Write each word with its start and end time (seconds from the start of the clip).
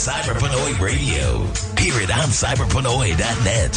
Pinoy 0.00 0.16
music 0.16 0.32
hits. 0.32 0.32
This 0.32 0.32
is 0.32 0.32
Cyber 0.32 0.36
Pinoy 0.40 0.72
Radio. 0.80 1.28
Hear 1.76 1.96
it 2.00 2.10
on 2.10 2.28
cyberpinoy.net. 2.32 3.72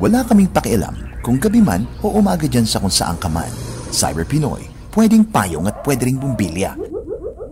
Wala 0.00 0.24
kaming 0.24 0.48
pakialam 0.48 0.96
kung 1.20 1.36
gabi 1.36 1.60
man 1.60 1.84
o 2.00 2.16
umaga 2.16 2.48
dyan 2.48 2.64
sa 2.64 2.80
kung 2.80 2.90
saan 2.90 3.20
ka 3.20 3.28
man. 3.28 3.52
Cyber 3.92 4.24
Pinoy, 4.24 4.64
pwedeng 4.96 5.28
payong 5.28 5.68
at 5.68 5.84
pwede 5.84 6.08
ring 6.08 6.16
bumbilya. 6.16 6.80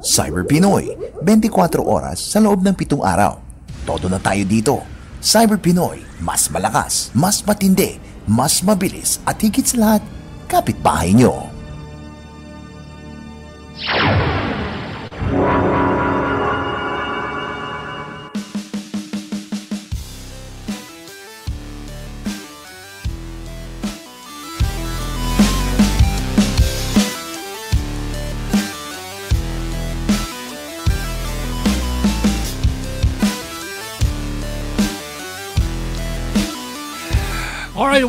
Cyber 0.01 0.49
Pinoy, 0.49 0.97
24 1.21 1.85
oras 1.85 2.17
sa 2.17 2.41
loob 2.41 2.65
ng 2.65 2.73
pitong 2.73 3.05
araw. 3.05 3.45
Todo 3.85 4.09
na 4.09 4.17
tayo 4.17 4.43
dito. 4.49 4.81
Cyber 5.21 5.61
Pinoy, 5.61 6.01
mas 6.25 6.49
malakas, 6.49 7.13
mas 7.13 7.45
matindi, 7.45 8.01
mas 8.25 8.65
mabilis 8.65 9.21
at 9.29 9.37
higit 9.37 9.69
sa 9.69 9.77
lahat, 9.77 10.03
kapitbahay 10.49 11.13
nyo. 11.13 11.60
Alright, 13.89 14.40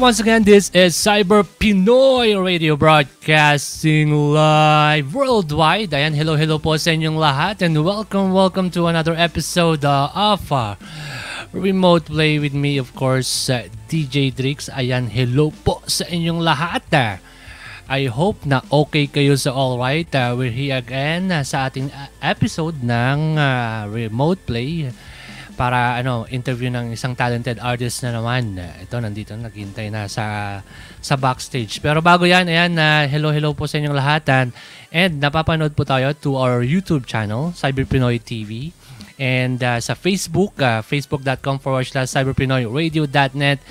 once 0.01 0.19
again, 0.19 0.41
this 0.41 0.73
is 0.73 0.97
Cyber 0.97 1.45
Pinoy 1.45 2.33
Radio 2.33 2.73
Broadcasting 2.73 4.33
live 4.33 5.13
worldwide. 5.13 5.93
Ayan, 5.93 6.17
hello, 6.17 6.33
hello 6.33 6.57
po 6.57 6.73
sa 6.73 6.89
inyong 6.89 7.21
lahat 7.21 7.61
and 7.61 7.77
welcome, 7.85 8.33
welcome 8.33 8.73
to 8.73 8.89
another 8.89 9.13
episode 9.13 9.85
uh, 9.85 10.09
of 10.17 10.41
uh, 10.49 10.73
Remote 11.53 12.09
Play 12.09 12.41
with 12.41 12.57
me, 12.57 12.81
of 12.81 12.97
course, 12.97 13.45
uh, 13.45 13.69
DJ 13.93 14.33
Drix. 14.33 14.73
Ayan, 14.73 15.05
hello 15.05 15.53
po 15.61 15.85
sa 15.85 16.09
inyong 16.09 16.41
lahat. 16.41 16.81
Uh, 16.89 17.21
I 17.85 18.09
hope 18.09 18.41
na 18.49 18.65
okay 18.73 19.05
kayo 19.05 19.37
sa 19.37 19.53
alright. 19.53 20.09
Uh, 20.17 20.33
we're 20.33 20.49
here 20.49 20.81
again 20.81 21.29
uh, 21.29 21.45
sa 21.45 21.69
ating 21.69 21.93
uh, 21.93 22.09
episode 22.25 22.81
ng 22.81 23.37
uh, 23.37 23.85
Remote 23.85 24.49
Play 24.49 24.89
para 25.61 26.01
ano 26.01 26.25
interview 26.33 26.73
ng 26.73 26.97
isang 26.97 27.13
talented 27.13 27.61
artist 27.61 28.01
na 28.01 28.17
naman. 28.17 28.57
Ito 28.57 28.97
nandito 28.97 29.37
naghintay 29.37 29.93
na 29.93 30.09
sa 30.09 30.57
sa 30.97 31.13
backstage. 31.13 31.77
Pero 31.85 32.01
bago 32.01 32.25
'yan, 32.25 32.49
ayan 32.49 32.73
na 32.73 33.05
uh, 33.05 33.11
hello 33.13 33.29
hello 33.29 33.53
po 33.53 33.69
sa 33.69 33.77
inyong 33.77 33.93
lahat 33.93 34.25
and 34.89 35.21
napapanood 35.21 35.77
po 35.77 35.85
tayo 35.85 36.17
to 36.17 36.33
our 36.33 36.65
YouTube 36.65 37.05
channel, 37.05 37.53
Cyber 37.53 37.85
Pinoy 37.85 38.17
TV. 38.17 38.73
And 39.21 39.61
uh, 39.61 39.77
sa 39.77 39.93
Facebook, 39.93 40.57
uh, 40.57 40.81
facebook.com 40.81 41.61
forward 41.61 41.85
slash 41.85 42.09
cyberpinoyradio.net 42.09 43.61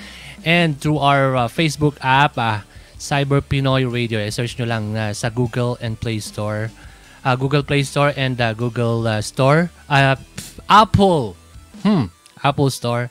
and 0.47 0.79
through 0.79 1.03
our 1.03 1.35
uh, 1.35 1.51
Facebook 1.51 1.99
app, 1.99 2.39
uh, 2.39 2.63
Cyber 2.95 3.43
Pinoy 3.43 3.83
Radio. 3.83 4.15
Eh, 4.15 4.31
search 4.31 4.55
nyo 4.55 4.71
lang 4.71 4.95
uh, 4.95 5.11
sa 5.11 5.27
Google 5.27 5.75
and 5.83 5.99
Play 5.99 6.23
Store. 6.23 6.71
Uh, 7.27 7.35
Google 7.35 7.67
Play 7.67 7.83
Store 7.83 8.15
and 8.15 8.39
uh, 8.39 8.55
Google 8.55 9.03
uh, 9.03 9.19
Store. 9.19 9.67
Uh, 9.91 10.15
Apple 10.71 11.35
Hmm, 11.81 12.13
Apple 12.45 12.69
Store, 12.69 13.09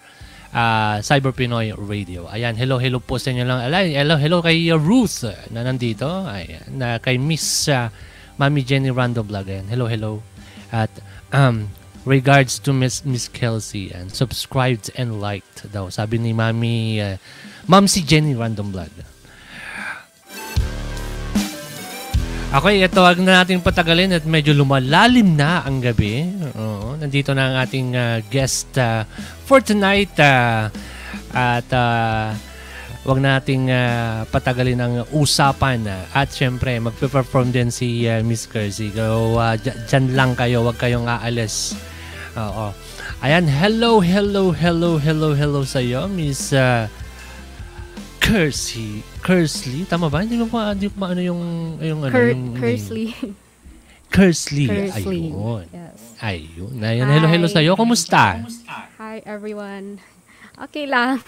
uh, 0.55 1.03
Cyber 1.03 1.35
Pinoy 1.35 1.75
Radio. 1.75 2.31
Ayan, 2.31 2.55
hello, 2.55 2.79
hello 2.79 3.03
po 3.03 3.19
sa 3.19 3.35
inyo 3.35 3.43
lang. 3.43 3.67
Alay, 3.67 3.99
hello, 3.99 4.15
hello 4.15 4.39
kay 4.39 4.71
Ruth 4.75 5.27
na 5.51 5.67
nandito. 5.67 6.07
Ayan, 6.07 6.79
na 6.79 7.03
kay 7.03 7.19
Miss 7.19 7.67
uh, 7.67 7.91
Mami 8.39 8.63
Jenny 8.63 8.95
Random 8.95 9.27
Vlog. 9.27 9.51
Ayan, 9.51 9.67
hello, 9.67 9.91
hello. 9.91 10.13
At 10.71 10.91
um, 11.35 11.75
regards 12.07 12.63
to 12.63 12.71
Miss 12.71 13.03
Miss 13.03 13.27
Kelsey 13.27 13.91
and 13.91 14.15
subscribed 14.15 14.95
and 14.95 15.19
liked 15.19 15.67
daw. 15.75 15.91
Sabi 15.91 16.23
ni 16.23 16.31
Mami, 16.31 17.03
uh, 17.03 17.19
Ma'am 17.67 17.91
si 17.91 18.07
Jenny 18.07 18.39
Random 18.39 18.71
Vlog. 18.71 19.10
Okay, 22.51 22.83
ito 22.83 22.99
wag 22.99 23.23
na 23.23 23.47
natin 23.47 23.63
patagalin 23.63 24.11
at 24.11 24.27
medyo 24.27 24.51
lumalalim 24.51 25.39
na 25.39 25.63
ang 25.63 25.79
gabi. 25.79 26.27
Oo, 26.59 26.99
nandito 26.99 27.31
na 27.31 27.47
ang 27.47 27.57
ating 27.63 27.95
uh, 27.95 28.19
guest 28.27 28.75
uh, 28.75 29.07
for 29.47 29.63
tonight. 29.63 30.11
Uh, 30.19 30.67
at 31.31 31.71
uh, 31.71 32.35
wag 33.07 33.23
nating 33.23 33.71
uh, 33.71 34.27
patagalin 34.35 34.83
ang 34.83 35.07
usapan. 35.15 35.87
At 36.11 36.35
syempre, 36.35 36.75
magpe-perform 36.83 37.55
din 37.55 37.71
si 37.71 38.11
uh, 38.11 38.19
Miss 38.27 38.51
Kersey. 38.51 38.91
So, 38.99 39.39
uh, 39.39 39.55
dyan 39.87 40.19
lang 40.19 40.35
kayo, 40.35 40.67
wag 40.67 40.83
kayong 40.83 41.07
aalis. 41.07 41.79
Oo. 42.35 42.75
Ayan, 43.23 43.47
hello, 43.47 44.03
hello, 44.03 44.51
hello, 44.51 44.99
hello, 44.99 45.39
hello 45.39 45.63
sa 45.63 45.79
iyo, 45.79 46.11
Miss 46.11 46.51
uh, 46.51 46.91
Kersey. 48.21 49.01
Kersley, 49.25 49.89
tama 49.89 50.13
ba? 50.13 50.23
Hindi 50.23 50.37
ko 50.39 50.47
pa, 50.47 50.77
hindi 50.77 50.93
ko 50.93 50.97
pa 51.01 51.17
ano 51.17 51.21
yung, 51.25 51.43
yung 51.81 52.01
ano, 52.05 52.13
Cur- 52.13 52.31
yung 52.31 52.55
Kersley. 52.55 53.09
Kersley. 54.13 54.67
Kersley. 54.69 55.33
Ayun. 55.33 55.65
Yes. 55.73 55.99
Ayun. 56.21 56.73
Ayun. 56.79 57.07
Hello, 57.09 57.27
hello 57.27 57.49
sa'yo. 57.49 57.73
Kumusta? 57.75 58.45
Hi, 59.01 59.25
everyone. 59.25 59.99
Okay 60.69 60.85
lang. 60.85 61.25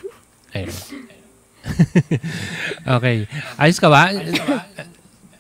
Ayun. 0.52 0.76
okay. 2.98 3.24
Ayos 3.56 3.78
ka 3.80 3.88
ba? 3.88 4.12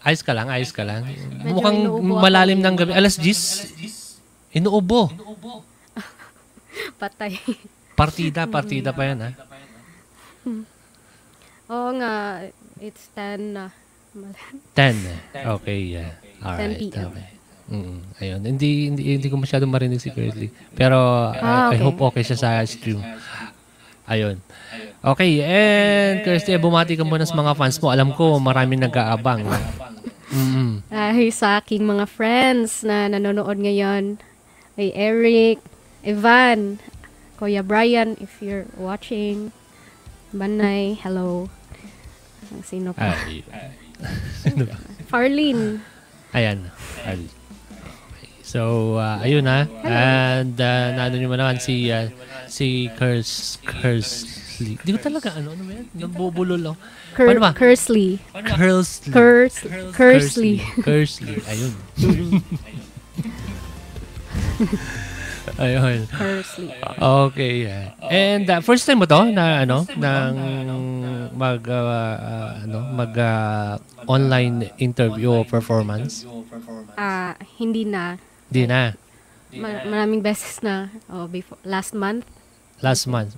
Ayos 0.02 0.22
ka 0.24 0.32
lang, 0.34 0.48
ayos 0.50 0.72
ka 0.72 0.82
lang. 0.82 1.04
Medyo 1.06 1.52
Mukhang 1.52 1.78
malalim 2.02 2.58
ng 2.58 2.74
gabi. 2.74 2.92
Alas 2.96 3.20
10. 3.20 4.56
Inuubo. 4.56 5.12
Patay. 7.02 7.38
Partida, 7.92 8.48
partida 8.48 8.90
pa 8.90 9.04
yan 9.04 9.18
ha. 9.20 9.30
Oo 11.72 11.88
nga, 11.96 12.44
it's 12.78 13.08
10 13.16 13.56
na. 13.56 13.72
Mal- 14.12 14.36
10. 14.76 15.56
Okay, 15.56 15.96
yeah. 15.96 16.12
Alright. 16.44 16.76
10 16.76 16.92
p.m. 16.92 17.08
Okay. 17.08 17.28
Mm, 17.72 17.98
ayun. 18.20 18.40
Hindi, 18.44 18.68
hindi, 18.92 19.02
hindi 19.16 19.28
ko 19.32 19.40
masyadong 19.40 19.72
marinig 19.72 19.96
si 19.96 20.12
Curly. 20.12 20.52
Pero 20.76 21.00
I- 21.32 21.40
Ah, 21.40 21.72
I, 21.72 21.80
okay. 21.80 21.80
hope 21.80 22.00
okay 22.04 22.20
siya 22.20 22.36
sa 22.36 22.50
stream. 22.68 23.00
Ayun. 24.04 24.36
Okay, 25.00 25.40
and 25.40 26.20
Kirsty, 26.20 26.52
bumati 26.60 26.92
ka 26.92 27.06
muna 27.06 27.24
sa 27.24 27.32
mga 27.32 27.56
fans 27.56 27.80
mo. 27.80 27.88
Alam 27.88 28.12
ko, 28.12 28.36
maraming 28.36 28.82
nag-aabang. 28.82 29.48
Mm. 30.28 30.84
Ay, 30.88 31.32
sa 31.32 31.56
aking 31.56 31.80
mga 31.82 32.04
friends 32.04 32.84
na 32.84 33.08
nanonood 33.08 33.56
ngayon. 33.56 34.20
Kay 34.76 34.92
Eric, 34.92 35.58
Evan, 36.02 36.76
Kuya 37.36 37.64
Brian, 37.64 38.18
if 38.18 38.44
you're 38.44 38.68
watching. 38.76 39.54
Banay, 40.30 40.96
hello. 40.98 41.48
Sino 42.60 42.92
pa? 42.92 43.16
Ay. 43.16 43.40
Farlene. 45.08 45.80
Ayan. 46.32 46.68
Al- 47.04 47.40
Okay. 48.12 48.28
So, 48.42 48.94
uh, 49.00 49.16
ayun 49.24 49.46
ha. 49.46 49.64
And 49.82 50.54
uh, 50.54 50.92
naano 50.92 51.16
nyo 51.16 51.26
mo 51.26 51.34
naman 51.36 51.56
si 51.56 51.88
uh, 51.88 52.04
si 52.44 52.90
Kers 52.98 53.56
Kersley. 53.64 54.76
Hindi 54.76 54.90
ko 54.92 54.98
talaga 55.00 55.40
ano 55.40 55.56
ano 55.56 55.62
ba 55.64 55.72
yan? 55.72 55.86
Nabubulol 55.96 56.60
ako. 56.60 56.76
Cur- 57.14 57.26
Paano 57.32 57.40
ba? 57.40 57.50
Kersley. 57.56 58.20
Kersley. 58.34 59.10
Kers- 59.10 59.64
Kersley. 59.94 60.54
Kersley. 60.84 61.40
Ayun. 61.48 61.72
Ayun. 62.02 62.44
Kersley. 65.46 66.70
Okay. 66.98 67.66
And 68.00 68.48
uh, 68.48 68.60
first 68.60 68.86
time 68.86 69.02
mo 69.02 69.06
to 69.06 69.26
na 69.30 69.66
ano 69.66 69.86
ng 69.90 70.32
mag 71.34 71.60
uh, 71.66 71.74
uh, 71.74 72.50
ano 72.62 72.78
mag 72.94 73.12
uh, 73.18 73.78
online 74.06 74.70
interview 74.78 75.42
performance? 75.44 76.24
Ah, 76.96 77.34
hindi 77.58 77.82
na. 77.84 78.16
Di 78.50 78.66
na. 78.66 78.94
Ma- 79.52 79.84
maraming 79.84 80.22
beses 80.22 80.62
na. 80.62 80.88
Oh, 81.10 81.26
before, 81.26 81.58
last 81.64 81.92
month. 81.92 82.24
Last 82.80 83.06
month. 83.06 83.36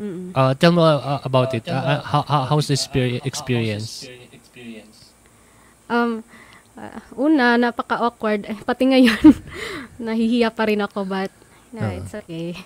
Mm-mm. 0.00 0.32
Uh, 0.32 0.56
tell 0.56 0.72
me 0.72 0.80
uh, 0.80 1.20
about 1.22 1.52
it. 1.52 1.68
Uh, 1.68 1.76
uh, 1.76 2.00
how, 2.00 2.22
how 2.24 2.42
how's 2.48 2.72
the 2.72 2.74
exper- 2.74 3.20
experience? 3.20 4.08
Um, 5.92 6.24
ah, 6.80 7.04
una, 7.14 7.60
napaka-awkward. 7.60 8.48
Eh, 8.48 8.56
pati 8.58 8.88
ngayon, 8.88 9.20
nahihiya 10.00 10.48
pa 10.48 10.64
rin 10.64 10.80
ako, 10.80 11.04
but 11.04 11.28
na, 11.70 11.86
Oo. 11.86 11.96
it's 12.00 12.16
okay. 12.16 12.56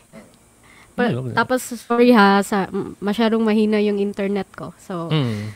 Pa- 0.95 1.11
tapos, 1.35 1.67
sorry 1.75 2.15
ha, 2.15 2.39
sa, 2.41 2.71
masyadong 3.03 3.43
mahina 3.43 3.83
yung 3.83 3.99
internet 3.99 4.47
ko. 4.55 4.71
So, 4.79 5.11
Mm. 5.11 5.51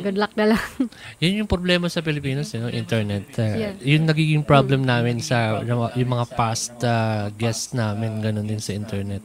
good 0.00 0.16
luck 0.16 0.32
na 0.34 0.54
lang. 0.54 0.62
Yun 1.22 1.44
yung 1.44 1.50
problema 1.50 1.90
sa 1.90 1.98
Pilipinas, 2.00 2.54
you 2.54 2.62
know, 2.62 2.70
internet. 2.70 3.26
Uh, 3.34 3.58
Yeah. 3.58 3.74
Yun 3.76 4.06
nagiging 4.06 4.42
problem 4.42 4.86
namin 4.86 5.18
sa 5.18 5.60
yung 5.60 5.84
mga- 5.84 5.94
yung 5.98 6.10
past 6.32 6.78
uh, 6.80 7.26
guests 7.34 7.74
namin, 7.74 8.22
ganun 8.22 8.46
din 8.46 8.62
sa 8.62 8.72
internet. 8.72 9.20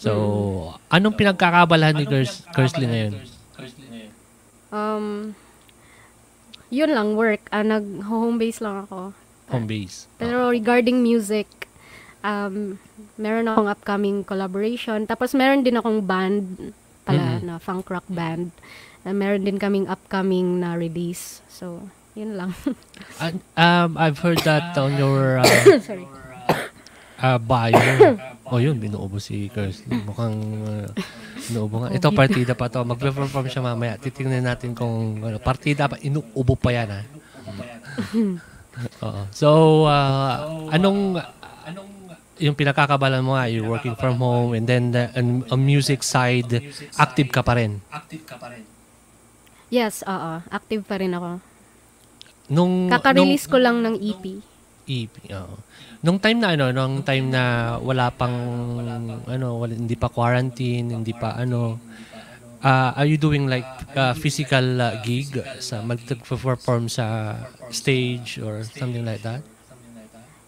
So, 0.00 0.10
anong 0.88 1.14
pinagkakabalahan 1.14 1.94
ni 1.94 2.06
Kers- 2.06 2.48
Kersley 2.48 2.88
ngayon? 2.88 3.14
um, 4.70 5.34
Yun 6.68 6.92
lang, 6.92 7.16
work. 7.16 7.48
Ah, 7.48 7.62
nag-home 7.62 8.36
base 8.36 8.60
lang 8.60 8.84
ako. 8.84 9.12
Home 9.48 9.64
base. 9.64 10.04
Pero 10.16 10.52
regarding 10.52 11.00
music, 11.00 11.48
um, 12.20 12.76
meron 13.16 13.48
akong 13.48 13.68
upcoming 13.68 14.16
collaboration. 14.20 15.08
Tapos 15.08 15.32
meron 15.32 15.64
din 15.64 15.76
akong 15.76 16.04
band 16.04 16.74
pala 17.02 17.40
Mhm. 17.40 17.42
na 17.42 17.54
funk 17.56 17.88
rock 17.88 18.04
band. 18.06 18.52
Uh, 19.02 19.16
meron 19.16 19.40
din 19.42 19.56
kaming 19.56 19.88
upcoming 19.88 20.60
na 20.60 20.76
release. 20.76 21.40
So, 21.48 21.88
yun 22.12 22.36
lang. 22.36 22.52
And, 23.22 23.40
um, 23.56 23.96
I've 23.96 24.20
heard 24.20 24.44
that 24.44 24.76
on 24.76 25.00
your 25.00 25.40
uh, 25.40 25.48
Sorry. 25.80 26.04
uh, 27.24 27.40
bio. 27.40 27.80
oh, 28.52 28.60
yun, 28.60 28.76
binuubo 28.80 29.20
si 29.20 29.52
Kirsten. 29.52 30.04
Mukhang 30.04 30.36
uh, 30.64 30.88
binuubo 31.48 31.84
nga. 31.84 31.88
Ito, 31.96 32.08
partida 32.12 32.52
pa 32.56 32.72
to. 32.72 32.84
Magpe-perform 32.84 33.46
siya 33.48 33.62
mamaya. 33.64 34.00
Titingnan 34.00 34.44
natin 34.44 34.72
kung 34.72 35.20
ano, 35.20 35.36
partida 35.40 35.88
pa. 35.88 36.00
Inuubo 36.00 36.54
pa 36.56 36.70
yan, 36.72 36.88
ha? 36.88 37.02
Oo. 39.04 39.22
So, 39.34 39.48
uh, 39.90 40.70
anong 40.70 41.18
anong 41.66 41.90
yung 42.38 42.54
pinakakabalan 42.54 43.22
mo 43.22 43.34
nga, 43.34 43.50
you're 43.50 43.66
working 43.66 43.98
from 43.98 44.22
home 44.22 44.54
and 44.54 44.64
then 44.64 44.94
the, 44.94 45.10
on, 45.18 45.42
on 45.50 45.58
music 45.58 46.06
side, 46.06 46.46
active 46.94 47.28
ka 47.34 47.42
pa 47.42 47.58
rin. 47.58 47.82
Yes, 49.68 50.06
oo. 50.06 50.40
Active 50.48 50.86
pa 50.86 51.02
rin 51.02 51.12
ako. 51.12 51.42
Nung, 52.48 52.88
Kaka-release 52.88 53.44
ko 53.50 53.60
lang 53.60 53.84
ng 53.84 54.00
EP. 54.00 54.40
EP, 54.88 55.12
oo. 55.30 55.56
Nung 56.00 56.16
time 56.18 56.40
na 56.40 56.56
ano, 56.56 56.72
nung 56.72 57.04
time 57.04 57.28
na 57.28 57.42
wala 57.78 58.08
pang 58.10 58.32
ano, 59.28 59.46
wala, 59.60 59.72
hindi 59.76 59.94
pa 59.94 60.08
quarantine, 60.08 60.96
hindi 60.96 61.12
pa 61.12 61.36
ano, 61.36 61.76
ah, 62.64 62.96
are 62.96 63.06
you 63.06 63.20
doing 63.20 63.46
like 63.46 63.66
uh, 63.94 64.14
physical 64.14 64.80
uh, 64.80 64.96
gig 65.04 65.30
sa 65.60 65.84
mag-perform 65.84 66.88
sa 66.88 67.36
stage 67.68 68.40
or 68.40 68.64
something 68.64 69.04
like 69.04 69.20
that? 69.22 69.44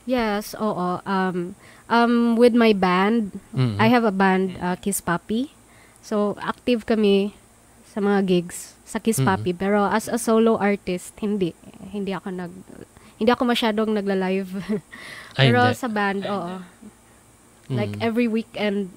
Yes, 0.08 0.56
oo. 0.58 0.98
Um, 1.04 1.54
um, 1.86 2.34
with 2.34 2.56
my 2.56 2.72
band, 2.72 3.36
Mm. 3.54 3.76
I 3.78 3.86
have 3.86 4.02
a 4.02 4.10
band, 4.10 4.56
uh, 4.58 4.74
Kiss 4.80 4.98
Papi. 4.98 5.52
So, 6.00 6.34
active 6.40 6.88
kami 6.88 7.36
sa 7.84 8.00
mga 8.00 8.24
gigs 8.26 8.74
sa 8.82 8.98
Kiss 8.98 9.20
Mhm. 9.20 9.26
Papi. 9.28 9.50
Pero 9.52 9.84
as 9.86 10.08
a 10.10 10.18
solo 10.18 10.56
artist, 10.58 11.14
hindi. 11.20 11.54
Hindi 11.92 12.10
ako 12.10 12.28
nag... 12.32 12.52
Hindi 13.20 13.30
ako 13.30 13.42
masyadong 13.44 13.90
nagla-live. 13.92 14.48
Ay, 15.38 15.52
Pero 15.52 15.60
hindi. 15.62 15.76
sa 15.76 15.88
band, 15.88 16.24
oo. 16.24 16.54
Like 17.70 17.94
Mm. 17.94 18.02
every 18.02 18.26
weekend, 18.26 18.88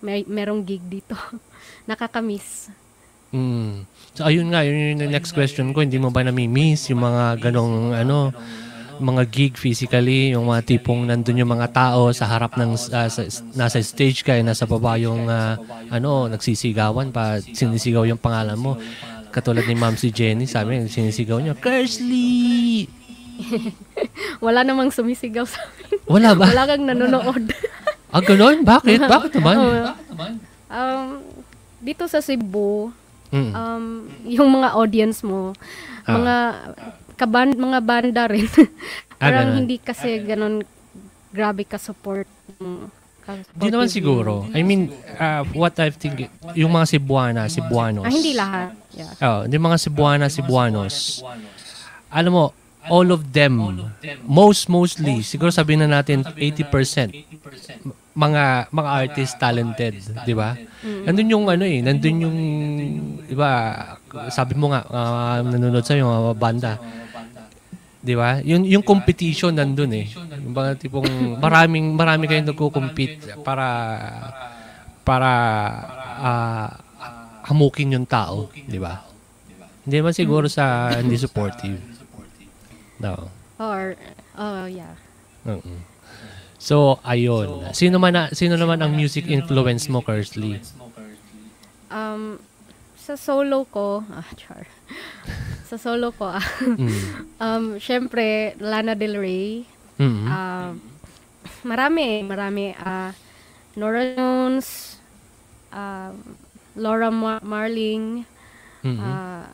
may 0.00 0.26
merong 0.26 0.60
gig 0.60 0.82
dito. 0.84 1.14
Nakakamiss. 1.88 2.68
Mm. 3.30 3.86
So 4.12 4.26
ayun 4.26 4.50
nga, 4.50 4.60
yun 4.60 4.98
yung 4.98 5.08
next 5.08 5.30
question 5.30 5.70
ko, 5.70 5.80
hindi 5.80 5.96
mo 5.96 6.10
ba 6.10 6.20
nami-miss 6.20 6.90
yung 6.90 7.00
mga 7.00 7.38
ganong 7.40 7.94
ano, 7.94 8.34
mga 8.98 9.22
gig 9.30 9.54
physically, 9.54 10.34
yung 10.34 10.44
mga 10.44 10.66
tipong 10.66 11.06
nandun 11.06 11.38
yung 11.38 11.54
mga 11.54 11.70
tao 11.70 12.10
sa 12.10 12.26
harap 12.26 12.58
ng 12.58 12.74
ah, 12.90 13.06
sa- 13.06 13.30
nasa 13.54 13.78
stage 13.78 14.26
ka, 14.26 14.34
eh, 14.34 14.42
nasa 14.42 14.66
baba 14.66 14.98
yung 14.98 15.24
ah, 15.24 15.54
ano, 15.86 16.26
nagsisigawan 16.26 17.08
pa, 17.08 17.38
sinisigaw 17.38 18.02
yung 18.04 18.18
pangalan 18.18 18.58
mo. 18.58 18.74
Katulad 19.28 19.62
ni 19.64 19.76
Ma'am 19.76 19.94
si 19.94 20.10
Jenny, 20.10 20.44
sabi 20.44 20.74
niya, 20.74 20.90
sinisigaw 20.90 21.38
niya, 21.38 21.54
Kersley! 21.54 22.57
Wala 24.44 24.62
namang 24.62 24.90
sumisigaw 24.90 25.44
sa 25.44 25.62
amin. 25.62 25.98
Wala 26.04 26.28
ba? 26.34 26.44
Wala 26.46 26.62
kang 26.66 26.84
nanonood. 26.84 27.44
Ah, 28.08 28.24
ganun? 28.24 28.64
Bakit? 28.64 29.04
Bakit 29.04 29.36
naman? 29.36 29.84
um, 30.66 31.20
dito 31.78 32.08
sa 32.08 32.18
Cebu, 32.18 32.88
Mm. 33.28 33.52
um, 33.52 33.84
yung 34.24 34.48
mga 34.48 34.72
audience 34.72 35.20
mo, 35.20 35.52
Ah. 36.02 36.16
mga 36.16 36.36
kaban 37.14 37.52
mga 37.52 37.78
banda 37.78 38.24
rin. 38.24 38.48
Ah, 39.20 39.28
Parang 39.28 39.52
ganun. 39.52 39.58
hindi 39.60 39.76
kasi 39.76 40.22
ganun 40.22 40.64
grabe 41.28 41.68
ka 41.68 41.76
support. 41.76 42.24
ka- 43.20 43.44
Hindi 43.52 43.68
naman 43.68 43.92
siguro. 43.92 44.48
I 44.48 44.62
mean, 44.62 44.88
uh, 45.20 45.44
what 45.52 45.76
I 45.76 45.90
think, 45.90 46.24
yung 46.54 46.72
mga 46.72 46.96
Cebuana, 46.96 47.44
Cebuanos. 47.44 48.08
Ah, 48.08 48.14
hindi 48.14 48.32
lahat. 48.32 48.72
Yeah. 48.90 49.12
Oh, 49.20 49.40
yung 49.44 49.64
mga 49.66 49.76
Cebuana, 49.78 50.32
Cebuanos. 50.32 51.20
Alam 52.08 52.32
mo, 52.32 52.44
all 52.90 53.08
of 53.10 53.22
them, 53.30 53.56
most 54.24 54.68
mostly, 54.68 55.20
siguro 55.22 55.48
sabihin 55.48 55.84
na 55.84 56.00
natin 56.00 56.24
80%, 56.24 57.12
m- 57.84 57.92
mga 58.12 58.66
mga 58.68 58.90
artist 58.90 59.38
talented, 59.38 59.94
'di 60.26 60.34
ba? 60.34 60.58
Nandun 60.82 61.30
yung 61.30 61.46
ano 61.46 61.62
eh, 61.62 61.78
nandun 61.78 62.16
yung 62.18 62.38
'di 63.22 63.36
ba? 63.36 63.50
Sabi 64.28 64.58
mo 64.58 64.74
nga 64.74 64.82
ah, 64.90 65.38
nanonood 65.40 65.86
sa 65.86 65.94
yung 65.94 66.10
mga 66.10 66.34
banda. 66.34 66.72
'Di 67.98 68.14
ba? 68.14 68.42
Yung 68.42 68.66
yung 68.66 68.82
competition 68.82 69.54
nandun 69.54 69.92
eh. 69.94 70.06
Yung 70.42 70.54
mga 70.54 70.82
tipong 70.82 71.38
maraming 71.38 71.94
marami 71.94 72.26
kayong 72.26 72.50
nagko-compete 72.50 73.38
para 73.46 73.66
para 75.06 75.30
ah, 76.18 76.68
hamukin 77.46 77.94
yung 77.94 78.06
tao, 78.08 78.50
'di 78.66 78.78
ba? 78.82 79.06
Hindi 79.88 80.04
man 80.04 80.12
siguro 80.12 80.50
sa 80.52 80.92
hindi 81.00 81.16
supportive. 81.16 81.97
No. 82.98 83.30
Or 83.58 83.94
oh 84.34 84.66
yeah. 84.66 84.94
Oo. 85.46 85.62
So, 86.58 86.98
ayun. 87.06 87.70
Sino 87.70 88.02
man 88.02 88.12
na, 88.12 88.22
sino 88.34 88.58
naman 88.58 88.82
ang 88.82 88.90
music 88.90 89.30
influence 89.30 89.86
mo, 89.86 90.02
Kersley? 90.02 90.58
Um 91.88 92.42
sa 92.98 93.16
solo 93.16 93.64
ko, 93.64 94.04
ah, 94.12 94.26
char. 94.36 94.68
sa 95.70 95.80
solo 95.80 96.12
ko, 96.12 96.28
ah, 96.28 96.44
Mm. 96.60 97.00
um, 97.44 97.64
syempre, 97.80 98.52
Lana 98.60 98.92
Del 98.92 99.16
Rey, 99.16 99.64
Mm. 99.96 100.26
Um, 100.28 100.70
marami, 101.64 102.22
marami. 102.22 102.70
ah 102.76 103.10
Nora 103.74 104.12
Jones, 104.12 104.98
um, 105.70 106.14
Laura 106.74 107.08
Mar- 107.08 107.42
Marling, 107.42 108.26
Mm. 108.84 108.98
ah, 109.00 109.46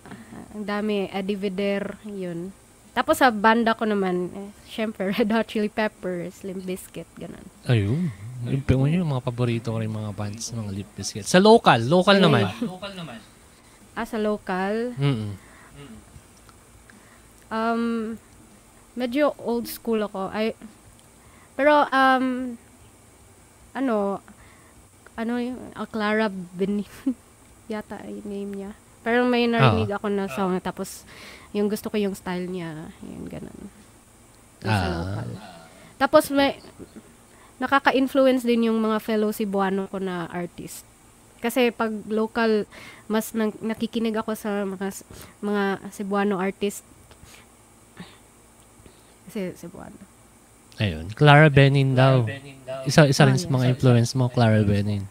ang 0.53 0.65
dami, 0.65 1.07
Eddie 1.09 1.39
Vedder, 1.39 2.01
yun. 2.05 2.51
Tapos 2.95 3.19
sa 3.19 3.29
banda 3.29 3.75
ko 3.75 3.85
naman, 3.85 4.31
eh, 4.31 4.49
syempre, 4.65 5.11
Red 5.13 5.29
Hot 5.29 5.51
Chili 5.51 5.67
Peppers, 5.67 6.47
Limp 6.47 6.63
Bizkit, 6.63 7.11
ganun. 7.19 7.43
Ayun. 7.67 8.09
Yung, 8.45 8.63
yung, 8.63 9.03
yung 9.03 9.11
mga 9.11 9.25
paborito 9.25 9.75
ko 9.75 9.83
rin 9.83 9.91
mga 9.91 10.15
bands, 10.15 10.53
mga 10.53 10.71
lip 10.71 10.91
biscuits. 10.95 11.29
Sa 11.29 11.41
local, 11.41 11.81
local 11.83 12.17
naman. 12.17 12.47
Ah, 13.95 14.07
sa 14.07 14.19
local, 14.19 14.95
Mm. 14.95 15.31
um, 17.51 17.83
medyo 18.95 19.35
old 19.39 19.67
school 19.67 20.03
ako. 20.03 20.31
Ay, 20.31 20.55
pero, 21.55 21.87
um, 21.87 22.59
ano, 23.73 24.19
ano 25.15 25.33
yung, 25.39 25.59
Clara 25.89 26.27
Benin, 26.29 26.87
yata 27.71 28.03
yung 28.05 28.27
name 28.27 28.53
niya. 28.55 28.73
Pero 29.05 29.29
may 29.29 29.45
narinig 29.45 29.93
ako 29.93 30.09
na 30.09 30.27
song, 30.33 30.57
tapos 30.65 31.05
yung 31.53 31.69
gusto 31.69 31.93
ko 31.93 32.01
yung 32.01 32.17
style 32.17 32.49
niya, 32.49 32.89
yun, 33.05 33.29
ganun. 33.29 33.61
Ah. 34.65 35.05
local. 35.05 35.29
Tapos 36.01 36.25
may, 36.33 36.59
nakaka-influence 37.63 38.43
din 38.43 38.73
yung 38.73 38.81
mga 38.81 38.99
fellow 38.99 39.31
Cebuano 39.31 39.87
ko 39.87 40.01
na 40.03 40.27
artist. 40.33 40.83
Kasi 41.39 41.69
pag 41.71 41.93
local, 42.09 42.65
mas 43.07 43.37
nang, 43.37 43.53
nakikinig 43.61 44.17
ako 44.17 44.33
sa 44.33 44.65
mga, 44.65 45.05
mga 45.45 45.63
Cebuano 45.93 46.41
artist. 46.41 46.83
Kasi 49.29 49.53
Cebuano. 49.55 50.01
Ayun. 50.83 51.07
Clara 51.15 51.47
Benin 51.53 51.95
daw. 51.95 52.27
Isa, 52.83 53.07
isa 53.07 53.23
rin 53.29 53.39
Ah, 53.39 53.43
sa 53.45 53.47
mga 53.47 53.71
influence 53.71 54.17
mo, 54.19 54.27
Clara 54.27 54.59
Benin. 54.67 55.07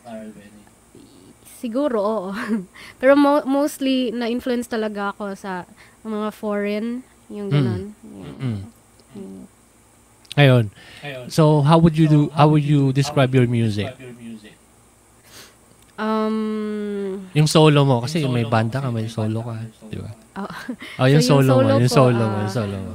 Siguro, 1.63 1.97
oo. 1.97 2.29
Pero 2.99 3.15
mo- 3.15 3.47
mostly, 3.47 4.11
na-influence 4.11 4.67
talaga 4.67 5.15
ako 5.15 5.31
sa 5.33 5.63
mga 6.03 6.29
foreign, 6.29 7.07
yung 7.31 7.47
ganun. 7.47 7.95
Yung- 8.03 8.67
Mm. 9.13 9.45
Ayun. 10.33 10.65
So, 11.29 11.61
how 11.61 11.77
would 11.77 11.93
you 11.93 12.09
do, 12.09 12.33
how 12.33 12.49
would 12.49 12.65
you 12.65 12.89
describe 12.91 13.29
your 13.31 13.45
music? 13.45 13.93
Um, 15.93 17.29
Yung 17.31 17.45
solo 17.45 17.85
mo, 17.85 18.01
kasi 18.01 18.25
may 18.25 18.41
banda 18.43 18.81
ka, 18.81 18.89
may 18.89 19.05
solo 19.05 19.45
ka. 19.45 19.55
Di 19.85 20.01
ba? 20.01 20.09
oh, 20.35 20.49
Oh, 20.99 21.05
yung 21.05 21.21
So, 21.21 21.37
yung 21.37 21.45
solo 21.45 21.51
mo, 21.53 21.61
solo 21.61 21.69
yung 21.77 21.85
ko, 21.85 21.93
solo 21.93 22.17
mo, 22.17 22.25
ah, 22.25 22.41
yung 22.41 22.53
solo 22.53 22.75
mo. 22.75 22.93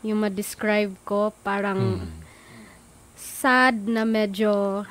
yung 0.00 0.18
ma-describe 0.18 0.92
ko, 1.04 1.18
parang 1.42 2.00
Mm. 2.00 2.08
sad 3.14 3.76
na 3.84 4.02
medyo, 4.02 4.82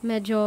medyo, 0.00 0.40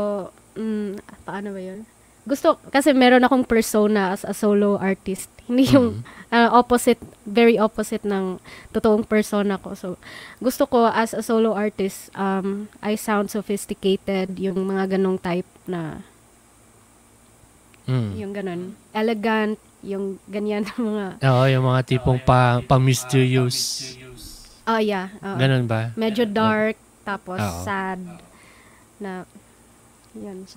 mm, 0.54 1.02
paano 1.24 1.54
ba 1.54 1.62
yun? 1.62 1.84
Gusto, 2.22 2.62
kasi 2.70 2.94
meron 2.94 3.26
akong 3.26 3.42
persona 3.44 4.14
as 4.14 4.22
a 4.22 4.32
solo 4.32 4.78
artist. 4.78 5.28
Hindi 5.50 5.74
yung 5.74 6.06
ah, 6.30 6.54
opposite, 6.54 7.02
very 7.26 7.58
opposite 7.58 8.06
ng 8.06 8.38
totoong 8.72 9.04
persona 9.04 9.58
ko. 9.58 9.74
So, 9.74 9.98
gusto 10.38 10.70
ko 10.70 10.86
as 10.86 11.18
a 11.18 11.26
solo 11.26 11.58
artist, 11.58 12.14
um, 12.14 12.70
I 12.80 12.94
sound 12.96 13.34
sophisticated, 13.34 14.38
yung 14.38 14.64
mga 14.70 14.96
ganong 14.98 15.18
type 15.18 15.50
na, 15.66 16.06
Mm. 17.90 18.12
yung 18.14 18.32
ganon, 18.32 18.62
elegant, 18.94 19.58
Yung 19.82 20.22
ganyan 20.30 20.62
mga, 20.78 21.18
Oo, 21.26 21.44
yung 21.50 21.66
mga 21.66 21.82
tipong 21.90 22.22
pa, 22.22 22.62
pa-mysterious. 22.62 23.98
oh 24.70 24.78
yeah. 24.78 25.10
oo. 25.26 25.38
Ganun 25.42 25.66
ba? 25.66 25.90
Medyo 25.98 26.30
dark, 26.30 26.78
tapos 27.02 27.42
Oo. 27.42 27.66
sad. 27.66 27.98
Na, 29.02 29.26
yun. 30.16 30.48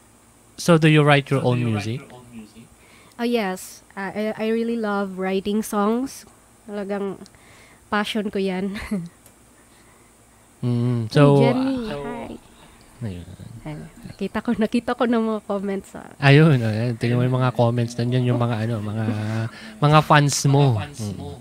So, 0.57 0.79
do 0.79 0.87
you 0.87 1.03
write 1.03 1.31
your 1.31 1.43
own 1.43 1.65
music? 1.65 2.03
Oh 3.19 3.27
yes, 3.27 3.85
Uh, 3.95 4.11
I, 4.11 4.23
I 4.35 4.47
really 4.51 4.75
love 4.75 5.23
writing 5.23 5.63
songs. 5.63 6.27
Talagang 6.67 7.23
passion 7.87 8.27
ko 8.27 8.43
yan. 8.43 8.75
Mm, 10.65 11.13
so, 11.13 11.37
hey, 11.37 11.45
Jenny, 11.45 11.77
hi. 11.93 12.33
ayun. 13.05 13.27
Ay, 13.69 13.75
nakita 14.09 14.39
ko, 14.41 14.51
nakita 14.57 14.91
ko 14.97 15.05
ng 15.05 15.23
mga 15.29 15.41
comments 15.45 15.93
sa 15.93 16.09
Ayun, 16.17 16.57
ayun. 16.57 16.97
Tingnan 16.97 17.21
mo 17.21 17.25
yung 17.29 17.37
mga 17.37 17.53
comments. 17.53 17.93
Nandiyan 18.01 18.33
yung 18.33 18.41
mga 18.41 18.65
ano, 18.65 18.75
mga 18.81 19.05
mga 19.77 19.99
fans 20.09 20.37
mo. 20.49 20.81
Mm. 20.81 21.37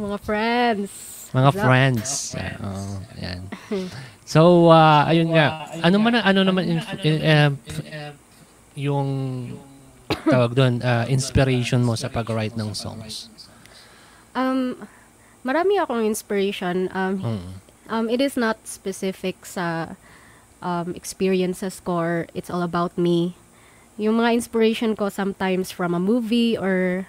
mga 0.00 0.18
friends. 0.24 0.92
Mga 1.36 1.50
Love. 1.50 1.60
friends. 1.60 2.10
Yeah, 2.32 2.56
oh, 2.64 2.96
ayan. 3.20 3.40
So, 4.24 4.68
uh, 4.68 5.04
ayun 5.04 5.30
nga. 5.30 5.68
Ano 5.80 6.00
man 6.00 6.16
ang- 6.16 6.26
ano 6.26 6.40
naman 6.42 6.64
in, 6.66 6.78
in- 7.02 7.22
um, 7.22 7.52
yung 8.74 9.08
tawag 10.24 10.52
doon, 10.52 10.80
uh, 10.80 11.04
inspiration 11.06 11.84
mo 11.84 11.94
sa 11.94 12.08
pag-write 12.08 12.56
ng 12.56 12.72
songs? 12.72 13.28
Um, 14.32 14.80
marami 15.44 15.76
akong 15.76 16.02
inspiration. 16.02 16.88
Um, 16.90 17.14
Mm. 17.20 17.44
um, 17.86 18.06
it 18.08 18.18
is 18.18 18.34
not 18.34 18.56
specific 18.64 19.44
sa 19.44 19.94
um, 20.58 20.96
experiences 20.96 21.78
ko 21.78 21.92
or 21.94 22.12
it's 22.32 22.48
all 22.48 22.64
about 22.64 22.96
me. 22.96 23.36
Yung 23.94 24.16
mga 24.16 24.34
inspiration 24.34 24.96
ko 24.96 25.12
sometimes 25.12 25.68
from 25.70 25.92
a 25.92 26.00
movie 26.00 26.56
or 26.56 27.04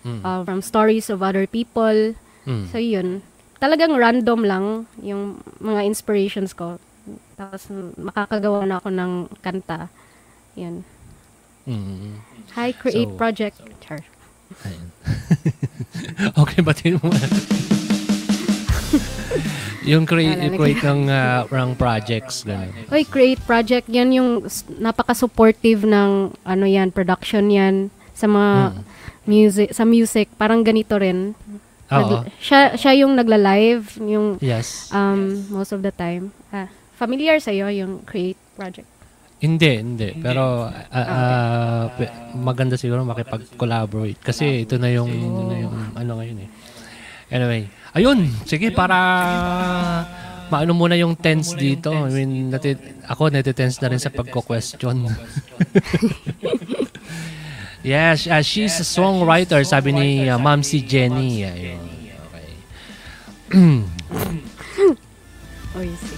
Mm. 0.00 0.22
uh, 0.24 0.40
from 0.46 0.62
stories 0.62 1.10
of 1.10 1.20
other 1.20 1.44
people. 1.44 2.14
Mm. 2.46 2.64
So 2.72 2.78
yun, 2.78 3.20
talagang 3.60 3.92
random 3.94 4.40
lang 4.42 4.64
yung 5.00 5.38
mga 5.60 5.84
inspirations 5.84 6.56
ko. 6.56 6.80
Tapos 7.36 7.68
makakagawa 7.96 8.64
na 8.64 8.80
ako 8.80 8.88
ng 8.90 9.12
kanta. 9.38 9.92
Yun. 10.56 10.82
Mm. 11.68 12.18
Hi, 12.56 12.72
Create 12.72 13.12
So- 13.12 13.18
Project. 13.20 13.56
Char. 13.84 14.00
Ayun. 14.66 14.88
okay, 16.42 16.60
batiin 16.64 16.98
mo 16.98 17.06
yung 19.80 20.04
create, 20.04 20.36
Alam, 20.36 20.54
create 20.54 20.82
ng, 20.84 21.02
uh, 21.08 21.42
ng 21.48 21.70
projects, 21.74 22.44
gano'n. 22.44 22.68
Oy, 22.92 23.02
Create 23.08 23.40
Project, 23.42 23.88
yan 23.88 24.12
yung 24.12 24.30
napaka-supportive 24.76 25.88
ng 25.88 26.10
ano 26.44 26.64
yan, 26.68 26.92
production 26.92 27.48
yan 27.48 27.88
sa 28.12 28.28
mga 28.28 28.76
Mm. 28.76 28.82
music, 29.24 29.68
sa 29.72 29.84
music. 29.88 30.26
Parang 30.36 30.60
ganito 30.60 30.94
rin. 30.94 31.32
Oo. 31.90 32.22
Nag- 32.22 32.30
siya, 32.38 32.78
siya 32.78 32.92
yung 33.02 33.18
nagla-live, 33.18 33.98
yung 34.00 34.38
Yes. 34.38 34.90
um, 34.90 35.42
most 35.50 35.74
of 35.74 35.82
the 35.82 35.90
time. 35.90 36.30
Ah, 36.50 36.70
familiar 36.94 37.42
sa'yo 37.42 37.66
yung 37.68 38.06
Create 38.06 38.38
Project? 38.54 38.86
Hindi, 39.40 39.80
hindi. 39.80 40.08
Pero 40.20 40.68
ah, 40.68 40.92
ah, 40.92 41.84
pe- 41.96 42.12
maganda 42.36 42.76
siguro 42.76 43.02
makipag-collaborate 43.02 44.20
kasi 44.20 44.68
ito 44.68 44.76
na 44.76 44.92
yung, 44.92 45.08
ito 45.08 45.42
na 45.48 45.56
yung 45.56 45.74
ano 45.96 46.12
ngayon 46.20 46.38
eh. 46.44 46.48
Anyway, 47.30 47.62
ayun, 47.96 48.28
sige 48.44 48.68
para 48.68 48.96
maano 50.50 50.74
muna 50.74 50.92
yung 50.94 51.16
tense 51.16 51.56
dito. 51.56 51.88
I 51.88 52.10
mean, 52.12 52.50
nati, 52.50 52.76
ako 53.06 53.30
natitense 53.32 53.80
na 53.80 53.88
rin 53.88 54.02
sa 54.02 54.12
pagko-question. 54.12 55.08
yes, 57.82 58.28
ah, 58.28 58.42
she's 58.42 58.76
a 58.80 58.86
songwriter, 58.86 59.64
sabi 59.64 59.92
ni 59.92 60.28
uh, 60.28 60.36
Ma'am 60.36 60.62
si 60.62 60.84
Jenny. 60.84 61.44
Ayun. 61.44 61.80
Okay. 62.28 62.52
Oy, 65.78 65.88
si. 65.94 66.14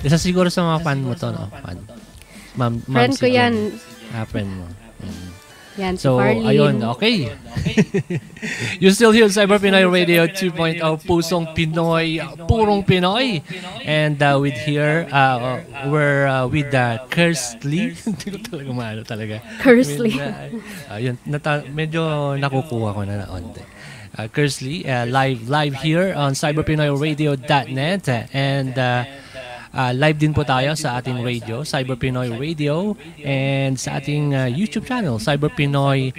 Isa 0.00 0.16
siguro 0.16 0.48
sa 0.48 0.64
mga 0.64 0.80
fan 0.80 1.04
mo 1.04 1.12
to, 1.12 1.28
no? 1.28 1.52
Fan. 1.52 1.76
Ma'am, 2.56 2.80
Ma'am 2.88 2.88
Friend 2.88 3.14
si 3.14 3.20
ko 3.20 3.26
yan. 3.28 3.52
Jenny. 3.52 3.88
Ah, 4.10 4.26
friend 4.26 4.50
mo. 4.50 4.66
Mm. 5.00 5.28
Yan, 5.80 5.96
si 5.96 6.04
So, 6.04 6.20
Farlene. 6.20 6.44
ayun, 6.44 6.74
okay. 6.92 7.32
you 8.82 8.90
still 8.92 9.12
here 9.12 9.26
Cyber 9.32 9.56
Pinoy 9.56 9.88
Radio 9.88 10.28
2.0, 10.28 10.76
Pusong 11.08 11.56
Pinoy, 11.56 12.20
Purong 12.44 12.84
Pinoy. 12.84 13.40
And 13.84 14.20
uh, 14.20 14.36
with 14.36 14.54
here, 14.68 15.08
uh, 15.10 15.64
we're 15.88 16.28
uh, 16.28 16.46
with 16.46 16.68
uh, 16.76 17.00
Kersley. 17.08 17.96
Hindi 18.04 18.36
ko 18.36 18.38
talaga 18.44 18.70
maano 18.76 19.00
talaga. 19.02 19.40
Kersley. 19.64 20.20
Uh, 20.20 20.52
ayun, 20.92 21.16
nata- 21.24 21.64
medyo 21.72 22.36
nakukuha 22.36 22.92
ko 22.92 23.00
na 23.08 23.24
na 23.24 23.26
onte. 23.32 23.64
Uh, 24.12 24.26
Kersley, 24.28 24.84
uh, 24.84 25.06
live 25.08 25.48
live 25.48 25.74
here 25.80 26.12
on 26.12 26.34
cyberpinoyradio.net 26.36 28.04
and 28.34 28.74
uh, 28.76 29.04
uh, 29.74 29.92
live 29.94 30.18
din 30.18 30.32
po 30.34 30.42
tayo 30.42 30.74
sa 30.74 30.98
ating 30.98 31.20
radio, 31.22 31.62
Cyber 31.62 31.96
Pinoy 31.96 32.30
Radio 32.34 32.96
and 33.22 33.78
sa 33.78 33.98
ating 33.98 34.34
uh, 34.34 34.46
YouTube 34.50 34.86
channel, 34.86 35.18
Cyber 35.18 35.50
Pinoy 35.52 36.12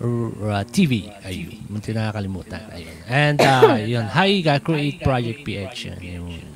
R- 0.00 0.34
uh, 0.50 0.62
TV. 0.66 1.08
Ayun, 1.22 1.64
munti 1.70 1.94
nakakalimutan. 1.94 2.62
Ayun. 2.74 2.96
And 3.06 3.38
uh, 3.40 3.78
yun, 3.92 4.06
hi, 4.10 4.42
uh, 4.46 4.58
Create 4.58 4.98
Project 5.02 5.42
PH. 5.46 5.98
Ayun. 6.00 6.54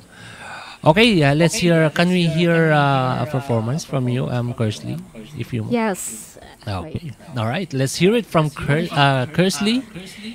Okay, 0.79 1.23
uh, 1.27 1.35
let's 1.35 1.59
hear, 1.59 1.91
can 1.91 2.09
we 2.09 2.27
hear 2.31 2.71
uh, 2.71 3.23
a 3.23 3.27
performance 3.27 3.83
from 3.85 4.07
you, 4.09 4.31
um, 4.31 4.55
Kersley, 4.55 4.95
if 5.37 5.53
you 5.53 5.67
Yes. 5.71 6.39
Okay. 6.69 7.13
All 7.37 7.47
right. 7.47 7.73
Let's 7.73 7.97
hear 7.97 8.15
it 8.15 8.27
from 8.27 8.51
Ker- 8.51 8.93
uh, 8.93 9.25
Kersley. 9.33 9.83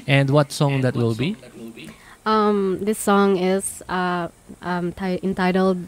And 0.07 0.29
what 0.31 0.51
song 0.51 0.81
that 0.81 0.95
will 0.95 1.13
be? 1.13 1.37
Um, 2.25 2.79
this 2.81 2.99
song 2.99 3.37
is 3.37 3.83
uh, 3.89 4.29
um, 4.61 4.93
ti- 4.93 5.19
entitled, 5.23 5.87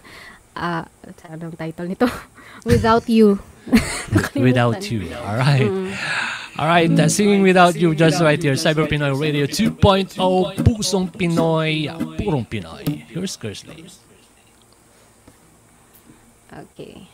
uh, 0.56 0.84
anong 1.32 1.58
title 1.58 1.88
nito? 1.88 2.08
Without 2.66 3.08
You. 3.08 3.40
Without 4.36 4.84
You. 4.92 5.14
All 5.16 5.38
right. 5.38 5.72
All 6.58 6.68
right. 6.68 6.92
Uh, 6.92 7.10
singing 7.10 7.42
Without 7.42 7.76
You 7.76 7.96
just 7.96 8.22
right 8.22 8.42
here. 8.42 8.54
Cyber 8.54 8.88
Pinoy 8.88 9.20
Radio 9.20 9.46
2.0. 9.46 10.16
Pusong 10.60 11.12
Pinoy. 11.12 11.88
Purong 12.20 12.48
Pinoy. 12.48 12.84
Here's 13.08 13.38
Kersley. 13.38 13.92
Okay. 16.52 17.08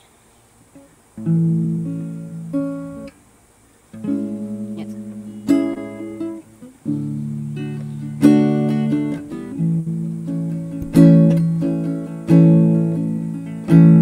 Will 12.31 14.00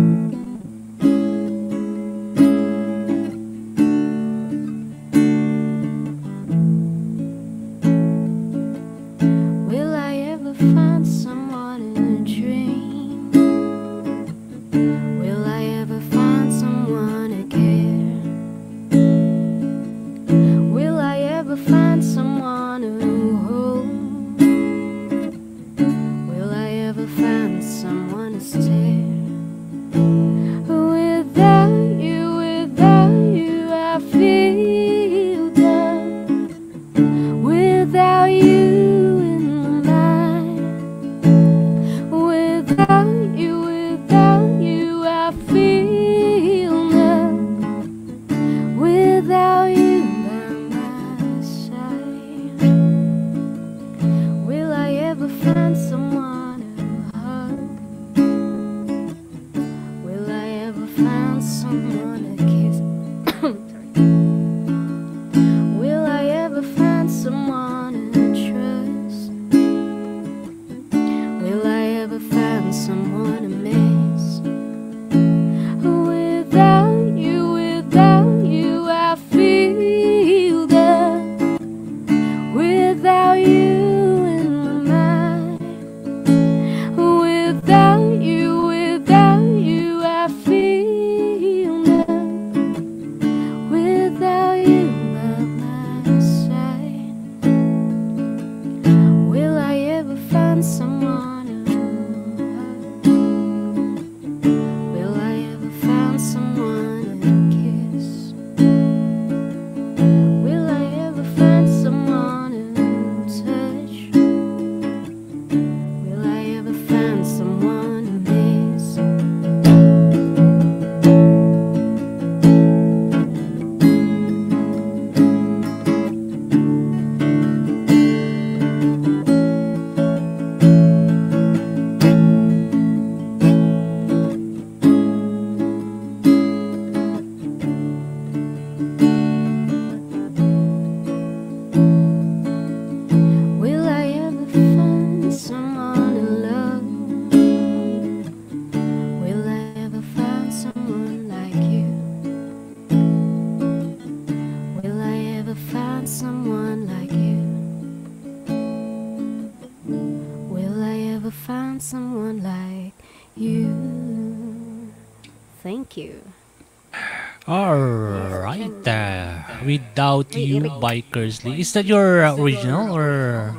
Without 170.28 170.44
You 170.44 170.60
by 170.80 171.02
Kersley. 171.02 171.60
Is 171.60 171.72
that 171.74 171.86
your 171.86 172.26
uh, 172.26 172.36
original 172.36 172.92
or 172.92 173.56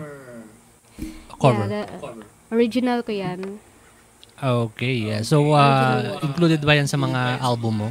a 1.00 1.36
cover? 1.40 1.64
Yeah, 1.64 1.86
the, 1.88 2.24
original 2.52 3.02
ko 3.02 3.12
yan. 3.12 3.60
Okay, 4.40 4.94
yeah. 5.08 5.20
So, 5.20 5.52
uh, 5.52 6.20
included 6.24 6.64
ba 6.64 6.76
yan 6.76 6.88
sa 6.88 6.96
mga 6.96 7.40
album 7.40 7.84
mo? 7.84 7.88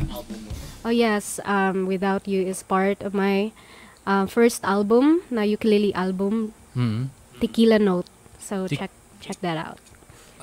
Oh 0.81 0.93
yes, 0.93 1.37
um, 1.45 1.85
Without 1.85 2.25
You 2.25 2.41
is 2.41 2.63
part 2.65 3.03
of 3.05 3.13
my 3.13 3.51
um, 4.09 4.25
first 4.25 4.65
album, 4.65 5.21
na 5.29 5.45
ukulele 5.45 5.93
album, 5.93 6.53
Hmm. 6.73 7.09
Tequila 7.41 7.79
Note. 7.81 8.07
So 8.37 8.65
Te- 8.69 8.77
check 8.77 8.91
check 9.21 9.37
that 9.41 9.57
out. 9.57 9.81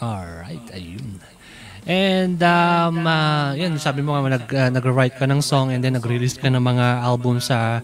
Alright, 0.03 0.63
ayun. 0.75 1.23
And, 1.87 2.43
um, 2.43 3.07
uh, 3.07 3.55
yun, 3.55 3.79
sabi 3.79 4.03
mo 4.03 4.19
nga, 4.19 4.37
nag, 4.37 4.47
uh, 4.51 4.71
nag-write 4.75 5.23
ka 5.23 5.25
ng 5.25 5.39
song 5.39 5.71
and 5.71 5.81
then 5.87 5.95
nag-release 5.95 6.35
ka 6.35 6.51
ng 6.51 6.59
mga 6.59 6.99
album 6.99 7.39
sa 7.39 7.79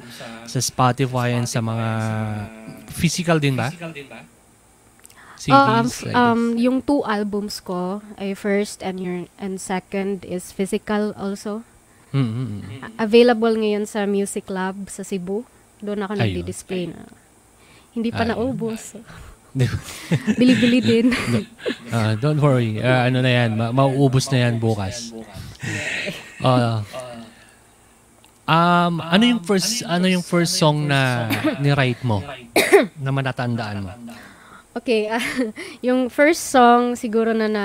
sa 0.46 0.58
Spotify 0.58 1.34
and 1.34 1.46
sa 1.46 1.58
mga 1.58 1.86
physical 2.88 3.38
din 3.38 3.54
ba? 3.54 3.70
CDs? 5.36 5.50
Oh, 5.50 5.58
um, 5.58 5.86
like 5.90 6.14
um, 6.14 6.42
yung 6.54 6.78
two 6.78 7.02
albums 7.02 7.58
ko, 7.58 7.98
ay 8.14 8.38
first 8.38 8.78
and 8.78 9.02
your 9.02 9.26
and 9.42 9.58
second 9.58 10.22
is 10.22 10.54
physical 10.54 11.10
also. 11.18 11.66
Mm, 12.14 12.22
mm, 12.22 12.46
mm. 12.46 12.60
A- 12.78 13.08
Available 13.08 13.54
ngayon 13.56 13.82
sa 13.82 14.06
Music 14.06 14.46
Lab 14.46 14.86
sa 14.86 15.02
Cebu. 15.02 15.42
Doon 15.82 16.06
ako 16.06 16.14
nagdi-display 16.14 16.94
na. 16.94 17.10
Hindi 17.90 18.14
pa 18.14 18.22
Ayun. 18.22 18.38
naubos. 18.38 18.94
Bili-bili 20.38 20.78
din. 20.80 21.06
Ah, 21.92 22.16
don't 22.16 22.40
worry. 22.40 22.80
Ah, 22.80 23.04
ano 23.04 23.20
na 23.20 23.28
yan, 23.28 23.52
ma- 23.52 23.68
mauubos 23.68 24.24
na 24.32 24.48
yan 24.48 24.56
bukas. 24.56 25.12
Ah. 26.40 26.80
Um, 28.46 28.94
ano 29.00 29.24
yung 29.24 29.42
first 29.42 29.82
ano 29.86 30.06
yung 30.06 30.24
first 30.24 30.58
song 30.58 30.86
na 30.88 31.28
ni-write 31.62 32.02
mo 32.06 32.22
na 33.04 33.10
manatandaan 33.10 33.86
mo? 33.86 33.90
Okay, 34.72 35.08
ah, 35.12 35.20
yung 35.84 36.08
first 36.08 36.48
song 36.48 36.96
siguro 36.96 37.36
na, 37.36 37.48
na 37.48 37.64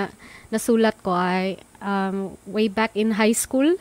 nasulat 0.51 0.99
ko 0.99 1.15
ay 1.15 1.55
um, 1.79 2.35
way 2.47 2.67
back 2.67 2.91
in 2.95 3.15
high 3.15 3.35
school. 3.35 3.77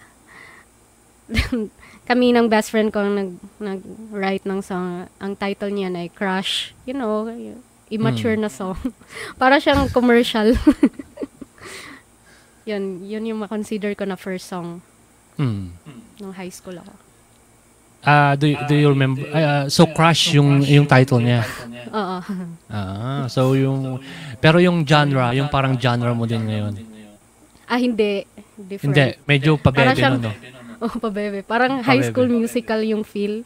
Kami 2.06 2.30
ng 2.30 2.46
best 2.46 2.70
friend 2.70 2.94
ko 2.94 3.02
nag, 3.02 3.34
nag-write 3.58 4.46
ng 4.46 4.62
song. 4.62 5.10
Ang 5.18 5.34
title 5.34 5.74
niya 5.74 5.90
ay 5.90 6.06
Crush. 6.06 6.70
You 6.86 6.94
know, 6.94 7.26
immature 7.90 8.38
na 8.38 8.46
song. 8.46 8.78
Para 9.42 9.58
siyang 9.58 9.90
commercial. 9.90 10.54
yun, 12.70 13.02
yun 13.02 13.26
yung 13.26 13.42
makonsider 13.42 13.98
ko 13.98 14.06
na 14.06 14.14
first 14.14 14.46
song 14.46 14.86
Hmm. 15.36 15.76
Nung 16.18 16.32
high 16.32 16.48
school 16.48 16.76
ako. 16.76 16.92
Ah, 18.00 18.32
do, 18.34 18.46
you- 18.46 18.62
do 18.66 18.74
you 18.74 18.88
remember? 18.88 19.26
ah, 19.28 19.66
so 19.66 19.82
Crush 19.84 20.30
yung 20.32 20.62
yung 20.62 20.86
title 20.86 21.18
niya. 21.18 21.42
Oo. 21.90 22.18
Ah, 22.68 23.26
so 23.26 23.52
yung 23.52 23.98
pero 24.38 24.58
yung 24.58 24.82
genre, 24.82 25.32
yung 25.32 25.48
parang 25.48 25.74
genre 25.74 26.12
mo 26.12 26.22
din 26.22 26.42
ngayon. 26.42 26.74
ah, 27.66 27.76
hindi. 27.76 28.22
Different. 28.54 28.94
Hindi, 28.94 29.04
medyo 29.26 29.58
pabebe 29.58 29.92
siyang, 29.92 30.16
no, 30.16 30.30
oh, 30.82 30.94
pabebe. 30.96 31.42
Parang 31.42 31.82
high 31.82 32.00
Pabebe. 32.00 32.08
school 32.08 32.28
musical 32.30 32.80
yung 32.80 33.02
feel. 33.02 33.42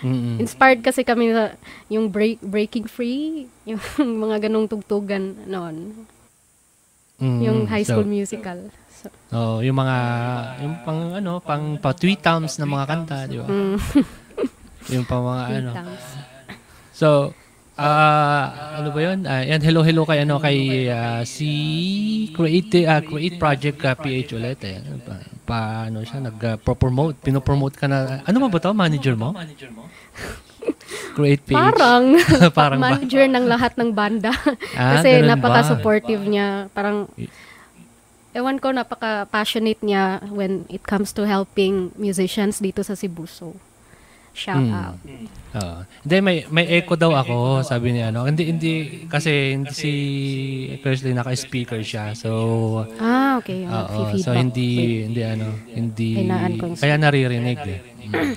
Mm-mm. 0.00 0.36
Inspired 0.38 0.80
kasi 0.80 1.00
kami 1.00 1.32
sa 1.32 1.56
yung 1.88 2.08
break, 2.08 2.38
Breaking 2.40 2.84
Free, 2.84 3.44
yung 3.68 3.80
mga 3.98 4.46
ganong 4.46 4.68
tugtugan 4.68 5.36
noon. 5.44 6.06
Mm, 7.14 7.40
Yung 7.40 7.58
high 7.66 7.86
so, 7.86 7.94
school 7.94 8.04
musical. 8.04 8.58
So, 8.68 8.83
Oh, 9.34 9.58
yung 9.60 9.76
mga 9.76 9.96
yung 10.62 10.74
pang 10.86 11.00
ano, 11.16 11.32
pang 11.42 11.64
pa 11.80 11.90
tweet 11.92 12.20
times 12.20 12.56
na 12.58 12.66
mga 12.66 12.84
kanta, 12.86 13.16
di 13.26 13.36
ba? 13.40 13.46
mm, 13.48 13.76
Yung 14.94 15.04
pang 15.08 15.24
mga 15.24 15.42
three 15.48 15.60
ano. 15.64 15.72
times. 15.72 16.04
So, 16.92 17.08
ah 17.74 18.78
ano 18.78 18.94
ba 18.94 19.00
'yun? 19.02 19.26
Ah, 19.26 19.42
yan 19.42 19.58
hello 19.58 19.82
hello 19.82 20.06
kay 20.06 20.22
ano 20.22 20.38
kay 20.38 20.86
ah, 20.86 21.26
si 21.26 21.50
Create 22.30 22.86
ah, 22.86 23.02
Create 23.02 23.34
Project 23.34 23.78
ah, 23.82 23.96
PH 23.98 24.30
ulit 24.38 24.60
eh. 24.62 24.78
Pa, 25.02 25.14
paano 25.44 26.06
siya 26.06 26.22
nag-promote, 26.22 27.18
pino-promote 27.18 27.74
ka 27.74 27.90
na. 27.90 28.22
Ano 28.22 28.44
mo 28.44 28.48
ba 28.52 28.62
'to? 28.62 28.70
Manager 28.70 29.16
mo? 29.18 29.34
Create 31.14 31.42
PH. 31.46 31.54
Parang, 31.54 32.04
Parang 32.58 32.78
ba? 32.82 32.98
manager 32.98 33.24
ng 33.30 33.46
lahat 33.46 33.72
ng 33.78 33.90
banda. 33.94 34.34
Ah, 34.74 34.98
kasi 34.98 35.08
ganun 35.14 35.26
ba? 35.26 35.30
napaka-supportive 35.38 36.22
niya. 36.26 36.66
Parang, 36.74 37.06
ewan 38.34 38.58
ko, 38.58 38.70
napaka-passionate 38.70 39.80
niya 39.80 40.20
when 40.28 40.66
it 40.68 40.82
comes 40.82 41.14
to 41.14 41.22
helping 41.24 41.94
musicians 41.94 42.58
dito 42.58 42.82
sa 42.82 42.92
Cebu. 42.92 43.24
So, 43.24 43.54
shout 44.34 44.58
Hmm. 44.58 44.74
out. 44.74 44.98
Oo. 45.54 45.78
Hindi, 46.02 46.16
may, 46.18 46.36
may 46.50 46.66
echo 46.68 46.98
daw 46.98 47.14
ako, 47.14 47.62
sabi 47.62 47.94
ni 47.94 48.02
ano. 48.02 48.26
Hindi, 48.26 48.50
hindi, 48.50 48.72
kasi 49.06 49.54
hindi 49.54 49.70
si 49.70 49.92
Kersley 50.82 51.14
naka-speaker 51.14 51.78
siya. 51.80 52.18
So, 52.18 52.82
Ah, 52.98 53.38
okay. 53.38 53.62
Uh, 53.62 54.10
feedback. 54.10 54.26
So, 54.26 54.34
hindi, 54.34 54.70
hindi 55.06 55.22
ano, 55.22 55.54
hindi, 55.70 56.10
kaya 56.74 56.98
naririnig 56.98 57.58
eh. 57.62 57.80
Mm. 58.10 58.34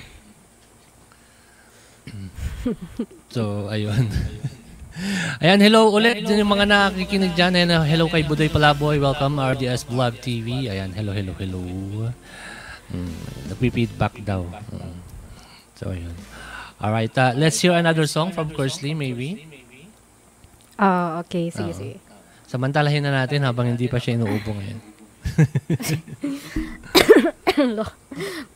so, 3.34 3.66
ayun. 3.68 4.06
Ayan, 5.38 5.62
hello 5.62 5.94
ulit 5.94 6.26
dun 6.26 6.42
yung 6.42 6.50
mga 6.50 6.66
nakikinig 6.66 7.30
dyan. 7.38 7.54
Ayan, 7.54 7.86
hello 7.86 8.10
kay 8.10 8.26
Budoy 8.26 8.50
Palaboy. 8.50 8.98
Welcome, 8.98 9.38
RDS 9.38 9.86
Vlog 9.86 10.18
TV. 10.18 10.66
Ayan, 10.66 10.90
hello, 10.90 11.14
hello, 11.14 11.38
hello. 11.38 11.62
Mm, 12.90 13.14
nagpi-feedback 13.54 14.18
daw. 14.26 14.42
Mm. 14.42 14.98
So, 15.78 15.94
ayun. 15.94 16.10
Alright, 16.82 17.14
uh, 17.14 17.30
let's 17.38 17.62
hear 17.62 17.78
another 17.78 18.10
song 18.10 18.34
from 18.34 18.50
Kersley, 18.50 18.90
maybe. 18.90 19.46
Ah, 20.74 21.22
okay. 21.22 21.54
Sige, 21.54 21.70
Oo. 21.70 21.78
sige. 21.78 21.96
Samantalahin 22.50 23.06
na 23.06 23.22
natin 23.22 23.46
habang 23.46 23.70
hindi 23.70 23.86
pa 23.86 24.02
siya 24.02 24.18
inuubo 24.18 24.50
ngayon. 24.50 24.78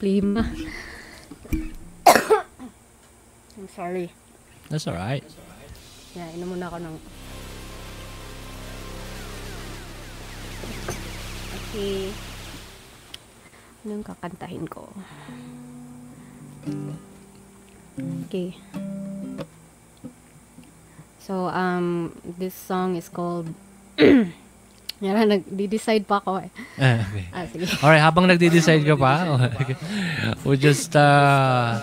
Plima. 0.02 0.42
I'm 3.54 3.70
sorry. 3.70 4.10
That's 4.66 4.90
alright. 4.90 5.22
Yeah, 6.12 6.28
inom 6.36 6.52
muna 6.52 6.68
ako 6.68 6.76
ng... 6.76 6.96
Okay. 11.56 12.12
Anong 13.88 14.04
kakantahin 14.04 14.68
ko? 14.68 14.92
Okay. 18.28 18.52
So, 21.16 21.48
um, 21.48 22.12
this 22.36 22.52
song 22.52 23.00
is 23.00 23.08
called... 23.08 23.48
Yan, 25.02 25.16
nag-decide 25.26 26.04
pa 26.04 26.20
ako 26.20 26.44
eh. 26.44 26.50
Ah, 26.78 27.02
okay. 27.08 27.24
Ah, 27.32 27.44
sige. 27.48 27.64
Alright, 27.80 28.04
habang 28.04 28.28
nagde-decide 28.28 28.84
ka 28.84 28.94
pa, 28.94 29.26
we'll 30.44 30.60
just 30.60 30.94
uh, 30.94 31.80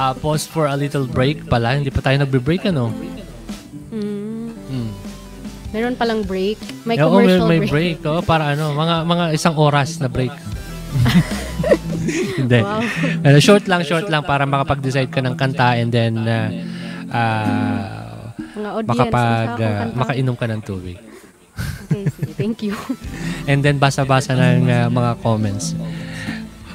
uh, 0.00 0.12
pause 0.16 0.48
for 0.48 0.64
a 0.64 0.76
little 0.76 1.04
break 1.04 1.44
pala. 1.44 1.76
Hindi 1.76 1.92
pa 1.92 2.00
tayo 2.00 2.16
nagbe-break, 2.24 2.72
ano? 2.72 2.88
Mm, 3.92 4.48
Hmm. 4.70 4.90
meron 5.74 5.94
palang 5.98 6.22
break. 6.24 6.58
May 6.86 6.94
may, 6.94 7.04
commercial 7.04 7.46
may 7.46 7.60
break. 7.66 8.00
break. 8.00 8.08
Oh, 8.08 8.22
para 8.24 8.54
ano, 8.56 8.72
mga 8.72 8.96
mga 9.04 9.24
isang 9.36 9.54
oras 9.58 10.00
na 10.00 10.08
break. 10.08 10.32
Hindi. 12.40 12.60
Wow. 12.62 12.80
Ano, 13.22 13.36
short 13.38 13.68
lang, 13.68 13.82
short 13.86 14.06
lang 14.08 14.22
para 14.24 14.48
makapag-decide 14.48 15.10
ka 15.12 15.20
ng 15.22 15.34
kanta 15.36 15.78
and 15.78 15.90
then 15.92 16.16
uh, 16.22 16.48
uh, 17.12 18.30
makapag, 18.82 19.58
uh, 19.60 19.84
makainom 19.94 20.34
ka 20.34 20.46
ng 20.48 20.62
tubig. 20.64 20.98
Okay, 21.86 22.06
sige. 22.08 22.32
Thank 22.38 22.62
you. 22.62 22.74
and 23.50 23.60
then 23.60 23.76
basa-basa 23.78 24.34
ng 24.34 24.70
uh, 24.70 24.86
mga 24.88 25.10
comments. 25.20 25.74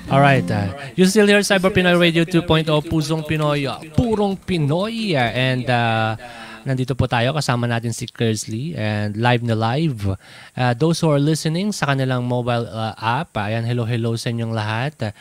Alright, 0.06 0.46
uh, 0.54 0.70
you 0.94 1.10
still 1.10 1.26
hear 1.26 1.42
Cyber 1.42 1.74
Pinoy 1.74 1.98
Radio 1.98 2.30
2.0, 2.30 2.70
Pusong 2.86 3.26
Pinoy, 3.26 3.66
uh, 3.66 3.82
Purong 3.98 4.38
Pinoy. 4.38 5.18
uh, 5.18 5.34
and 5.34 5.66
uh, 5.66 6.14
nandito 6.62 6.94
po 6.94 7.10
tayo, 7.10 7.34
kasama 7.34 7.66
natin 7.66 7.90
si 7.90 8.06
Kersley 8.06 8.78
and 8.78 9.18
live 9.18 9.42
na 9.42 9.58
live. 9.58 10.14
Uh, 10.54 10.78
those 10.78 11.02
who 11.02 11.10
are 11.10 11.18
listening 11.18 11.74
sa 11.74 11.90
kanilang 11.90 12.22
mobile 12.22 12.70
uh, 12.70 12.94
app, 13.02 13.34
ayan, 13.34 13.66
hello, 13.66 13.82
hello 13.82 14.14
sa 14.14 14.30
inyong 14.30 14.54
lahat. 14.54 14.94
Uh, 15.10 15.12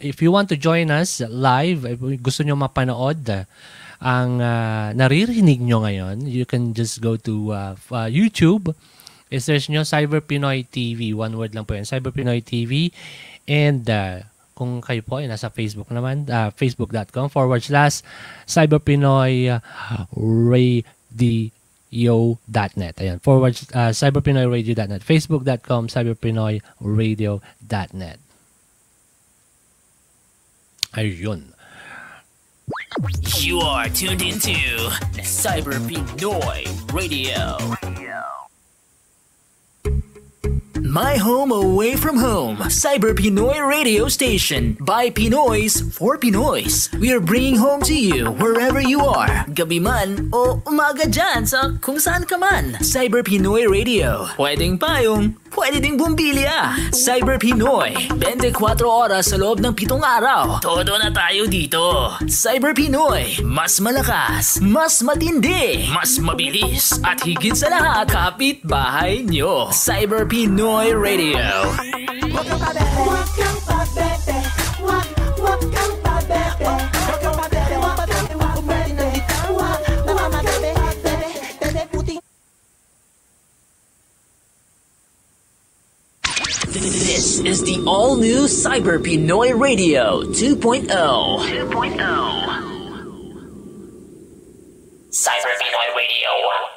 if 0.00 0.16
you 0.24 0.32
want 0.32 0.48
to 0.48 0.56
join 0.56 0.88
us 0.88 1.20
live, 1.28 1.84
if 1.84 2.00
gusto 2.24 2.48
nyo 2.48 2.56
mapanood, 2.56 3.28
uh, 3.28 3.44
ang 4.00 4.40
uh, 4.40 4.96
naririnig 4.96 5.60
nyo 5.60 5.84
ngayon, 5.84 6.24
you 6.24 6.48
can 6.48 6.72
just 6.72 7.04
go 7.04 7.20
to 7.20 7.52
uh, 7.52 7.76
uh, 7.92 8.08
YouTube 8.08 8.72
i-search 9.34 9.66
nyo 9.66 9.82
Cyber 9.82 10.22
Pinoy 10.22 10.62
TV. 10.62 11.10
One 11.10 11.34
word 11.34 11.58
lang 11.58 11.66
po 11.66 11.74
yan. 11.74 11.88
Cyber 11.88 12.14
Pinoy 12.14 12.38
TV. 12.44 12.94
And 13.44 13.84
uh, 13.90 14.24
kung 14.54 14.80
kayo 14.80 15.02
po 15.04 15.20
ay 15.20 15.28
nasa 15.28 15.50
Facebook 15.50 15.90
naman, 15.90 16.30
uh, 16.30 16.48
facebook.com 16.54 17.28
forward 17.28 17.60
slash 17.60 18.00
Cyber 18.46 18.80
Pinoy 18.80 19.60
Radio. 20.14 20.86
cyberpinoyradio.net. 21.14 22.94
Ayan, 22.98 23.22
forward, 23.22 23.54
uh, 23.72 23.94
cyberpinoyradio.net. 23.94 25.02
Facebook.com, 25.02 25.88
cyberpinoyradio.net. 25.88 28.18
Ayun. 30.94 31.42
You 33.42 33.58
are 33.60 33.88
tuned 33.88 34.22
into 34.22 34.54
Cyber 35.22 35.80
Pinoy 35.82 36.64
Radio. 36.94 37.58
My 40.82 41.14
home 41.14 41.54
away 41.54 41.94
from 41.94 42.18
home. 42.18 42.58
Cyber 42.66 43.14
Pinoy 43.14 43.62
radio 43.62 44.10
station 44.10 44.74
by 44.82 45.06
Pinoys 45.06 45.78
for 45.94 46.18
Pinoys. 46.18 46.90
We 46.98 47.14
are 47.14 47.22
bringing 47.22 47.54
home 47.54 47.78
to 47.86 47.94
you 47.94 48.34
wherever 48.42 48.82
you 48.82 48.98
are. 49.06 49.46
Gabi 49.54 49.78
man 49.78 50.34
o 50.34 50.58
umaga 50.66 51.06
dyan 51.06 51.46
sa 51.46 51.78
kung 51.78 52.02
saan 52.02 52.26
ka 52.26 52.34
man. 52.34 52.74
Cyber 52.82 53.22
Pinoy 53.22 53.70
Radio. 53.70 54.26
Pwedeng 54.34 54.74
payong, 54.74 55.38
pwede 55.54 55.78
ding 55.78 55.94
bumbilya. 55.94 56.74
Cyber 56.90 57.38
Pinoy. 57.38 57.94
24 58.18 58.58
oras 58.82 59.30
sa 59.30 59.38
loob 59.38 59.62
ng 59.62 59.78
pitong 59.78 60.02
araw. 60.02 60.58
Todo 60.58 60.98
na 60.98 61.14
tayo 61.14 61.46
dito. 61.46 62.10
Cyber 62.26 62.74
Pinoy. 62.74 63.46
Mas 63.46 63.78
malakas, 63.78 64.58
mas 64.58 65.06
matindi, 65.06 65.86
mas 65.94 66.18
mabilis, 66.18 66.98
at 67.06 67.22
higit 67.22 67.54
sa 67.54 67.70
lahat, 67.70 68.10
kapit 68.10 68.58
bahay 68.66 69.22
nyo. 69.22 69.70
Cyber 69.70 70.26
Pinoy 70.26 70.63
Radio. 70.64 71.76
This 86.72 87.40
is 87.40 87.62
the 87.64 87.84
all-new 87.86 88.44
Cyber 88.44 88.98
Pinoy 88.98 89.60
Radio 89.60 90.22
2.0. 90.22 90.88
2.0. 90.88 92.00
Cyber 95.10 95.54
Pinoy 95.60 95.94
Radio. 95.94 96.73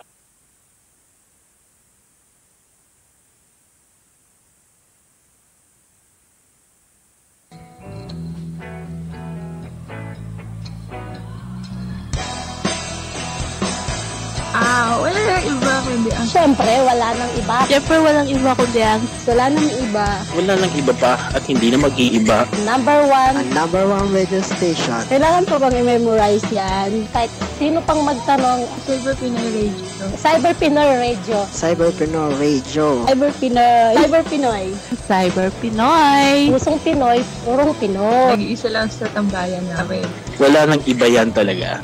Ah, 14.77 14.93
wala 15.01 15.17
nang 15.17 15.41
iba 15.41 15.73
kundi 15.81 16.09
ang 16.13 16.27
Siyempre, 16.29 16.69
wala 16.85 17.07
nang 17.17 17.33
iba. 17.33 17.57
Siyempre, 17.65 17.97
walang 17.97 18.29
iba 18.29 18.51
kundi 18.53 18.81
ang 18.85 19.01
Wala 19.25 19.43
nang 19.49 19.69
iba. 19.73 20.07
wala 20.37 20.51
nang 20.53 20.73
iba 20.77 20.93
pa 21.01 21.13
at 21.33 21.41
hindi 21.49 21.73
na 21.73 21.81
mag-iiba. 21.81 22.45
Number 22.61 23.09
one, 23.09 23.41
number 23.57 23.89
one 23.89 24.05
radio 24.13 24.37
station. 24.45 25.01
kailangan 25.09 25.49
po 25.49 25.57
bang 25.57 25.81
i-memorize 25.81 26.45
yan? 26.53 27.09
Kahit 27.09 27.33
sino 27.57 27.81
pang 27.89 28.05
magtanong, 28.05 28.69
Pinoy 29.17 29.49
Radio. 29.49 30.05
Cyber 30.13 30.53
Pinoy 30.53 30.91
Radio. 31.01 31.37
Cyber 31.49 31.89
Pinoy 31.97 32.29
Radio. 32.37 32.85
Cyber 33.09 33.33
Pinoy. 33.33 33.97
Cyber 33.97 34.23
Pinoy. 34.29 34.65
Cyber 35.09 35.49
Pinoy. 35.57 36.53
Pusong 36.53 36.77
Pinoy, 36.85 37.17
purong 37.41 37.73
Pinoy. 37.81 38.37
Nag-iisa 38.37 38.69
lang 38.69 38.93
sa 38.93 39.09
tambayan 39.09 39.65
namin. 39.73 40.05
Wala 40.37 40.69
nang 40.69 40.85
iba 40.85 41.09
yan 41.09 41.33
talaga. 41.33 41.81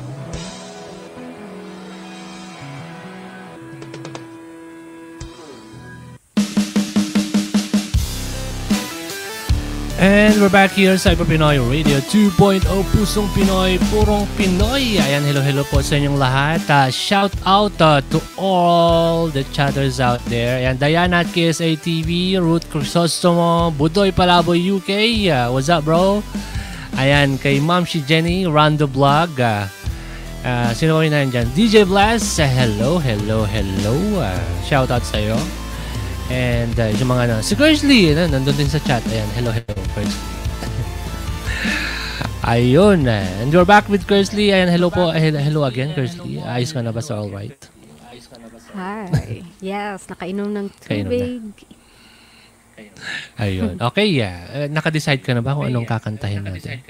And 10.03 10.35
we're 10.41 10.51
back 10.51 10.75
here, 10.75 10.99
Cyber 10.99 11.23
Pinoy 11.23 11.63
Radio 11.63 11.95
2.0, 12.11 12.59
Pusong 12.91 13.31
Pinoy, 13.31 13.79
Purong 13.87 14.27
Pinoy. 14.35 14.99
Ayan, 14.99 15.23
hello, 15.23 15.39
hello 15.39 15.63
po 15.63 15.79
sa 15.79 15.95
inyong 15.95 16.19
lahat. 16.19 16.59
Uh, 16.67 16.91
shout 16.91 17.31
out 17.47 17.71
uh, 17.79 18.03
to 18.11 18.19
all 18.35 19.31
the 19.31 19.47
chatters 19.55 20.03
out 20.03 20.19
there. 20.27 20.59
Ayan, 20.59 20.75
Diana 20.75 21.23
at 21.23 21.31
KSA 21.31 21.79
TV, 21.79 22.35
Ruth 22.35 22.67
Crisostomo, 22.67 23.71
Budoy 23.71 24.11
Palaboy 24.11 24.59
UK. 24.59 24.91
Uh, 25.31 25.55
what's 25.55 25.71
up, 25.71 25.87
bro? 25.87 26.19
Ayan, 26.99 27.39
kay 27.39 27.63
Ma'am 27.63 27.87
si 27.87 28.03
Jenny, 28.03 28.43
Rando 28.43 28.91
Vlog. 28.91 29.39
Uh, 29.39 29.71
uh, 30.43 30.75
sino 30.75 30.99
ba 30.99 31.07
yun 31.07 31.31
dyan? 31.31 31.47
DJ 31.55 31.87
Blast, 31.87 32.43
uh, 32.43 32.51
hello, 32.51 32.99
hello, 32.99 33.47
hello. 33.47 33.95
Uh, 34.19 34.35
shout 34.67 34.91
out 34.91 35.07
sa 35.07 35.15
iyo. 35.15 35.39
And 36.33 36.73
uh, 36.81 36.89
yung 36.97 37.13
mga 37.13 37.29
ano, 37.29 37.35
si 37.45 37.53
Kersley, 37.53 38.17
ano, 38.17 38.25
nandun 38.25 38.57
din 38.57 38.65
sa 38.65 38.81
chat. 38.81 39.05
Ayan, 39.13 39.29
hello, 39.37 39.53
hello, 39.53 39.73
Kersley. 39.93 40.25
Ayun. 42.57 43.05
uh, 43.05 43.41
And 43.45 43.53
we're 43.53 43.69
back 43.69 43.85
with 43.85 44.09
Kersley. 44.09 44.49
Ayan, 44.49 44.73
hello 44.73 44.89
po. 44.89 45.13
Uh, 45.13 45.21
hello 45.21 45.61
again, 45.69 45.93
Kersley. 45.93 46.41
Ayos 46.41 46.73
ka 46.73 46.81
na 46.81 46.89
ba 46.89 47.05
sa 47.05 47.21
all 47.21 47.29
right? 47.29 47.53
Hi. 48.73 49.45
Yes, 49.61 50.09
nakainom 50.09 50.49
ng 50.49 50.67
na. 50.73 50.81
tubig. 50.81 51.41
Ayun. 53.37 53.77
Okay, 53.93 54.09
yeah. 54.09 54.49
Uh, 54.49 54.67
naka-decide 54.73 55.21
ka 55.21 55.37
na 55.37 55.45
ba 55.45 55.53
kung 55.53 55.69
anong 55.69 55.85
kakantahin 55.85 56.41
natin? 56.41 56.81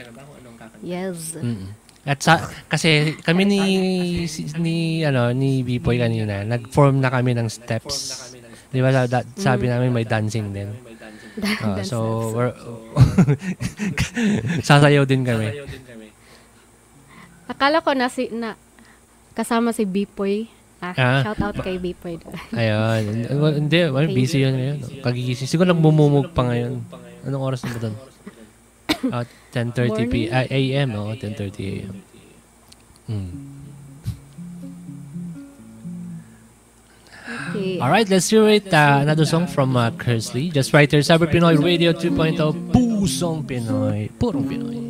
Yes. 0.79 1.35
Mm. 1.35 1.75
At 2.07 2.23
sa, 2.23 2.39
kasi 2.71 3.19
kami 3.23 3.43
ni, 3.43 3.61
ni, 4.59 5.03
ano, 5.03 5.35
ni 5.35 5.67
B-Boy 5.67 5.99
kanina, 5.99 6.47
nag-form 6.47 7.03
na 7.03 7.11
kami 7.11 7.35
ng 7.35 7.47
steps. 7.51 8.31
Di 8.73 8.81
ba, 8.81 8.89
sa- 8.89 9.05
da- 9.07 9.27
sabi 9.37 9.69
namin 9.69 9.93
may 9.93 10.01
dancing 10.03 10.49
din. 10.49 10.73
Ah, 11.61 11.77
Dance 11.77 11.87
so, 11.87 11.97
we're, 12.31 12.53
sasayaw 14.63 15.03
din 15.03 15.21
kami. 15.21 15.49
Akala 17.45 17.79
ko 17.79 17.93
na 17.93 18.07
si 18.07 18.29
na 18.29 18.57
kasama 19.31 19.69
si 19.69 19.83
Bipoy. 19.83 20.49
Ah, 20.77 20.93
Ah. 20.93 21.21
shout 21.23 21.39
out 21.39 21.55
kay 21.57 21.77
Bipoy. 21.77 22.17
Ayun. 22.53 23.03
Well, 23.31 23.55
hindi, 23.55 23.79
well, 23.87 24.09
busy 24.09 24.41
yun 24.41 24.53
ngayon. 24.53 24.77
Kagigising. 24.99 25.47
Siguro 25.47 25.69
nagbumumug 25.69 26.33
pa 26.33 26.43
ngayon. 26.43 26.81
Anong 27.23 27.43
oras 27.45 27.61
na 27.63 27.71
ba 27.71 27.81
doon? 27.83 27.95
Ah, 29.05 29.27
10.30 29.51 30.07
p. 30.07 30.15
ah, 30.29 30.47
a.m. 30.47 30.89
Oh, 30.95 31.11
10.30 31.11 31.43
a.m. 31.59 31.95
Mm. 33.05 33.31
Okay. 37.53 37.77
Alright, 37.79 38.09
let's 38.09 38.29
hear 38.29 38.47
it. 38.49 38.73
Uh, 38.73 38.97
another 39.01 39.25
song 39.25 39.45
from 39.45 39.77
uh, 39.77 39.91
Kersley. 39.91 40.51
Just 40.51 40.73
right 40.73 40.89
here, 40.89 41.01
Cyber 41.01 41.29
Pinoy 41.29 41.61
Radio 41.61 41.93
2.0. 41.93 42.33
Pusong 42.73 43.45
Pinoy. 43.45 44.09
Purong 44.17 44.49
Pinoy. 44.49 44.73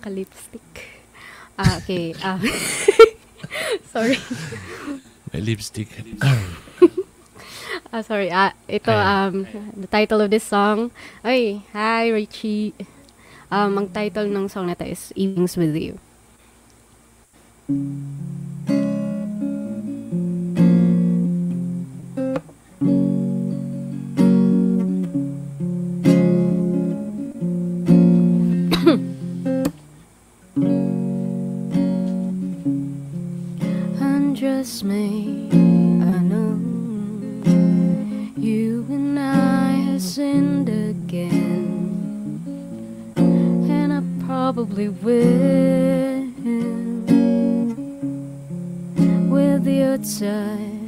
Ka-lipstick. 0.00 1.04
Ah, 1.60 1.76
okay. 1.84 2.16
Ah. 2.24 2.40
Sorry. 3.92 4.16
May 5.32 5.40
lipstick. 5.44 5.88
Ah, 7.92 8.00
sorry. 8.00 8.32
Ah, 8.32 8.56
ito, 8.64 8.88
um, 8.88 9.44
the 9.76 9.84
title 9.84 10.24
of 10.24 10.32
this 10.32 10.48
song. 10.48 10.88
Ay, 11.20 11.60
hi, 11.76 12.08
Richie. 12.08 12.72
Um, 13.52 13.76
ang 13.76 13.92
title 13.92 14.32
ng 14.32 14.48
song 14.48 14.72
na 14.72 14.76
is 14.80 15.12
Evenings 15.12 15.60
With 15.60 15.76
You. 15.76 16.00
Undress 34.00 34.80
me, 34.80 35.44
I 36.00 36.16
know 36.24 36.56
you 38.32 38.88
and 38.88 39.20
I 39.20 39.92
have 39.92 40.00
sinned 40.00 40.72
probably 44.54 44.88
will. 44.90 46.28
With 49.30 49.66
your 49.66 49.96
touch 49.96 50.81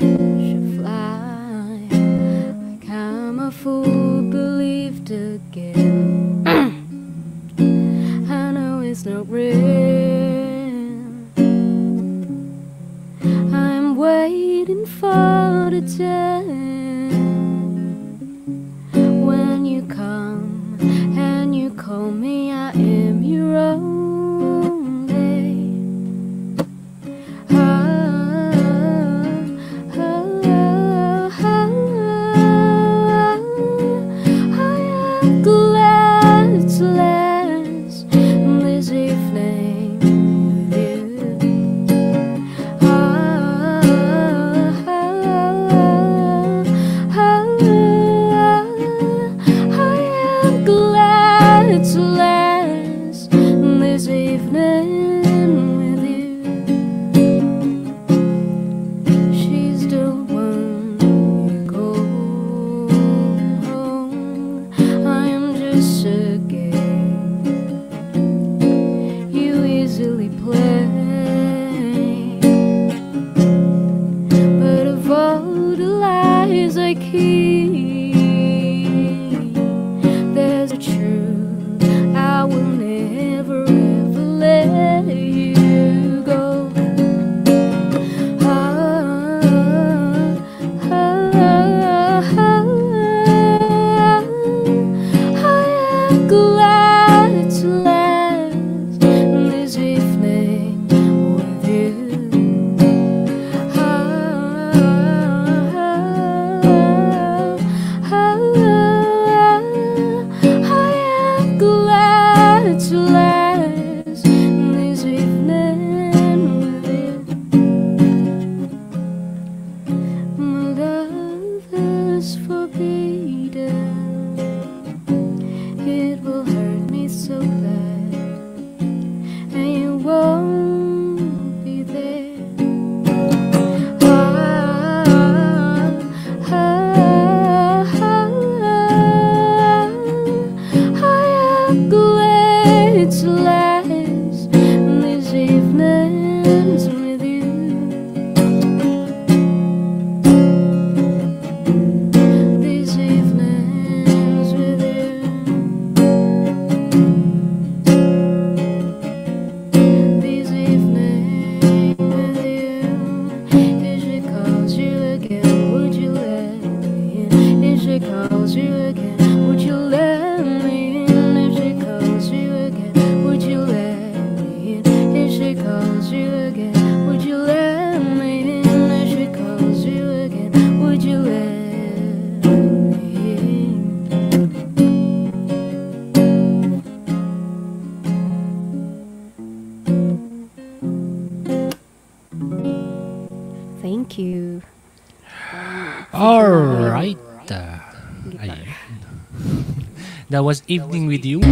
That 200.44 200.52
was 200.52 200.62
Evening 200.68 201.08
With 201.08 201.24
You. 201.24 201.40
Yeah. 201.40 201.48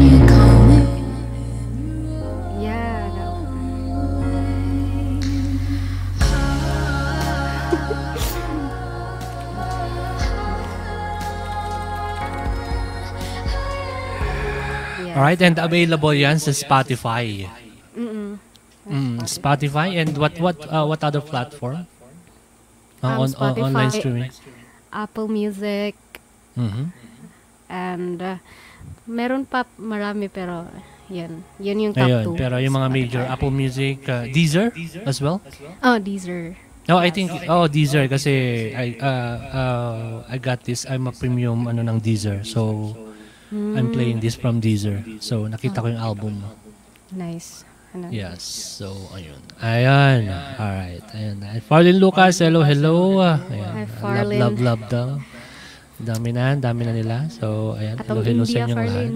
Yeah. 15.01 15.17
Alright, 15.17 15.41
and 15.41 15.57
available 15.57 16.13
yan 16.13 16.37
sa 16.37 16.53
Spotify. 16.53 17.49
Mm-mm. 17.97 18.37
Mm, 18.85 19.25
Spotify 19.25 19.97
and 19.97 20.13
what 20.21 20.37
what 20.37 20.61
uh, 20.69 20.85
what 20.85 21.01
other 21.01 21.25
platform? 21.25 21.89
Uh, 23.01 23.09
Um, 23.09 23.25
on, 23.25 23.29
on 23.41 23.53
online 23.73 23.89
streaming. 23.89 24.29
Apple 24.93 25.33
Music 25.33 25.97
Mhm. 26.61 26.93
And 27.73 28.21
uh, 28.21 28.37
meron 29.09 29.49
pa 29.49 29.65
marami 29.81 30.29
pero 30.29 30.69
yan. 31.09 31.41
Yan 31.59 31.79
yung 31.81 31.93
top 31.97 32.09
Ayun, 32.09 32.37
2. 32.37 32.41
pero 32.41 32.55
yung 32.61 32.77
mga 32.77 32.89
major 32.89 33.25
Apple 33.27 33.53
Music, 33.53 34.05
uh, 34.07 34.25
Deezer 34.29 34.73
as 35.05 35.21
well. 35.21 35.41
Oh, 35.81 35.97
Deezer. 35.97 36.57
Oh, 36.89 36.99
I 36.99 37.15
think 37.15 37.31
oh 37.47 37.71
Deezer 37.71 38.11
kasi 38.11 38.33
I 38.75 38.99
uh, 38.99 39.37
uh, 39.55 40.07
I 40.27 40.37
got 40.43 40.67
this 40.67 40.83
I'm 40.85 41.07
a 41.07 41.15
premium 41.15 41.71
ano 41.71 41.79
ng 41.81 42.03
Deezer. 42.03 42.43
So 42.43 42.93
I'm 43.53 43.93
playing 43.93 44.19
this 44.19 44.35
from 44.35 44.59
Deezer. 44.59 45.05
So 45.23 45.47
nakita 45.47 45.79
ko 45.79 45.93
yung 45.93 46.03
album. 46.03 46.43
Nice. 47.13 47.63
Ano? 47.93 48.09
Yes. 48.09 48.41
So 48.81 48.97
ayun. 49.13 49.39
Ayun. 49.61 50.33
All 50.59 50.75
right. 50.75 51.05
Ayun. 51.13 51.45
Ay, 51.45 51.61
Farlin 51.61 52.01
Lucas, 52.01 52.41
hello, 52.41 52.65
hello. 52.65 53.21
Ayan. 53.21 53.39
Hi, 53.53 53.85
Love, 53.85 53.95
Farlin. 54.01 54.39
love, 54.41 54.59
love 54.59 54.83
daw. 54.89 55.09
Dami 56.03 56.35
na, 56.35 56.59
dami 56.59 56.83
na 56.83 56.93
nila. 56.93 57.31
So, 57.31 57.79
ayan. 57.79 57.95
Hello, 58.03 58.19
Atong 58.19 58.27
hello 58.27 58.43
sa 58.43 58.59
India, 58.59 58.67
inyong 58.67 58.83
lahat. 58.83 59.11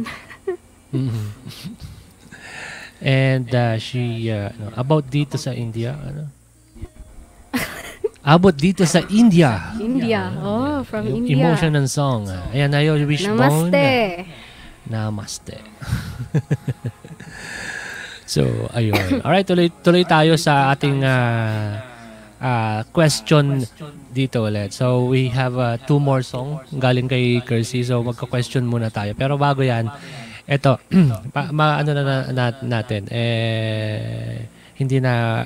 Mhm. 0.94 1.26
And 3.02 3.48
uh, 3.52 3.76
she, 3.76 4.30
uh, 4.30 4.54
ano, 4.54 4.72
about 4.78 5.04
dito 5.10 5.34
sa 5.36 5.52
India, 5.52 5.98
ano? 5.98 6.32
About 8.26 8.56
dito 8.58 8.82
sa 8.88 9.04
India. 9.06 9.76
India. 9.78 10.34
Oh, 10.42 10.82
from 10.82 11.06
Yung 11.06 11.22
India. 11.28 11.46
Emotion 11.46 11.78
and 11.78 11.86
song. 11.86 12.26
Ayan 12.50 12.74
na 12.74 12.82
yun, 12.82 12.98
Wishbone. 13.06 13.70
Namaste. 13.70 13.86
Namaste. 14.90 15.56
so, 18.34 18.42
ayun. 18.74 19.22
Alright, 19.22 19.46
tuloy, 19.46 19.70
tuloy 19.78 20.02
tayo 20.02 20.34
sa 20.34 20.74
ating 20.74 21.06
ah, 21.06 21.86
ah, 22.42 22.80
question 22.90 23.62
dito 24.16 24.48
ulit. 24.48 24.72
So, 24.72 25.04
we 25.04 25.28
have 25.28 25.60
uh, 25.60 25.76
two 25.84 26.00
more 26.00 26.24
song 26.24 26.64
galing 26.72 27.04
kay 27.06 27.44
Kersey. 27.44 27.84
So, 27.84 28.00
magka-question 28.00 28.64
muna 28.64 28.88
tayo. 28.88 29.12
Pero 29.12 29.36
bago 29.36 29.60
yan, 29.60 29.92
eto, 30.48 30.80
pa, 31.36 31.52
ma, 31.52 31.76
ano 31.76 31.92
na, 31.92 32.02
na- 32.02 32.28
na- 32.32 32.62
natin, 32.64 33.04
eh, 33.12 34.48
hindi 34.80 34.96
na 35.04 35.44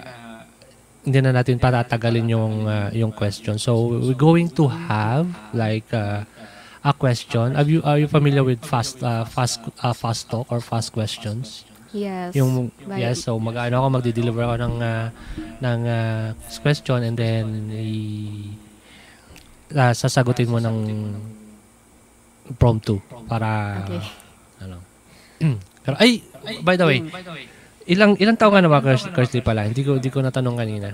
hindi 1.00 1.18
na 1.24 1.32
natin 1.32 1.56
patatagalin 1.56 2.28
yung 2.28 2.54
uh, 2.68 2.92
yung 2.92 3.08
question. 3.08 3.56
So 3.56 3.88
we're 3.88 4.12
going 4.12 4.52
to 4.52 4.68
have 4.68 5.24
like 5.56 5.88
uh, 5.96 6.28
a 6.84 6.92
question. 6.92 7.56
Are 7.56 7.64
you 7.64 7.80
are 7.88 7.96
you 7.96 8.04
familiar 8.04 8.44
with 8.44 8.60
fast 8.60 9.00
uh, 9.00 9.24
fast 9.24 9.64
uh, 9.80 9.96
fast 9.96 10.28
talk 10.28 10.52
or 10.52 10.60
fast 10.60 10.92
questions? 10.92 11.64
Yes. 11.90 12.36
Yung 12.36 12.70
By- 12.86 13.00
yes, 13.02 13.24
so 13.26 13.34
mag-ano 13.40 13.80
ako 13.82 13.86
magde-deliver 13.98 14.44
ako 14.44 14.56
ng 14.62 14.76
uh, 14.78 15.06
ng 15.58 15.80
uh, 15.88 16.26
question 16.62 17.00
and 17.02 17.16
then 17.18 17.72
i 17.74 17.88
uh, 19.72 19.92
sasagutin 19.92 20.48
mo 20.48 20.58
ng 20.58 20.76
prompt 22.56 22.86
2 22.88 22.98
para 23.26 23.48
Okay. 23.86 24.00
ano. 24.60 24.76
Pero 25.80 25.96
ay, 25.96 26.20
by 26.60 26.76
the 26.76 26.84
way, 26.84 26.98
ilang 27.86 28.12
ilang 28.16 28.36
taon 28.36 28.52
ka 28.52 28.60
na 28.60 28.68
ba 28.68 28.80
Kirs- 28.80 29.08
Kirsty 29.10 29.40
pala? 29.40 29.64
Hindi 29.64 29.80
ko 29.80 29.96
hindi 29.96 30.10
ko 30.10 30.20
natanong 30.20 30.56
kanina. 30.58 30.88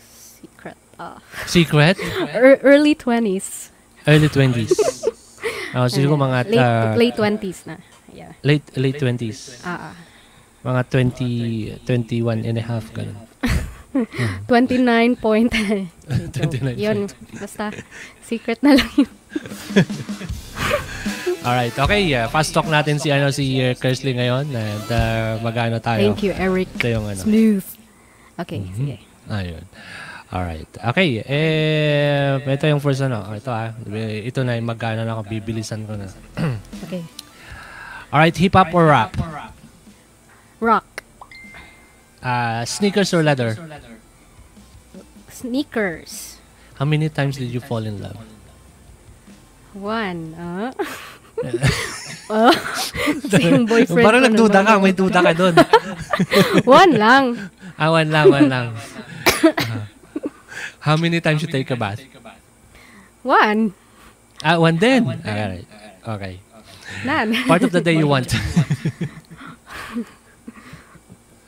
Secret. 0.00 0.76
Ah. 0.96 1.18
Secret? 1.44 1.96
Ear- 2.36 2.62
early 2.64 2.94
20s. 2.94 3.70
Early 4.06 4.30
20s. 4.30 4.72
Oh, 5.76 5.90
siguro 5.90 6.16
mga 6.16 6.46
late, 6.48 6.56
ah, 6.56 6.94
late 6.96 7.18
20s 7.18 7.60
na. 7.68 7.76
Yeah. 8.08 8.32
late 8.40 8.64
late 8.80 8.96
20s. 8.96 9.60
Ah, 9.60 9.92
ah. 9.92 9.94
Mga 10.64 10.80
20 10.88 11.84
21 11.84 12.48
and 12.48 12.56
a 12.56 12.64
half 12.64 12.88
ganun. 12.96 13.25
29 14.48 15.16
point. 15.16 15.50
29 16.32 16.76
yun, 16.76 17.08
basta 17.32 17.72
secret 18.20 18.60
na 18.60 18.74
lang 18.74 18.90
yun. 18.94 19.10
Alright, 21.46 21.72
okay. 21.72 22.02
Uh, 22.10 22.26
fast 22.26 22.50
talk 22.50 22.66
natin 22.66 22.98
si 22.98 23.08
ano 23.08 23.30
si 23.30 23.56
uh, 23.58 23.72
Kersley 23.72 24.12
ngayon 24.12 24.50
and 24.50 24.86
uh, 24.88 25.38
magano 25.38 25.78
tayo. 25.78 26.02
Thank 26.02 26.26
you, 26.26 26.34
Eric. 26.34 26.66
Ito 26.74 26.86
yung 26.90 27.06
ano. 27.06 27.20
Smooth. 27.22 27.66
Okay, 28.36 28.60
Mhm. 28.60 28.74
sige. 28.74 28.96
Ayun. 29.26 29.64
Alright. 30.26 30.66
Okay. 30.90 31.22
Eh, 31.22 32.34
ito 32.42 32.66
yung 32.66 32.82
first 32.82 32.98
ano. 32.98 33.22
Ito 33.30 33.46
ah. 33.48 33.70
Ito 33.94 34.42
na 34.42 34.58
yung 34.58 34.66
magkano 34.66 35.06
na 35.06 35.14
ako. 35.14 35.22
Bibilisan 35.30 35.86
ko 35.86 35.94
na. 35.94 36.10
Okay. 36.86 37.06
Alright. 38.10 38.34
Hip-hop 38.34 38.74
or 38.74 38.90
rap? 38.90 39.14
Rock. 40.58 40.86
Uh, 42.26 42.64
sneakers 42.66 43.14
or 43.14 43.22
leather? 43.22 43.54
Sneakers. 45.30 46.42
How 46.74 46.84
many 46.84 47.06
times 47.08 47.38
did 47.38 47.54
you 47.54 47.60
fall 47.62 47.86
in 47.86 48.02
love? 48.02 48.18
One. 49.78 50.34
Ah. 50.34 50.74
oh, 52.32 52.52
yung 53.36 53.68
boyfriend 53.68 54.06
Parang 54.08 54.22
nagduda 54.24 54.64
ka. 54.64 54.80
May 54.80 54.96
duda 54.96 55.20
ka 55.20 55.32
doon. 55.36 55.54
One 56.80 56.92
lang. 56.96 57.24
ah, 57.76 57.92
one 57.92 58.08
lang, 58.08 58.26
one 58.32 58.48
lang. 58.48 58.66
Ah. 58.72 59.84
how 60.86 60.96
many 60.96 61.20
times 61.20 61.44
you 61.44 61.50
take 61.52 61.68
a 61.68 61.76
bath? 61.76 62.00
One. 63.20 63.76
Ah, 64.40 64.56
one 64.56 64.80
din. 64.80 65.04
Alright. 65.04 65.68
Okay. 66.02 66.40
Nan. 67.04 67.36
Part 67.44 67.62
of 67.68 67.70
the 67.70 67.84
day 67.84 68.00
you 68.00 68.08
want. 68.08 68.32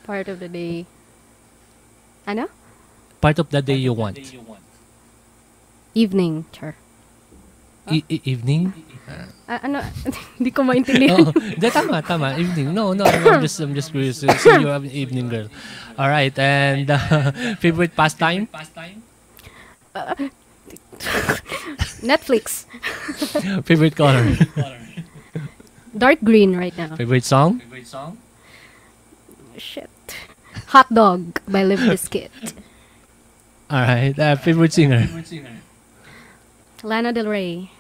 Part 0.09 0.25
of 0.33 0.41
the 0.41 0.49
day. 0.49 0.89
Ano? 2.25 2.49
Part 3.21 3.37
of 3.39 3.53
the 3.53 3.61
day 3.61 3.77
you 3.77 3.93
want. 3.93 4.17
Evening. 5.93 6.49
Char. 6.49 6.81
E- 7.93 8.09
e- 8.09 8.25
evening? 8.25 8.73
Ah, 9.45 9.61
ano? 9.69 9.85
Hindi 10.41 10.49
ko 10.49 10.65
maintindihan. 10.65 11.29
Oh, 11.29 11.33
hindi, 11.37 11.69
tama, 11.69 12.01
tama. 12.01 12.41
Evening. 12.41 12.73
No, 12.73 12.97
no, 12.97 13.05
I'm 13.05 13.45
just, 13.45 13.61
I'm 13.61 13.77
just 13.77 13.93
curious. 13.93 14.25
So 14.25 14.33
you're 14.57 14.73
an 14.73 14.89
evening 14.89 15.29
girl. 15.29 15.53
All 16.01 16.09
right. 16.09 16.33
And 16.41 16.89
uh, 16.89 17.33
favorite 17.65 17.93
pastime? 17.93 18.49
Netflix. 22.01 22.65
favorite 23.69 23.97
color? 23.97 24.25
Dark 25.93 26.21
green 26.25 26.57
right 26.57 26.77
now. 26.81 26.97
favorite 26.97 27.25
song? 27.25 27.61
Shit. 29.57 29.91
Hot 30.73 30.93
Dog 30.93 31.41
by 31.49 31.65
Limp 31.65 31.81
Bizkit. 31.81 32.31
All 33.71 33.81
right. 33.83 34.17
Uh, 34.19 34.37
favorite 34.37 34.73
singer? 34.73 35.09
Lana 36.83 37.13
Del 37.13 37.27
Rey. 37.27 37.71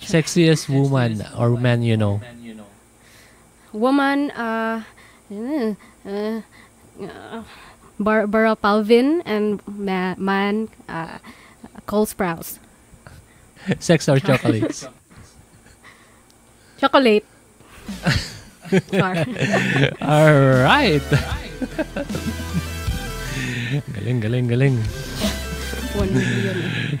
Ch- 0.00 0.06
Sexiest 0.10 0.68
woman 0.68 1.22
or 1.36 1.50
man 1.58 1.82
you 1.82 1.96
know? 1.96 2.20
woman, 3.72 4.30
uh, 4.30 4.82
uh, 5.30 5.74
uh, 6.06 6.40
uh, 7.02 7.42
Barbara 8.00 8.56
Palvin 8.56 9.20
and 9.26 9.60
ma- 9.68 10.14
man, 10.16 10.68
uh, 10.88 11.18
Cole 11.84 12.06
Sprouse. 12.06 12.58
Sex 13.78 14.08
or 14.08 14.18
chocolates? 14.18 14.86
Chocolate. 16.78 17.26
Char. 18.92 19.24
All 20.02 20.36
right. 20.64 21.04
galing, 23.96 24.20
galing, 24.20 24.46
galing. 24.48 24.76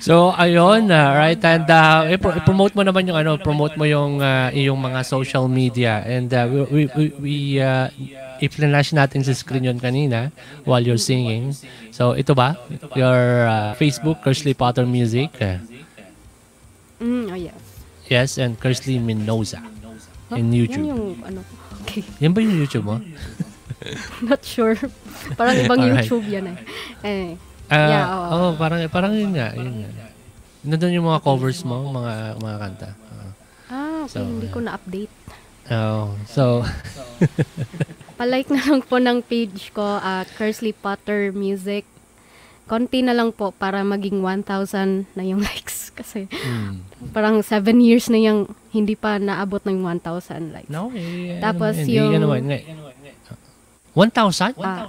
So, 0.00 0.32
ayun, 0.32 0.88
uh, 0.88 1.12
right? 1.16 1.40
And 1.44 1.68
uh, 1.68 2.16
promote 2.48 2.72
mo 2.72 2.80
naman 2.80 3.04
yung 3.04 3.18
ano, 3.20 3.36
promote 3.36 3.76
mo 3.76 3.84
yung 3.84 4.24
uh, 4.24 4.48
iyong 4.56 4.80
mga 4.80 5.04
social 5.04 5.48
media. 5.48 6.00
And 6.04 6.32
uh, 6.32 6.48
we, 6.48 6.60
we, 6.64 6.82
we, 6.96 7.04
we 7.20 7.34
uh, 7.60 7.92
i-flash 8.40 8.96
natin 8.96 9.20
sa 9.20 9.36
screen 9.36 9.68
yun 9.68 9.80
kanina 9.80 10.32
while 10.64 10.80
you're 10.80 11.00
singing. 11.00 11.52
So, 11.92 12.16
ito 12.16 12.32
ba? 12.32 12.56
Your 12.96 13.48
uh, 13.48 13.76
Facebook, 13.76 14.24
Kersley 14.24 14.56
Potter 14.56 14.88
Music. 14.88 15.32
Mm, 16.96 17.28
oh, 17.28 17.36
yes. 17.36 17.60
yes, 18.08 18.30
and 18.40 18.56
Kersley 18.56 18.96
Mendoza 20.26 20.36
in 20.36 20.46
Yan 20.46 20.52
YouTube. 20.52 20.86
yung, 20.86 21.02
ano, 21.22 21.40
okay. 21.82 22.02
Yan 22.18 22.32
ba 22.32 22.38
yung 22.40 22.56
YouTube 22.56 22.86
mo? 22.86 22.96
Not 24.28 24.42
sure. 24.42 24.74
Parang 25.34 25.54
ibang 25.56 25.78
Alright. 25.78 26.02
YouTube 26.02 26.26
yan 26.26 26.50
eh. 26.50 26.58
Eh, 27.02 27.30
Ah, 27.66 27.90
Yeah, 27.90 28.06
oo. 28.06 28.26
oh, 28.30 28.50
parang 28.54 28.78
parang 28.86 29.10
yun 29.10 29.34
nga, 29.34 29.50
yun 29.52 29.82
nga. 29.82 29.90
Nandun 30.62 30.94
yung 30.94 31.06
mga 31.06 31.18
covers 31.18 31.66
mo, 31.66 31.82
mga 31.90 32.38
mga 32.38 32.56
kanta. 32.62 32.88
Uh, 33.10 33.30
ah, 33.68 33.98
okay, 34.06 34.14
So, 34.14 34.18
hindi 34.22 34.46
ko 34.46 34.58
na-update. 34.62 35.14
oh, 35.70 36.14
so 36.30 36.62
Palike 38.18 38.48
na 38.48 38.62
lang 38.62 38.80
po 38.80 38.96
ng 38.96 39.18
page 39.20 39.74
ko, 39.74 39.82
uh, 39.98 40.22
Kersley 40.38 40.72
Potter 40.72 41.34
Music. 41.34 41.84
Konti 42.66 42.98
na 42.98 43.14
lang 43.14 43.30
po 43.30 43.54
para 43.54 43.86
maging 43.86 44.26
1,000 44.26 45.06
na 45.14 45.22
yung 45.22 45.38
likes. 45.48 45.94
Kasi 45.94 46.26
hmm. 46.26 47.10
parang 47.14 47.38
7 47.40 47.62
years 47.78 48.10
na 48.10 48.18
yung 48.18 48.50
hindi 48.74 48.98
pa 48.98 49.16
naabot 49.22 49.62
ng 49.62 49.80
1,000 49.80 50.50
likes. 50.52 50.68
No, 50.68 50.90
eh, 50.92 51.38
Tapos 51.38 51.78
ano, 51.78 51.86
yung- 51.88 52.12
ka 52.12 52.20
naman, 52.20 52.42
nga. 52.50 52.58
1,000? 53.94 54.60
Ah. 54.60 54.86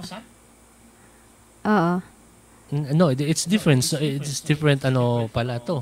Oo. 1.64 1.92
N- 2.68 2.92
No, 2.92 3.08
it- 3.08 3.24
it's 3.24 3.48
different. 3.48 3.80
So, 3.80 3.96
it's 3.96 4.44
different 4.44 4.84
ano 4.84 5.32
pala 5.32 5.56
to. 5.64 5.80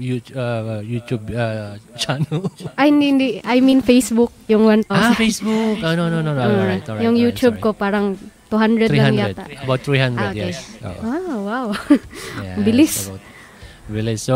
YouTube, 0.00 0.32
uh, 0.38 0.80
YouTube 0.80 1.24
uh, 1.36 1.76
channel. 2.00 2.48
Ay, 2.80 2.88
hindi, 2.88 3.06
hindi. 3.12 3.28
I 3.44 3.60
mean 3.60 3.84
Facebook, 3.84 4.32
yung 4.48 4.64
1,000. 4.64 4.88
ah, 4.88 5.12
Facebook. 5.12 5.76
Oh, 5.84 5.92
no, 5.92 6.08
no, 6.08 6.24
no, 6.24 6.32
no. 6.32 6.40
Uh, 6.40 6.48
Alright, 6.48 6.88
alright. 6.88 7.04
yung 7.04 7.16
YouTube 7.20 7.60
sorry. 7.60 7.64
ko 7.68 7.76
parang 7.76 8.16
200 8.52 8.92
lang 8.92 9.16
300. 9.16 9.32
yata. 9.32 9.44
About 9.64 9.80
300, 9.80 10.20
Ah, 10.20 10.28
okay. 10.28 10.52
yes. 10.52 10.58
Oo. 10.78 11.00
Wow, 11.00 11.36
wow. 11.42 11.66
Yes, 12.38 12.56
Bilis. 12.68 12.94
about- 13.08 13.24
Bilis. 13.82 14.20
So, 14.22 14.34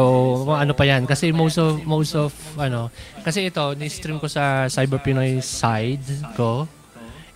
ano 0.51 0.73
pa 0.73 0.83
yan? 0.83 1.05
Kasi 1.05 1.31
most 1.31 1.55
of, 1.57 1.79
most 1.85 2.17
of, 2.17 2.33
ano, 2.59 2.91
kasi 3.23 3.47
ito, 3.47 3.77
ni-stream 3.77 4.19
ko 4.19 4.27
sa 4.27 4.67
Cyber 4.67 4.99
Pinoy 4.99 5.39
side 5.39 6.03
ko. 6.35 6.67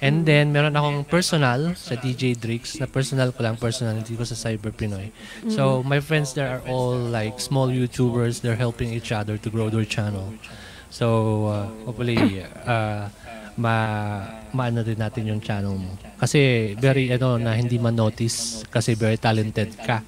And 0.00 0.24
then, 0.24 0.48
meron 0.48 0.72
akong 0.72 1.04
personal 1.04 1.76
sa 1.76 1.92
DJ 1.94 2.32
Drix, 2.32 2.80
na 2.80 2.88
personal 2.88 3.36
ko 3.36 3.44
lang, 3.44 3.60
personal, 3.60 3.94
hindi 3.94 4.16
ko 4.16 4.24
sa 4.24 4.32
Cyber 4.32 4.72
Pinoy. 4.72 5.12
So, 5.46 5.84
my 5.84 6.00
friends 6.00 6.32
there 6.32 6.48
are 6.48 6.64
all 6.66 6.96
like 6.96 7.36
small 7.36 7.68
YouTubers. 7.68 8.40
They're 8.40 8.56
helping 8.58 8.90
each 8.90 9.12
other 9.12 9.36
to 9.36 9.48
grow 9.52 9.68
their 9.68 9.84
channel. 9.84 10.32
So, 10.88 11.06
uh, 11.46 11.66
hopefully, 11.84 12.18
uh, 12.66 13.06
ma 13.60 13.76
maano 14.56 14.80
din 14.80 14.96
natin 14.96 15.28
yung 15.28 15.40
channel 15.44 15.76
mo. 15.76 15.92
Kasi 16.16 16.72
very 16.80 17.12
ano 17.12 17.36
na 17.36 17.52
hindi 17.52 17.76
man-notice 17.76 18.64
kasi 18.72 18.96
very 18.96 19.20
talented 19.20 19.76
ka. 19.76 20.00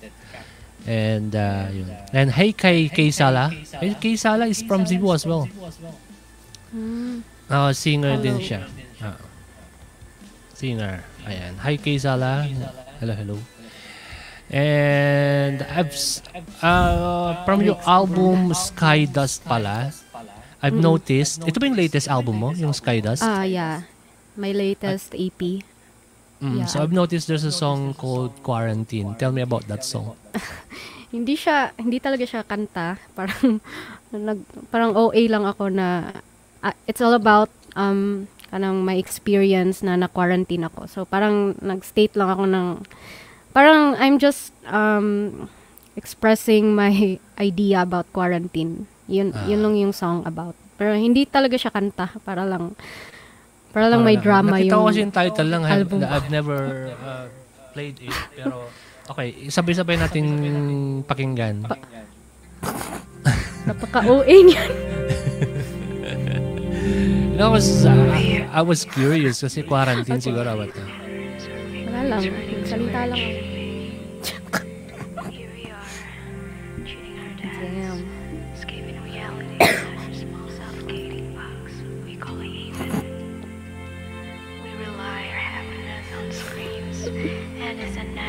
And 0.89 1.31
uh, 1.31 1.71
yun. 1.71 1.89
And 2.11 2.29
hey 2.33 2.51
kay 2.57 2.89
Kay 2.91 3.15
Sala. 3.15 3.53
Hey, 3.53 3.95
Kay 4.01 4.17
Sala 4.17 4.51
is 4.51 4.65
from 4.65 4.83
Cebu 4.83 5.15
as 5.15 5.23
well. 5.29 5.47
Uh, 7.47 7.71
singer 7.77 8.17
din 8.19 8.41
siya. 8.41 8.65
Ah. 8.99 9.21
singer. 10.57 11.05
Ayan. 11.29 11.55
Hi 11.61 11.77
Kay 11.79 12.01
Sala. 12.01 12.49
Hello, 12.99 13.15
hello. 13.15 13.37
And 14.53 15.63
I've 15.65 15.95
uh, 16.61 17.45
from 17.49 17.63
your 17.63 17.79
album 17.87 18.53
Sky 18.53 19.07
Dust 19.07 19.43
pala, 19.49 19.95
I've 20.63 20.79
noticed, 20.79 21.43
ito 21.43 21.59
ba 21.59 21.67
yung 21.67 21.75
latest 21.75 22.07
album 22.07 22.39
mo, 22.39 22.55
yung 22.55 22.71
Sky 22.71 23.03
Dust? 23.03 23.27
Ah, 23.27 23.43
yeah. 23.43 23.83
My 24.39 24.55
latest 24.55 25.11
EP. 25.19 25.67
Mm, 26.39 26.63
yeah. 26.63 26.67
So 26.71 26.79
I've 26.79 26.95
noticed 26.95 27.27
there's 27.27 27.43
a 27.43 27.51
song 27.51 27.99
called 27.99 28.31
Quarantine. 28.47 29.19
Tell 29.19 29.35
me 29.35 29.43
about 29.43 29.67
that 29.67 29.83
song. 29.83 30.15
Hindi 31.13 31.37
siya, 31.37 31.77
hindi 31.77 32.01
talaga 32.01 32.25
siya 32.25 32.41
kanta. 32.41 32.97
Parang, 33.19 33.61
nag, 34.17 34.41
parang 34.73 34.97
OA 34.97 35.29
lang 35.29 35.45
ako 35.45 35.69
na, 35.69 36.09
ah, 36.65 36.73
it's 36.89 37.05
all 37.05 37.13
about, 37.13 37.53
um, 37.77 38.25
kanang 38.49 38.81
my 38.81 38.97
experience 38.97 39.85
na 39.85 39.97
na-quarantine 40.01 40.65
ako. 40.73 40.89
So, 40.89 40.99
parang 41.05 41.53
nag-state 41.61 42.17
lang 42.17 42.33
ako 42.33 42.45
ng, 42.49 42.69
parang 43.53 43.93
I'm 44.01 44.17
just, 44.17 44.57
um, 44.65 45.49
expressing 45.97 46.73
my 46.73 47.21
idea 47.37 47.85
about 47.85 48.09
quarantine. 48.17 48.89
Yun, 49.13 49.29
Ah. 49.31 49.45
yun 49.45 49.61
lang 49.61 49.75
yung 49.77 49.93
song 49.93 50.25
about. 50.25 50.57
Pero 50.75 50.97
hindi 50.97 51.29
talaga 51.29 51.55
siya 51.55 51.69
kanta. 51.69 52.09
Para 52.25 52.49
lang, 52.49 52.73
para 53.71 53.93
lang 53.93 54.01
may 54.01 54.17
drama 54.17 54.57
Nakita 54.57 54.67
yung 54.67 54.81
ko 54.81 54.89
kasi 54.89 55.01
yung 55.05 55.13
title 55.15 55.49
lang. 55.53 55.63
I've, 55.63 55.85
album. 55.85 55.99
I've 56.01 56.31
never 56.33 56.59
uh, 56.97 57.29
played 57.71 58.01
it. 58.01 58.17
Pero, 58.33 58.73
okay. 59.07 59.53
Sabay-sabay 59.53 60.01
natin 60.01 60.25
pakinggan. 61.05 61.69
Napaka-OA 63.63 64.37
niyan. 64.43 64.71
You 67.33 67.37
know, 67.39 67.47
I 67.47 67.53
was, 67.53 67.69
uh, 67.85 67.95
I 68.51 68.63
was 68.65 68.83
curious 68.83 69.39
kasi 69.39 69.63
quarantine 69.63 70.19
siguro 70.19 70.57
ba 70.57 70.65
ito? 70.67 70.83
Wala 71.87 72.19
lang. 72.19 72.23
Salita 72.67 73.07
lang. 73.07 73.21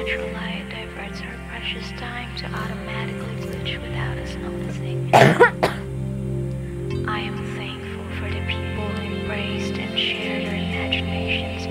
Natural 0.05 0.33
light 0.33 0.65
diverts 0.69 1.21
our 1.21 1.37
precious 1.47 1.89
time 1.91 2.35
to 2.35 2.45
automatically 2.47 3.35
glitch 3.37 3.81
without 3.81 4.17
us 4.17 4.35
noticing. 4.35 5.09
I 7.07 7.19
am 7.21 7.37
thankful 7.55 8.03
for 8.17 8.29
the 8.29 8.41
people 8.45 8.83
who 8.83 9.15
embraced 9.15 9.79
and 9.79 9.97
shared 9.97 10.45
our 10.45 10.55
imaginations, 10.55 11.67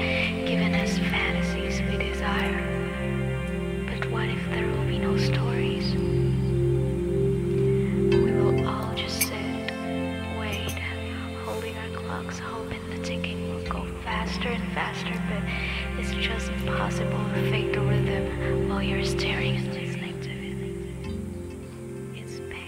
giving 0.49 0.74
us 0.74 0.97
fantasies 1.11 1.83
we 1.83 1.99
desire. 2.03 2.62
But 3.85 4.11
what 4.11 4.30
if 4.30 4.43
there 4.49 4.66
will 4.66 4.87
be 4.87 4.99
no 4.99 5.18
stories? 5.18 5.93
We 8.14 8.33
will 8.33 8.66
all 8.66 8.95
just 8.95 9.20
sit, 9.28 9.72
wait, 10.41 10.78
holding 11.45 11.76
our 11.76 11.91
clocks, 12.01 12.39
hoping 12.39 12.80
the 12.89 13.05
ticking 13.05 13.53
will 13.53 13.64
go 13.68 13.85
faster 14.05 14.49
and 14.49 14.72
faster, 14.72 15.22
but 15.28 15.43
just 16.23 16.49
impossible 16.62 17.18
to 17.35 17.41
fake 17.51 17.75
the 17.75 17.83
rhythm 17.83 18.25
while 18.70 18.83
you're 18.83 19.03
staring 19.05 19.59
to 19.59 19.79
it. 19.79 19.83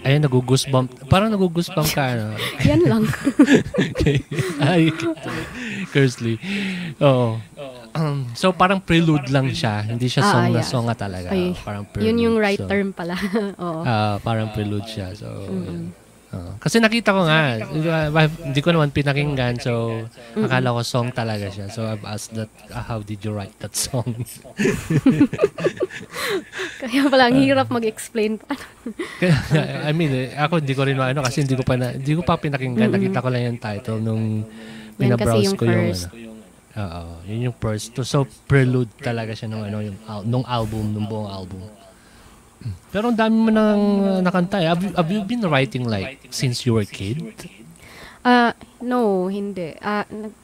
Ayun, 0.05 0.21
nagugusbump. 0.21 1.09
Parang 1.09 1.33
nagugusbump 1.33 1.89
ka, 1.89 2.13
ano? 2.13 2.37
Yan 2.69 2.85
lang. 2.85 3.03
okay. 3.89 4.21
Ay, 4.61 4.93
Kersley. 5.89 6.37
Oo. 7.01 7.41
Um, 7.89 8.29
so, 8.37 8.53
parang 8.53 8.77
prelude 8.77 9.33
lang 9.33 9.49
siya. 9.49 9.81
Hindi 9.81 10.05
siya 10.05 10.21
Ah, 10.21 10.29
song 10.29 10.45
na 10.53 10.61
yeah. 10.61 10.69
song 10.69 10.85
nga 10.85 11.09
talaga. 11.09 11.33
Ay, 11.33 11.57
parang 11.57 11.89
prelude. 11.89 12.05
Yun 12.05 12.17
yung 12.21 12.35
right 12.37 12.61
So, 12.61 12.69
term 12.69 12.93
pala. 12.93 13.17
Oo. 13.57 13.81
ah, 13.81 14.21
parang 14.21 14.53
prelude 14.53 14.85
siya. 14.85 15.09
So, 15.17 15.25
yun. 15.49 15.89
Kasi 16.59 16.83
nakita 16.83 17.15
ko 17.15 17.23
nga, 17.27 17.63
hindi 18.43 18.59
ko 18.59 18.69
naman 18.75 18.91
pinakinggan, 18.91 19.55
so 19.61 20.03
akala 20.35 20.75
ko 20.75 20.81
song 20.83 21.15
talaga 21.15 21.47
siya. 21.47 21.71
So 21.71 21.87
I've 21.87 22.03
asked 22.03 22.35
that, 22.35 22.51
uh, 22.71 22.83
how 22.83 22.99
did 22.99 23.23
you 23.23 23.31
write 23.31 23.55
that 23.63 23.75
song? 23.75 24.05
Kaya 26.81 27.07
pala, 27.07 27.31
ang 27.31 27.39
hirap 27.39 27.71
mag-explain. 27.71 28.39
Kaya, 29.21 29.35
I 29.87 29.91
mean, 29.95 30.11
eh, 30.11 30.27
ako 30.35 30.59
hindi 30.59 30.75
ko 30.75 30.83
rin 30.83 30.99
maano 30.99 31.23
kasi 31.23 31.45
hindi 31.45 31.55
ko 31.55 31.63
pa 31.63 31.79
na, 31.79 31.95
hindi 31.95 32.13
ko 32.15 32.21
pa 32.23 32.35
pinakinggan. 32.35 32.91
Nakita 32.91 33.23
ko 33.23 33.29
lang 33.31 33.43
yung 33.53 33.59
title 33.59 33.99
nung 34.03 34.43
binabrowse 34.99 35.51
yung 35.51 35.59
ko 35.59 35.65
yung 35.67 35.91
first. 35.91 36.07
ano. 36.11 36.33
Oo, 36.75 37.23
yun 37.23 37.47
yung 37.47 37.55
first. 37.55 37.95
So, 38.03 38.27
prelude 38.51 38.91
talaga 38.99 39.31
siya 39.31 39.47
nung 39.47 39.63
ano 39.63 39.79
yung 39.79 39.95
nung 40.27 40.43
album, 40.43 40.91
nung 40.91 41.07
buong 41.07 41.31
album. 41.31 41.63
Pero 42.89 43.11
ang 43.11 43.17
dami 43.17 43.35
mo 43.35 43.49
nang 43.51 43.81
uh, 44.01 44.19
nakanta 44.23 44.61
eh. 44.61 44.67
Have 44.69 44.81
you, 44.83 44.91
have 44.95 45.09
you 45.11 45.21
been 45.25 45.43
writing 45.45 45.85
like 45.85 46.19
since 46.31 46.65
you 46.65 46.73
were 46.73 46.85
a 46.85 46.89
kid? 46.89 47.21
Ah, 48.25 48.57
no, 48.81 49.29
hindi. 49.29 49.77
Ah, 49.83 50.07
nag- 50.09 50.37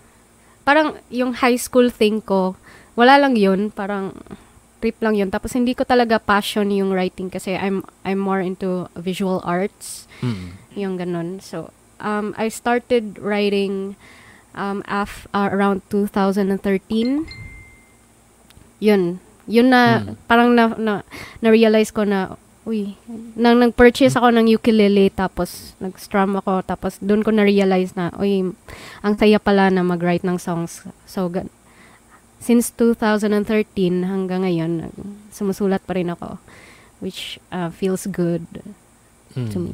parang 0.61 1.01
yung 1.09 1.33
high 1.41 1.57
school 1.57 1.89
thing 1.89 2.21
ko, 2.21 2.53
wala 2.93 3.17
lang 3.17 3.33
yun. 3.33 3.73
Parang 3.73 4.13
trip 4.81 4.97
lang 5.01 5.15
yun. 5.15 5.29
Tapos 5.29 5.53
hindi 5.53 5.73
ko 5.73 5.85
talaga 5.85 6.17
passion 6.17 6.69
yung 6.73 6.91
writing 6.91 7.29
kasi 7.29 7.53
I'm 7.57 7.85
I'm 8.01 8.17
more 8.17 8.41
into 8.41 8.89
visual 8.97 9.39
arts. 9.45 10.09
Mm. 10.21 10.47
Yung 10.77 10.93
ganun. 10.97 11.29
So, 11.41 11.73
um, 12.01 12.33
I 12.35 12.49
started 12.49 13.21
writing 13.21 13.95
um, 14.57 14.81
af, 14.89 15.29
uh, 15.33 15.49
around 15.53 15.85
2013. 15.89 17.29
Yun. 18.81 19.21
Yun 19.45 19.69
na, 19.69 19.81
Mm. 19.99 20.13
parang 20.25 20.49
na, 20.51 20.63
na, 20.75 20.93
na-realize 21.39 21.89
ko 21.89 22.03
na, 22.03 22.35
uy, 22.61 22.93
nang 23.33 23.57
nag-purchase 23.57 24.13
ako 24.13 24.29
ng 24.29 24.53
ukulele, 24.53 25.09
tapos 25.09 25.73
nag-strum 25.77 26.37
ako, 26.37 26.61
tapos 26.61 27.01
doon 27.01 27.25
ko 27.25 27.33
na-realize 27.33 27.97
na, 27.97 28.13
uy, 28.15 28.53
ang 29.01 29.13
saya 29.17 29.41
pala 29.41 29.67
na 29.67 29.81
mag-write 29.81 30.21
ng 30.21 30.37
songs. 30.37 30.85
So, 31.03 31.25
gan- 31.27 31.49
since 32.37 32.69
2013 32.73 34.01
hanggang 34.03 34.41
ngayon, 34.41 34.89
sumusulat 35.29 35.81
pa 35.81 35.93
rin 35.93 36.09
ako, 36.09 36.37
which 36.99 37.37
uh, 37.49 37.69
feels 37.69 38.05
good 38.05 38.45
to 39.33 39.57
Mm. 39.57 39.63
me. 39.63 39.73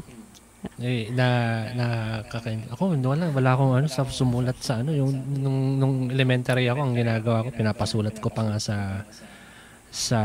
Eh, 0.77 1.07
na 1.13 1.27
na 1.73 1.85
kakain. 2.27 2.65
Ako 2.69 2.91
wala 2.93 3.31
wala 3.31 3.49
akong 3.55 3.73
ano 3.77 3.87
sa 3.87 4.03
sumulat 4.03 4.57
sa 4.59 4.81
ano 4.81 4.91
yung 4.91 5.13
nung, 5.39 5.79
nung 5.79 5.95
elementary 6.11 6.67
ako 6.67 6.81
ang 6.81 6.93
ginagawa 6.93 7.45
ko 7.45 7.49
pinapasulat 7.55 8.19
ko 8.19 8.27
pa 8.27 8.41
nga 8.43 8.57
sa 8.59 8.75
sa 9.91 10.19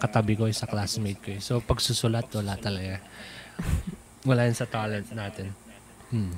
katabi 0.00 0.34
ko 0.34 0.48
sa 0.50 0.66
classmate 0.66 1.20
ko. 1.20 1.28
eh. 1.36 1.40
So 1.40 1.60
pagsusulat 1.62 2.28
wala 2.34 2.56
talaga. 2.58 2.98
Wala 4.22 4.46
yan 4.46 4.54
sa 4.54 4.70
talent 4.70 5.10
natin. 5.10 5.50
Hmm. 6.14 6.30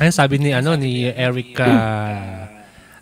Ayun 0.00 0.14
sabi 0.16 0.40
ni 0.40 0.56
ano 0.56 0.72
ni 0.72 1.04
Eric 1.04 1.52
uh, 1.60 2.48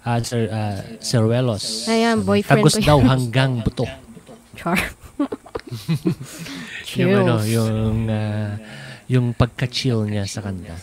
uh, 0.02 0.18
Sir, 0.26 0.50
uh, 0.50 0.78
Ceruelos. 0.98 1.86
Ayan, 1.86 2.26
boyfriend 2.26 2.66
Tagos 2.66 2.74
ko 2.82 2.82
daw 2.82 2.98
hanggang 2.98 3.62
buto. 3.62 3.86
Char. 4.58 4.78
yung 6.98 7.14
ano, 7.14 7.34
yung 7.46 8.10
ah, 8.10 8.58
yung 9.06 9.26
pagka-chill 9.34 10.06
niya 10.06 10.26
sa 10.26 10.42
kanta. 10.42 10.76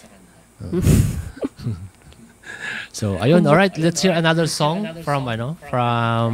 So, 2.92 3.16
ayun, 3.18 3.48
all 3.48 3.56
right, 3.56 3.72
let's 3.80 4.04
hear 4.04 4.12
another 4.12 4.46
song 4.46 4.84
from 5.02 5.26
ano, 5.26 5.56
from 5.72 6.32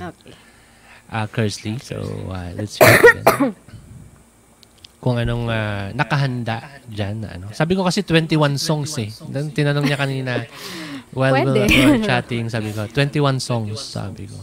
Okay. 0.00 0.34
Uh, 1.12 1.28
Kersley. 1.28 1.76
So, 1.78 2.00
uh, 2.32 2.50
let's 2.56 2.80
hear 2.80 2.88
it 2.88 3.20
again. 3.20 3.52
Kung 5.02 5.18
anong 5.18 5.50
ah, 5.50 5.90
nakahanda 5.92 6.80
dyan 6.86 7.26
na 7.26 7.28
ano. 7.34 7.50
Sabi 7.50 7.74
ko 7.74 7.82
kasi 7.82 8.06
21 8.06 8.54
songs 8.56 8.94
eh. 9.02 9.10
Then, 9.28 9.50
tinanong 9.50 9.84
niya 9.84 9.98
kanina 9.98 10.46
while 11.18 11.42
we 11.42 11.66
were 11.66 12.00
chatting, 12.00 12.46
sabi 12.46 12.70
ko, 12.70 12.86
21 12.86 13.42
songs, 13.42 13.82
sabi 13.82 14.30
ko. 14.30 14.38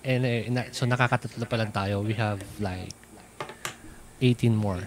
And, 0.00 0.24
eh, 0.24 0.48
na- 0.48 0.72
so 0.72 0.88
nakakatatlo 0.88 1.44
pa 1.44 1.56
lang 1.60 1.70
tayo. 1.76 2.00
We 2.00 2.16
have 2.16 2.40
like 2.58 2.96
18 4.24 4.56
more. 4.56 4.82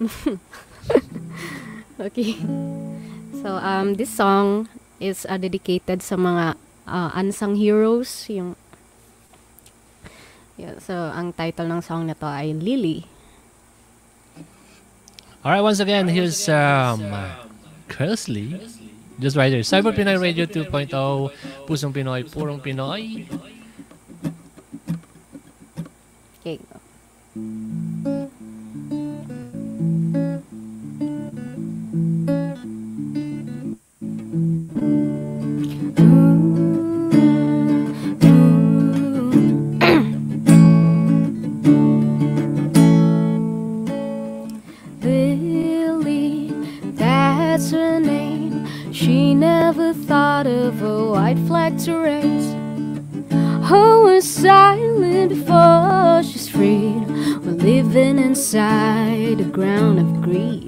Okay. 1.94 2.34
So, 3.38 3.54
um, 3.62 3.94
this 3.94 4.10
song 4.10 4.66
is 4.98 5.22
uh, 5.30 5.38
dedicated 5.38 6.02
sa 6.02 6.18
mga 6.18 6.58
uh, 6.86 7.10
unsung 7.14 7.56
heroes. 7.56 8.28
Yung, 8.28 8.56
yeah, 10.56 10.78
so, 10.78 10.94
ang 11.12 11.32
title 11.32 11.68
ng 11.68 11.82
song 11.82 12.06
na 12.06 12.14
to 12.14 12.26
ay 12.26 12.52
Lily. 12.52 13.04
Alright, 15.44 15.62
once 15.62 15.80
again, 15.80 16.08
here's 16.08 16.48
um, 16.48 17.04
uh, 17.12 17.44
Kersley. 17.88 18.56
Just 19.20 19.36
right 19.36 19.52
here. 19.52 19.60
Cyber 19.60 19.94
Pinoy 19.94 20.18
Radio 20.18 20.46
2.0. 20.46 20.90
Pusong 21.68 21.92
Pinoy, 21.92 22.24
Purong 22.26 22.58
Pinoy. 22.58 23.28
Okay. 26.40 26.58
That's 47.54 47.70
her 47.70 48.00
name. 48.00 48.66
She 48.92 49.32
never 49.32 49.94
thought 49.94 50.48
of 50.48 50.82
a 50.82 51.10
white 51.10 51.38
flag 51.46 51.78
to 51.84 51.96
raise. 51.96 52.52
Oh, 53.70 54.02
we're 54.06 54.20
silent 54.20 55.28
before 55.28 56.24
she's 56.24 56.48
freed. 56.48 57.06
We're 57.44 57.52
living 57.52 58.18
inside 58.18 59.40
a 59.40 59.44
ground 59.44 60.00
of 60.00 60.20
greed. 60.20 60.64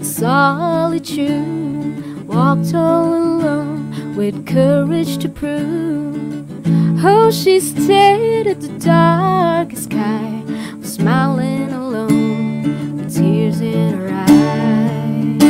Solitude, 0.00 2.26
walked 2.26 2.72
all 2.72 3.14
alone 3.14 3.75
with 4.16 4.46
courage 4.46 5.18
to 5.18 5.28
prove. 5.28 6.48
Oh, 7.04 7.30
she 7.30 7.60
stared 7.60 8.46
at 8.46 8.62
the 8.62 8.68
dark 8.78 9.76
sky, 9.76 10.42
smiling 10.82 11.70
alone, 11.70 12.96
with 12.96 13.14
tears 13.14 13.60
in 13.60 13.92
her 13.92 14.08
eyes. 14.08 15.42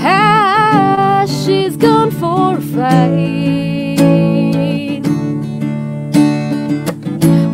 Ah, 0.00 1.26
she's 1.26 1.76
gone 1.76 2.12
for 2.12 2.58
a 2.58 2.60
fight. 2.60 3.98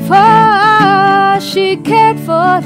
For 0.06 1.40
she 1.40 1.76
cared 1.78 2.20
for 2.20 2.60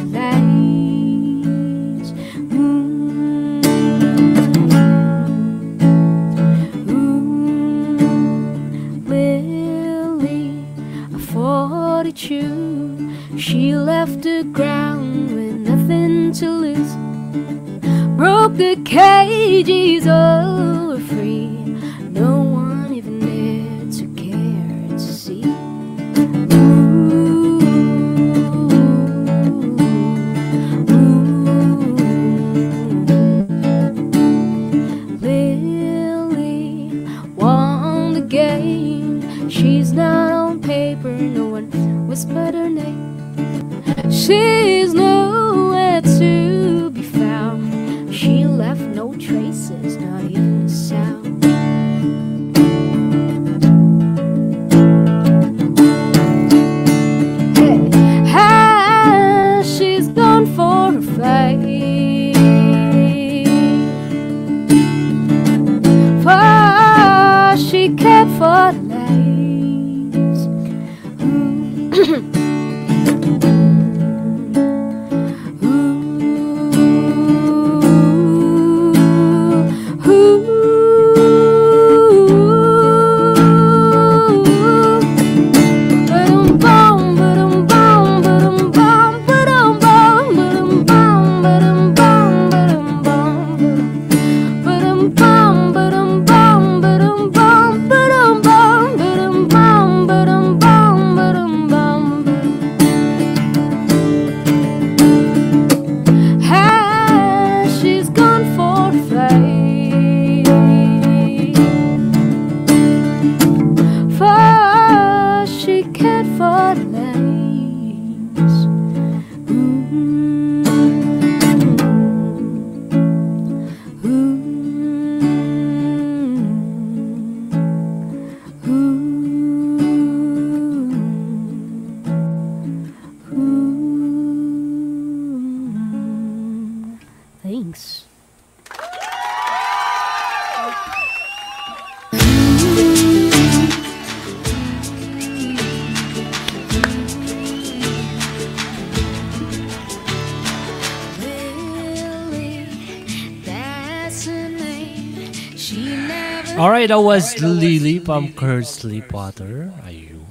that 156.87 157.01
was 157.01 157.41
Lily 157.41 157.99
from 157.99 158.33
Curse 158.33 158.83
Sleepwater. 158.83 159.73
Ayun. 159.87 160.23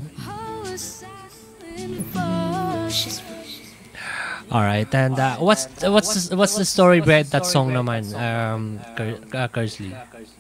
Alright, 4.54 4.94
and 4.94 5.18
uh, 5.18 5.38
what's 5.42 5.66
what's 5.82 6.30
the, 6.30 6.38
what's 6.38 6.54
the 6.54 6.66
story 6.66 7.02
behind 7.02 7.34
that 7.34 7.42
song 7.46 7.74
naman, 7.74 8.06
um, 8.14 8.78
Cur- 8.94 9.18
uh? 9.34 9.50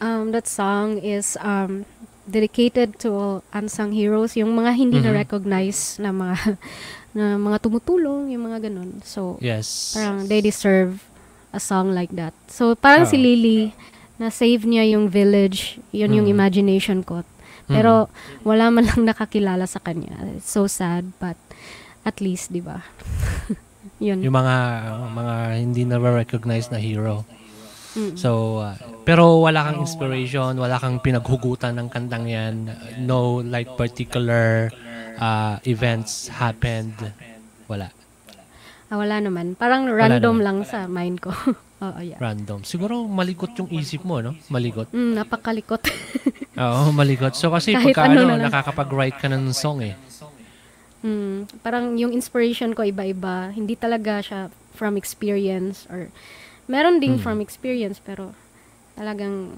Um, 0.05 0.29
that 0.29 0.45
song 0.45 1.01
is 1.01 1.33
um, 1.41 1.85
dedicated 2.29 2.99
to 3.01 3.41
unsung 3.53 3.89
heroes, 3.89 4.37
yung 4.37 4.53
mga 4.53 4.71
hindi 4.77 5.01
Mhm. 5.01 5.05
na-recognize 5.09 5.97
na 5.97 6.13
mga 6.13 6.37
na 7.17 7.41
mga 7.41 7.57
tumutulong, 7.65 8.29
yung 8.29 8.45
mga 8.53 8.69
ganun. 8.69 9.01
So, 9.01 9.41
Yes. 9.41 9.97
parang 9.97 10.29
they 10.29 10.45
deserve 10.45 11.01
a 11.49 11.57
song 11.57 11.97
like 11.97 12.13
that. 12.13 12.37
So, 12.53 12.77
parang 12.77 13.09
si 13.09 13.17
Oh. 13.17 13.23
Lily, 13.23 13.73
na-save 14.17 14.63
niya 14.65 14.83
yung 14.97 15.09
village, 15.09 15.81
yun 15.89 16.13
yung 16.13 16.27
Mhm. 16.29 16.35
imagination 16.35 16.99
ko. 17.01 17.25
Pero, 17.65 18.11
wala 18.43 18.67
man 18.69 18.85
lang 18.85 19.01
nakakilala 19.09 19.63
sa 19.65 19.79
kanya. 19.79 20.19
It's 20.35 20.51
so 20.51 20.67
sad, 20.67 21.15
but 21.17 21.39
at 22.03 22.19
least, 22.19 22.51
di 22.51 22.59
ba? 22.59 22.83
yun. 24.03 24.19
Yung 24.19 24.35
mga 24.35 24.55
mga 25.15 25.35
hindi 25.63 25.83
na 25.87 25.97
recognize 25.97 26.67
na 26.69 26.77
hero. 26.77 27.23
Mm. 27.93 28.17
So, 28.17 28.59
uh, 28.59 28.73
pero 29.05 29.39
wala 29.39 29.69
kang 29.69 29.85
inspiration, 29.85 30.57
wala 30.57 30.81
kang 30.81 30.97
pinaghugutan 30.99 31.77
ng 31.77 31.87
kantang 31.93 32.25
yan. 32.25 32.73
No 33.05 33.39
like 33.45 33.69
particular 33.77 34.73
uh, 35.21 35.61
events 35.63 36.27
happened. 36.27 36.97
Wala. 37.69 37.93
Ah, 38.93 39.01
wala 39.01 39.17
naman. 39.17 39.57
Parang 39.57 39.89
random 39.89 40.37
naman. 40.37 40.45
lang 40.45 40.57
sa 40.69 40.85
mind 40.85 41.17
ko. 41.17 41.33
Oo, 41.83 41.97
yeah. 41.97 42.21
Random. 42.21 42.61
Siguro 42.61 43.09
malikot 43.09 43.49
yung 43.57 43.73
isip 43.73 44.05
mo, 44.05 44.21
no? 44.21 44.37
Malikot. 44.47 44.93
Mm, 44.93 45.17
napakalikot. 45.17 45.81
Oo, 46.61 46.93
malikot. 46.93 47.33
So 47.33 47.49
kasi 47.49 47.73
Kahit 47.73 47.89
pagka 47.89 48.05
ano 48.05 48.21
ano, 48.21 48.37
na 48.37 48.45
nakakapag-write 48.45 49.17
ka 49.17 49.25
ng 49.33 49.49
song 49.49 49.81
eh. 49.81 49.97
Mm, 51.01 51.49
parang 51.65 51.97
yung 51.97 52.13
inspiration 52.13 52.77
ko 52.77 52.85
iba-iba. 52.85 53.49
Hindi 53.49 53.73
talaga 53.73 54.21
siya 54.21 54.41
from 54.77 54.93
experience 54.93 55.89
or 55.89 56.13
meron 56.69 57.01
ding 57.01 57.17
Mm. 57.17 57.23
from 57.25 57.41
experience 57.41 57.97
pero 57.97 58.37
talagang 58.93 59.57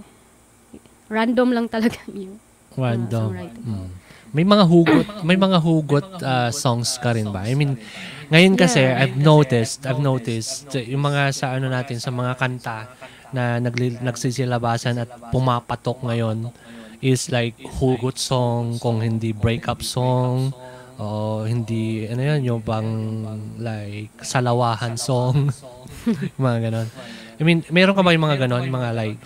random 1.11 1.51
lang 1.51 1.67
talaga 1.67 1.99
yung 2.15 2.39
Random. 2.71 3.35
songwriting. 3.35 3.65
Mm. 3.67 3.89
May 4.31 4.43
mga 4.43 4.63
hugot, 4.63 5.07
may 5.23 5.37
mga 5.37 5.57
hugot 5.59 6.07
uh, 6.19 6.51
songs 6.51 6.95
ka 6.97 7.11
rin 7.11 7.27
ba? 7.27 7.43
I 7.43 7.55
mean, 7.55 7.75
ngayon 8.31 8.53
kasi 8.57 8.81
Yeah. 8.81 9.01
I've 9.01 9.17
noticed, 9.17 9.85
I've 9.85 10.01
noticed 10.01 10.73
uh, 10.73 10.81
yung 10.81 11.03
mga 11.05 11.33
sa 11.33 11.55
ano 11.57 11.69
natin 11.69 11.97
sa 12.01 12.09
mga 12.09 12.37
kanta 12.37 12.89
na 13.33 13.59
nagli, 13.59 13.97
nagsisilabasan 13.99 15.01
at 15.01 15.09
pumapatok 15.29 15.99
ngayon 16.05 16.49
is 17.03 17.29
like 17.29 17.59
hugot 17.81 18.17
song, 18.17 18.79
kung 18.79 19.03
hindi 19.03 19.35
breakup 19.35 19.83
song, 19.83 20.55
o 20.95 21.43
hindi, 21.43 22.07
ano 22.07 22.21
yan, 22.23 22.41
yung 22.47 22.61
bang 22.63 22.89
like 23.59 24.15
salawahan 24.23 24.95
song, 24.95 25.51
mga 26.39 26.71
ganon. 26.71 26.87
I 27.35 27.43
mean, 27.43 27.67
meron 27.67 27.93
ka 27.93 28.01
ba 28.01 28.15
yung 28.15 28.25
mga 28.25 28.47
ganon, 28.47 28.63
mga 28.71 28.89
like 28.95 29.19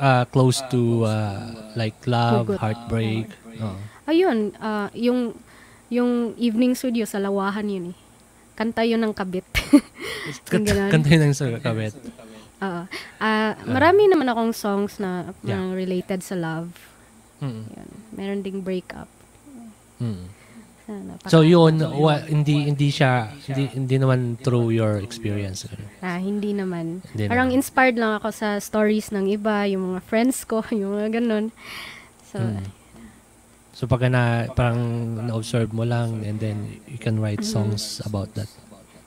uh, 0.00 0.24
close 0.28 0.64
to 0.72 1.06
uh, 1.06 1.72
like 1.78 1.94
love, 2.10 2.50
heartbreak. 2.58 3.30
Oo. 3.62 3.78
Ayun, 4.10 4.50
ah, 4.58 4.90
yung 4.96 5.38
yung 5.90 6.34
evening 6.34 6.74
studio 6.74 7.06
sa 7.06 7.22
Lawahan 7.22 7.66
yun 7.66 7.84
eh. 7.94 7.96
Kanta 8.62 8.84
yun 8.84 9.00
ng 9.00 9.16
kabit. 9.16 9.46
Ganun. 10.46 10.92
Kanta 10.92 11.08
yun 11.08 11.32
sa 11.32 11.48
kabit. 11.56 11.96
Oo. 12.60 12.82
Ah, 13.16 13.56
marami 13.64 14.04
naman 14.04 14.28
akong 14.28 14.52
songs 14.52 15.00
na 15.00 15.32
Yeah. 15.40 15.72
related 15.72 16.20
sa 16.20 16.36
love. 16.36 16.68
Mm. 17.40 17.64
Yun. 17.66 17.88
Meron 18.12 18.40
ding 18.44 18.60
breakup. 18.60 19.08
Mm. 19.96 20.28
Napaka- 20.90 21.30
So 21.30 21.40
yun, 21.40 21.78
wa- 21.78 22.20
hindi 22.20 22.66
hindi 22.66 22.90
siya 22.90 23.30
hindi 23.46 23.70
hindi 23.70 23.96
naman 23.96 24.34
through 24.36 24.74
your 24.74 24.98
experience. 24.98 25.64
Ah, 26.02 26.18
hindi 26.18 26.50
naman. 26.50 27.00
Hindi 27.06 27.30
Parang 27.30 27.48
naman. 27.48 27.62
inspired 27.62 27.94
lang 27.94 28.18
ako 28.18 28.28
sa 28.28 28.58
stories 28.58 29.08
ng 29.08 29.30
iba, 29.30 29.64
yung 29.64 29.94
mga 29.94 30.00
friends 30.02 30.42
ko, 30.42 30.60
yung 30.74 30.98
mga 30.98 31.16
ganun. 31.16 31.54
So, 32.26 32.42
Mm. 32.42 32.66
So 33.80 33.88
pag 33.88 34.04
na 34.12 34.44
parang 34.52 34.76
na-observe 35.16 35.72
mo 35.72 35.88
lang 35.88 36.20
and 36.20 36.36
then 36.36 36.68
you 36.84 37.00
can 37.00 37.16
write 37.16 37.40
Mm-hmm. 37.40 37.48
songs 37.48 38.04
about 38.04 38.28
that. 38.36 38.44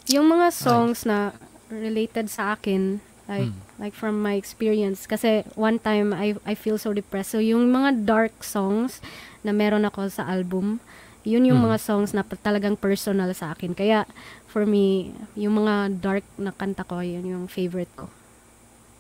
yung 0.10 0.26
mga 0.34 0.50
songs 0.50 1.06
na 1.06 1.38
related 1.70 2.26
sa 2.26 2.58
akin, 2.58 2.98
like 3.30 3.54
Mm. 3.54 3.62
like 3.78 3.94
from 3.94 4.18
my 4.18 4.34
experience 4.34 5.06
kasi 5.06 5.46
one 5.54 5.78
time 5.78 6.10
I 6.10 6.34
I 6.42 6.58
feel 6.58 6.82
so 6.82 6.90
depressed. 6.90 7.38
So 7.38 7.40
yung 7.40 7.70
mga 7.70 8.02
dark 8.10 8.42
songs 8.42 8.98
na 9.46 9.54
meron 9.54 9.86
ako 9.86 10.10
sa 10.10 10.26
album, 10.26 10.82
yun 11.22 11.46
yung 11.46 11.62
Mm. 11.62 11.70
mga 11.70 11.78
songs 11.78 12.10
na 12.18 12.26
talagang 12.26 12.74
personal 12.74 13.30
sa 13.38 13.54
akin. 13.54 13.78
Kaya 13.78 14.10
for 14.50 14.66
me, 14.66 15.14
yung 15.38 15.62
mga 15.62 16.02
dark 16.02 16.26
na 16.36 16.50
kanta 16.50 16.82
ko, 16.82 16.98
yun 17.06 17.30
yung 17.30 17.46
favorite 17.46 17.94
ko. 17.94 18.10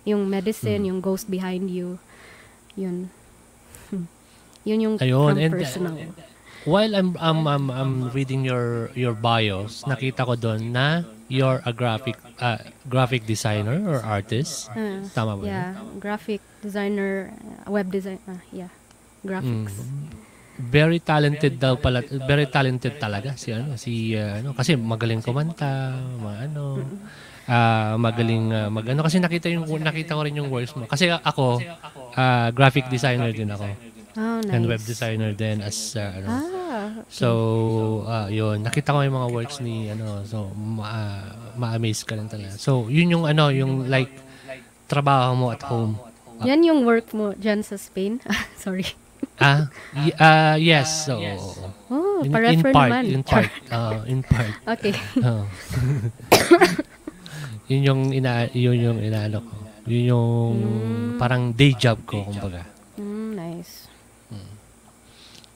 Yung 0.06 0.30
medicine, 0.30 0.86
yung 0.86 1.02
ghost 1.02 1.26
behind 1.26 1.74
you. 1.74 1.98
Yun. 2.78 3.10
Yun 4.64 4.80
yung 4.80 4.96
Ayun, 5.00 5.36
from 5.36 5.40
and, 5.40 5.54
uh, 5.54 5.60
personal. 5.60 5.96
While 6.64 6.96
I'm, 6.96 7.12
I'm, 7.20 7.44
I'm, 7.44 7.66
I'm 7.68 7.94
reading 8.16 8.48
your 8.48 8.88
your 8.96 9.12
bios, 9.12 9.84
nakita 9.84 10.24
ko 10.24 10.40
doon 10.40 10.72
na 10.72 11.04
you're 11.28 11.60
a 11.68 11.76
graphic 11.76 12.16
uh, 12.40 12.64
graphic 12.88 13.28
designer 13.28 13.84
or 13.84 14.00
artist. 14.00 14.72
Ah, 14.72 15.04
Tama 15.12 15.36
ba? 15.36 15.44
yun? 15.44 15.52
yeah, 15.52 15.72
graphic 16.00 16.40
designer, 16.64 17.36
uh, 17.36 17.68
web 17.68 17.92
design, 17.92 18.24
ah, 18.32 18.40
yeah, 18.56 18.72
graphics. 19.28 19.76
Mm. 19.76 20.08
Very 20.64 21.04
talented 21.04 21.60
daw 21.60 21.76
pala, 21.76 22.00
very 22.30 22.48
talented 22.48 22.96
talaga 22.96 23.36
si 23.36 23.52
ano, 23.52 23.76
si 23.76 24.16
uh, 24.16 24.40
ano 24.40 24.56
kasi 24.56 24.80
magaling 24.80 25.20
kumanta, 25.20 26.00
mga 26.00 26.38
ano. 26.48 26.64
ah 27.44 28.00
magaling 28.00 28.56
uh, 28.56 28.72
magano 28.72 29.04
kasi 29.04 29.20
nakita 29.20 29.52
yung 29.52 29.68
nakita 29.84 30.16
ko 30.16 30.24
rin 30.24 30.40
yung 30.40 30.48
works 30.48 30.80
mo. 30.80 30.88
Kasi 30.88 31.12
ako 31.12 31.60
ah, 32.16 32.48
graphic 32.56 32.88
designer 32.88 33.36
din 33.36 33.52
ako 33.52 33.68
Oh, 34.14 34.38
nice. 34.40 34.54
and 34.54 34.64
web 34.66 34.78
designer 34.80 35.32
din 35.32 35.58
as 35.60 35.76
uh, 35.94 36.06
ano. 36.14 36.28
Ah, 36.28 36.42
So, 37.08 37.28
ah, 38.06 38.28
yun, 38.28 38.62
nakita 38.62 38.92
ko 38.92 39.02
yung 39.02 39.14
mga 39.16 39.30
works 39.32 39.58
ni 39.58 39.88
ano, 39.88 40.22
so 40.22 40.50
ma- 40.54 41.26
ma-amaze 41.54 42.02
ka 42.02 42.14
lang 42.14 42.28
talaga. 42.28 42.54
So, 42.56 42.86
yun 42.88 43.10
yung 43.10 43.26
ano, 43.26 43.50
yung 43.50 43.88
like 43.88 44.10
trabaho 44.86 45.34
mo 45.34 45.48
at 45.50 45.62
home. 45.64 45.98
yan 46.42 46.62
yung 46.62 46.84
work 46.84 47.10
mo 47.12 47.34
dyan 47.34 47.62
sa 47.62 47.74
Spain. 47.74 48.22
Sorry. 48.60 48.86
Ah, 49.36 49.70
y- 49.96 50.14
ah, 50.16 50.56
yes. 50.56 51.08
So, 51.08 51.18
Oh, 51.90 52.22
in, 52.22 52.30
in 52.30 52.62
part, 52.64 52.90
naman. 52.90 53.04
in 53.08 53.22
part, 53.24 53.50
ah, 53.70 54.02
in 54.06 54.22
part. 54.22 54.54
Okay. 54.68 54.94
Oo. 55.26 55.46
yun 57.66 57.82
yung 57.84 58.02
ina 58.12 58.46
yun 58.52 58.78
yung 58.78 59.00
inaano 59.00 59.40
ko. 59.42 59.56
Yun 59.86 60.04
yung 60.06 60.54
parang 61.18 61.52
day 61.52 61.74
job 61.74 62.02
ko 62.04 62.24
kumbaga. 62.24 62.66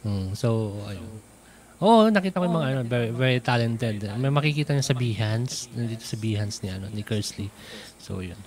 Mm, 0.07 0.31
so 0.39 0.71
ayun. 0.87 1.11
Oo, 1.77 2.09
nakita 2.09 2.41
ko 2.41 2.49
yung 2.49 2.57
mga 2.57 2.69
ano, 2.73 2.81
very, 2.89 3.09
very 3.13 3.39
talented. 3.43 4.01
May 4.17 4.33
makikita 4.33 4.73
niyo 4.73 4.81
sa 4.81 4.97
Behance, 4.97 5.69
nandito 5.77 6.01
sa 6.01 6.17
Behance 6.17 6.65
ni 6.65 6.73
ano, 6.73 6.89
ni 6.89 7.05
Kersley. 7.05 7.51
So 8.01 8.23
yun. 8.23 8.39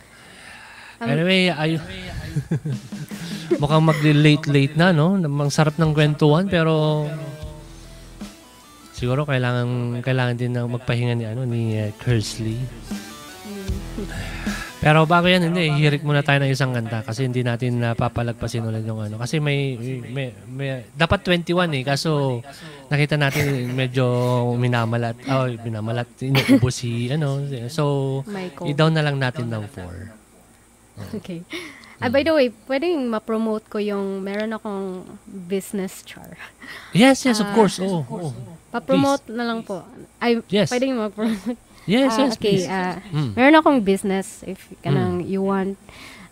Anyway, 1.00 1.48
ay 1.48 1.80
mukhang 3.62 3.86
mag-late-late 3.86 4.74
na, 4.76 4.90
no? 4.90 5.16
Ang 5.16 5.52
sarap 5.52 5.78
ng 5.78 5.94
kwentuhan, 5.94 6.50
pero 6.50 7.06
siguro 8.92 9.24
kailangan 9.24 10.02
kailangan 10.04 10.36
din 10.36 10.52
na 10.52 10.68
magpahinga 10.68 11.14
ni 11.16 11.24
ano 11.24 11.48
ni 11.48 11.78
uh, 11.80 11.88
Kersley. 12.02 12.61
Pero 14.80 15.04
bago 15.04 15.28
yan, 15.28 15.44
hindi, 15.44 15.68
hihirit 15.68 16.00
muna 16.00 16.24
tayo 16.24 16.40
ng 16.40 16.48
isang 16.48 16.72
kanta 16.72 17.04
kasi 17.04 17.28
hindi 17.28 17.44
natin 17.44 17.84
napapalagpasin 17.84 18.64
ulit 18.64 18.80
yung 18.82 19.04
ano. 19.04 19.20
Kasi 19.20 19.36
may, 19.36 19.76
may, 20.08 20.32
may 20.48 20.88
dapat 20.96 21.20
21 21.20 21.68
eh, 21.76 21.84
kaso 21.84 22.40
nakita 22.88 23.20
natin 23.20 23.76
medyo 23.76 24.08
minamalat, 24.56 25.20
oh, 25.28 25.44
minamalat, 25.60 26.08
inuubos 26.24 26.80
si, 26.80 27.12
ano, 27.12 27.44
so, 27.68 28.24
i-down 28.64 28.96
na 28.96 29.04
lang 29.04 29.20
natin 29.20 29.52
ng 29.52 29.64
4. 29.68 30.16
Okay. 31.16 31.40
Ah, 31.96 32.08
by 32.08 32.20
the 32.20 32.32
way, 32.32 32.52
pwedeng 32.68 33.08
ma-promote 33.08 33.68
ko 33.68 33.76
yung 33.76 34.20
meron 34.20 34.52
akong 34.52 35.04
business 35.24 36.04
char. 36.04 36.36
Yes, 36.92 37.24
yes, 37.24 37.40
of 37.40 37.48
Ah. 37.48 37.56
course, 37.56 37.80
oh, 37.80 38.04
oh. 38.04 38.32
Pa-promote 38.68 39.28
na 39.28 39.44
lang 39.44 39.60
po. 39.64 39.80
Ay, 40.16 40.44
Yes. 40.52 40.68
pwedeng 40.68 40.96
mag-promote. 40.96 41.56
Yes, 41.84 42.14
Ah, 42.14 42.18
yes, 42.22 42.32
okay. 42.34 42.56
please. 42.56 42.66
ah, 42.66 43.00
Mm. 43.10 43.30
meron 43.34 43.56
akong 43.56 43.78
business 43.80 44.44
if 44.44 44.68
kanang 44.80 45.24
you 45.24 45.40
want 45.40 45.80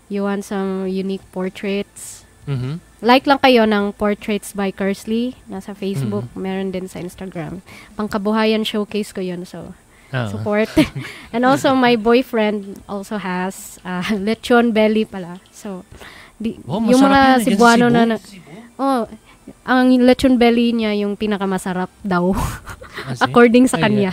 you 0.07 0.23
want 0.23 0.43
some 0.43 0.85
unique 0.85 1.25
portraits. 1.31 2.25
Mhm. 2.45 2.81
Like 2.99 3.25
lang 3.25 3.39
kayo 3.39 3.63
ng 3.63 3.93
Portraits 3.93 4.51
by 4.53 4.73
Kersley. 4.73 5.37
Nasa 5.47 5.71
Facebook. 5.71 6.27
Mm-hmm. 6.27 6.41
Meron 6.41 6.69
din 6.73 6.87
sa 6.87 6.99
Instagram. 6.99 7.61
Pangkabuhayan 7.95 8.65
showcase 8.65 9.13
ko 9.13 9.21
yun. 9.21 9.45
So, 9.45 9.77
Ah. 10.09 10.27
support. 10.27 10.67
And 11.37 11.45
also, 11.45 11.77
my 11.77 11.95
boyfriend 11.95 12.81
also 12.89 13.21
has 13.21 13.77
uh, 13.85 14.01
lechon 14.27 14.73
belly 14.73 15.05
pala. 15.05 15.39
So, 15.53 15.85
di, 16.35 16.57
Oh, 16.65 16.81
yung 16.81 16.99
mga 16.99 17.45
Cebuano 17.45 17.87
na, 17.87 18.17
Cebu? 18.17 18.41
na 18.49 18.81
oh, 18.81 19.01
ang 19.63 19.93
lechon 20.01 20.35
belly 20.35 20.73
niya 20.73 20.97
yung 20.97 21.15
pinakamasarap 21.15 21.93
daw. 22.01 22.33
According 23.25 23.69
sa 23.69 23.77
Ay, 23.79 23.83
kanya. 23.85 24.11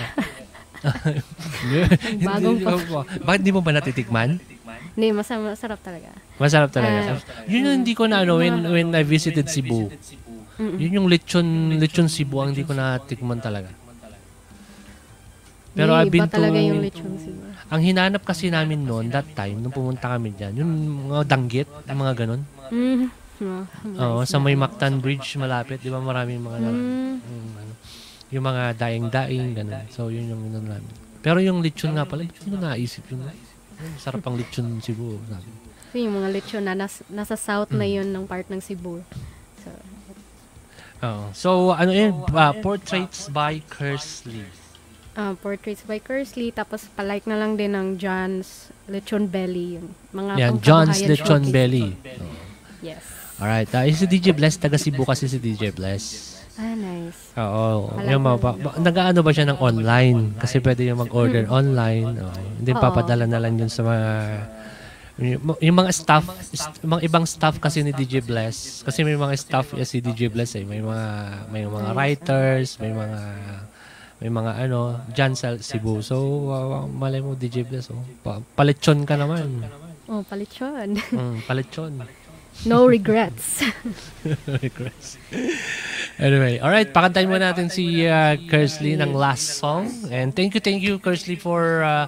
Bagong 2.21 2.59
pa- 2.59 2.77
pa- 2.79 3.07
Bakit 3.21 3.41
di 3.41 3.51
mo 3.51 3.59
ba 3.59 3.71
natitikman? 3.71 4.38
Hindi, 4.95 5.07
masa- 5.11 5.39
masarap 5.39 5.79
talaga. 5.79 6.09
Masarap 6.38 6.69
talaga. 6.71 7.19
yun 7.45 7.61
yung 7.63 7.77
hindi 7.83 7.93
ko 7.93 8.07
na 8.07 8.23
ano, 8.23 8.39
when, 8.39 8.63
when 8.65 8.89
I 8.91 9.03
visited 9.03 9.45
Cebu. 9.45 9.91
Yun 10.55 11.03
yung 11.03 11.07
lechon, 11.07 11.43
lechon 11.75 12.07
Cebu 12.07 12.39
ang 12.39 12.51
hindi 12.51 12.63
ko 12.63 12.71
natikman 12.71 13.39
talaga. 13.39 13.67
Pero 15.75 15.91
I've 15.91 16.07
been 16.07 16.23
iba 16.23 16.31
talaga 16.31 16.55
to, 16.55 16.63
yung 16.63 16.79
lechon 16.79 17.13
siguro. 17.19 17.51
ang 17.67 17.81
hinanap 17.83 18.23
kasi 18.23 18.47
namin 18.47 18.88
noon, 18.88 19.11
that 19.11 19.27
time, 19.36 19.59
nung 19.59 19.75
pumunta 19.75 20.07
kami 20.07 20.31
dyan, 20.31 20.55
yung 20.55 20.71
mga 21.11 21.27
danggit, 21.27 21.67
yung 21.67 21.99
mga 21.99 22.13
ganun. 22.15 22.41
Mm. 22.71 23.11
Oh, 23.36 23.67
Oo, 23.99 24.19
sa 24.23 24.39
may 24.39 24.55
Mactan 24.55 25.03
Bridge 25.03 25.36
malapit, 25.36 25.83
di 25.83 25.91
ba 25.91 25.99
maraming 25.99 26.39
mga 26.39 26.57
Mm. 26.63 27.19
yung, 27.19 27.45
ano, 27.59 27.73
yung 28.30 28.43
mga 28.43 28.73
daing-daing, 28.76 29.53
ganun. 29.53 29.86
So, 29.89 30.09
yun 30.09 30.28
yung 30.28 30.41
ano 30.49 30.59
namin. 30.65 30.93
Pero 31.21 31.41
yung 31.41 31.61
lechon 31.61 31.93
nga 31.93 32.05
pala, 32.05 32.26
hindi 32.26 32.38
ko 32.38 32.57
naisip 32.57 33.05
yun. 33.09 33.21
Yung 33.21 33.97
Sarap 33.97 34.21
ang 34.23 34.38
lechon 34.38 34.78
Cebu. 34.80 35.17
Sabi. 35.26 35.49
So, 35.89 35.95
yung 35.97 36.15
mga 36.15 36.30
lechon 36.32 36.63
na 36.63 36.73
nas- 36.76 37.05
nasa 37.07 37.34
south 37.34 37.71
na 37.71 37.86
yun 37.86 38.05
ng 38.07 38.26
part 38.26 38.45
ng 38.45 38.59
Cebu. 38.59 39.01
So, 39.61 39.69
Oo. 41.01 41.23
So, 41.34 41.49
ano 41.71 41.91
yun? 41.91 42.13
ah, 42.32 42.53
Portraits 42.55 43.28
by 43.28 43.61
Kersley. 43.67 44.45
ah, 45.13 45.34
Portraits 45.36 45.84
by 45.84 45.97
Kersley. 45.97 46.49
Tapos, 46.49 46.88
palike 46.91 47.26
na 47.26 47.36
lang 47.36 47.55
din 47.55 47.71
ng 47.71 47.95
John's 47.95 48.69
Lechon 48.86 49.26
Belly. 49.26 49.78
Yung 49.78 49.88
mga 50.11 50.32
Yan, 50.36 50.53
John's 50.59 51.01
Lechon. 51.01 51.49
Belly. 51.49 51.95
Yes. 52.82 53.01
Alright. 53.36 53.67
Uh, 53.67 53.88
si 53.89 54.05
DJ 54.05 54.32
Bless, 54.32 54.55
taga 54.55 54.78
Cebu 54.78 55.03
kasi 55.03 55.28
si 55.28 55.36
DJ 55.36 55.71
Bless. 55.71 56.34
Ah, 56.56 56.72
nice. 56.72 57.36
Oo. 57.36 57.91
Yung 58.08 58.24
mga, 58.24 58.38
ko. 58.39 58.43
ba, 58.43 58.51
ba- 58.56 58.78
nag-ano 58.80 59.20
ba 59.20 59.32
siya 59.36 59.51
ng 59.51 59.60
online? 59.60 60.39
Kasi 60.39 60.64
pwede 60.64 60.88
yung 60.88 61.03
mag-order 61.03 61.51
online. 61.51 62.16
Oo. 62.16 62.36
Hindi 62.60 62.72
Oo. 62.72 62.80
papadala 62.80 63.28
na 63.28 63.39
lang 63.43 63.60
yun 63.60 63.68
sa 63.68 63.84
mga 63.84 64.10
yung, 65.64 65.80
mga 65.80 65.95
staff, 65.95 66.28
mga 66.84 67.01
ibang 67.08 67.24
staff 67.24 67.56
kasi 67.64 67.80
ni 67.88 67.95
DJ 67.95 68.20
Bless. 68.20 68.84
Kasi 68.84 69.08
may 69.08 69.16
mga 69.16 69.32
staff 69.39 69.72
eh, 69.72 69.88
si 69.88 70.03
DJ 70.03 70.28
Bless 70.28 70.60
eh. 70.60 70.68
May 70.68 70.84
mga 70.84 71.08
may 71.56 71.64
mga 71.64 71.89
writers, 71.95 72.76
may 72.84 72.91
mga 72.91 73.20
may 74.20 74.28
mga 74.32 74.51
ano, 74.68 74.99
dyan 75.16 75.32
sa 75.39 75.56
Cebu. 75.56 76.03
So, 76.03 76.51
uh, 76.51 76.84
malay 76.91 77.24
mo 77.24 77.32
DJ 77.32 77.64
Bless. 77.64 77.95
Oh. 77.95 78.03
Pa, 78.28 78.43
palechon 78.60 79.08
ka 79.08 79.16
naman. 79.16 79.64
Oh, 80.12 80.20
palechon. 80.28 80.99
Mm, 80.99 81.47
palechon. 81.47 81.93
no 82.64 82.88
regrets. 82.88 83.62
Regrets. 84.47 85.20
anyway, 86.18 86.58
alright, 86.64 86.89
pakantayin 86.89 87.28
mo 87.28 87.38
natin 87.38 87.68
si 87.68 88.08
uh, 88.08 88.39
Kersley 88.47 88.95
ng 88.95 89.12
last 89.14 89.60
song. 89.60 89.91
And 90.08 90.32
thank 90.32 90.56
you, 90.56 90.62
thank 90.64 90.80
you, 90.82 90.97
Kersley, 90.97 91.36
for 91.36 91.84
uh, 91.84 92.08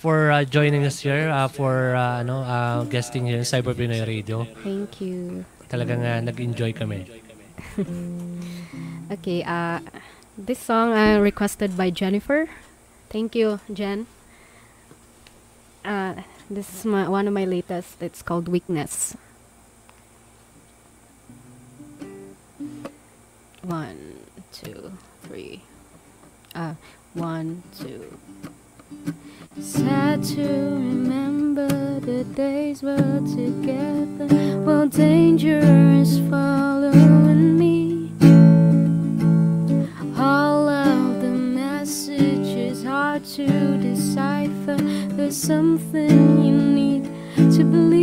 for 0.00 0.32
uh, 0.32 0.48
joining 0.48 0.86
us 0.86 1.02
here, 1.02 1.28
uh, 1.28 1.50
for 1.50 1.92
uh, 1.92 2.24
ano, 2.24 2.40
uh, 2.40 2.84
guesting 2.88 3.28
here 3.28 3.36
in 3.36 3.44
Cyber 3.44 3.76
Pinoy 3.76 4.06
Radio. 4.08 4.48
Thank 4.64 5.04
you. 5.04 5.44
Talagang 5.68 6.00
uh, 6.00 6.20
nag-enjoy 6.24 6.72
kami. 6.72 7.04
Okay, 9.10 9.42
uh, 9.42 9.82
this 10.38 10.62
song 10.62 10.94
uh, 10.94 11.18
requested 11.18 11.76
by 11.76 11.90
Jennifer. 11.90 12.46
Thank 13.10 13.34
you, 13.34 13.58
Jen. 13.66 14.06
Uh, 15.84 16.22
this 16.48 16.70
is 16.72 16.84
my, 16.86 17.08
one 17.08 17.26
of 17.26 17.34
my 17.34 17.44
latest. 17.44 18.00
It's 18.00 18.22
called 18.22 18.46
Weakness. 18.46 19.16
One, 23.62 24.14
two, 24.52 24.92
three. 25.22 25.60
Uh, 26.54 26.74
one, 27.12 27.62
two. 27.78 28.18
Sad 29.60 30.24
to 30.24 30.42
remember 30.42 31.68
the 32.00 32.24
days 32.24 32.82
we're 32.82 33.20
together 33.36 34.34
while 34.64 34.88
danger 34.88 35.60
is 35.60 36.18
following 36.30 37.58
me. 37.58 38.12
All 40.16 40.66
of 40.66 41.20
the 41.20 41.28
messages 41.28 42.82
hard 42.82 43.26
to 43.36 43.76
decipher. 43.76 44.76
There's 45.16 45.36
something 45.36 46.42
you 46.42 46.54
need 46.54 47.04
to 47.36 47.64
believe. 47.64 47.99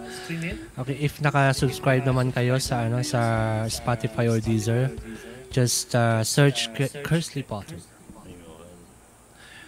Okay, 0.79 0.97
if 0.99 1.21
naka-subscribe 1.21 2.03
naman 2.03 2.33
kayo 2.33 2.59
sa 2.59 2.83
ano 2.85 3.01
sa 3.03 3.63
Spotify 3.67 4.29
or 4.29 4.39
Deezer, 4.39 4.91
just 5.51 5.95
uh, 5.95 6.23
search 6.23 6.73
K- 6.73 7.03
Kersley 7.03 7.47
Potter. 7.47 7.77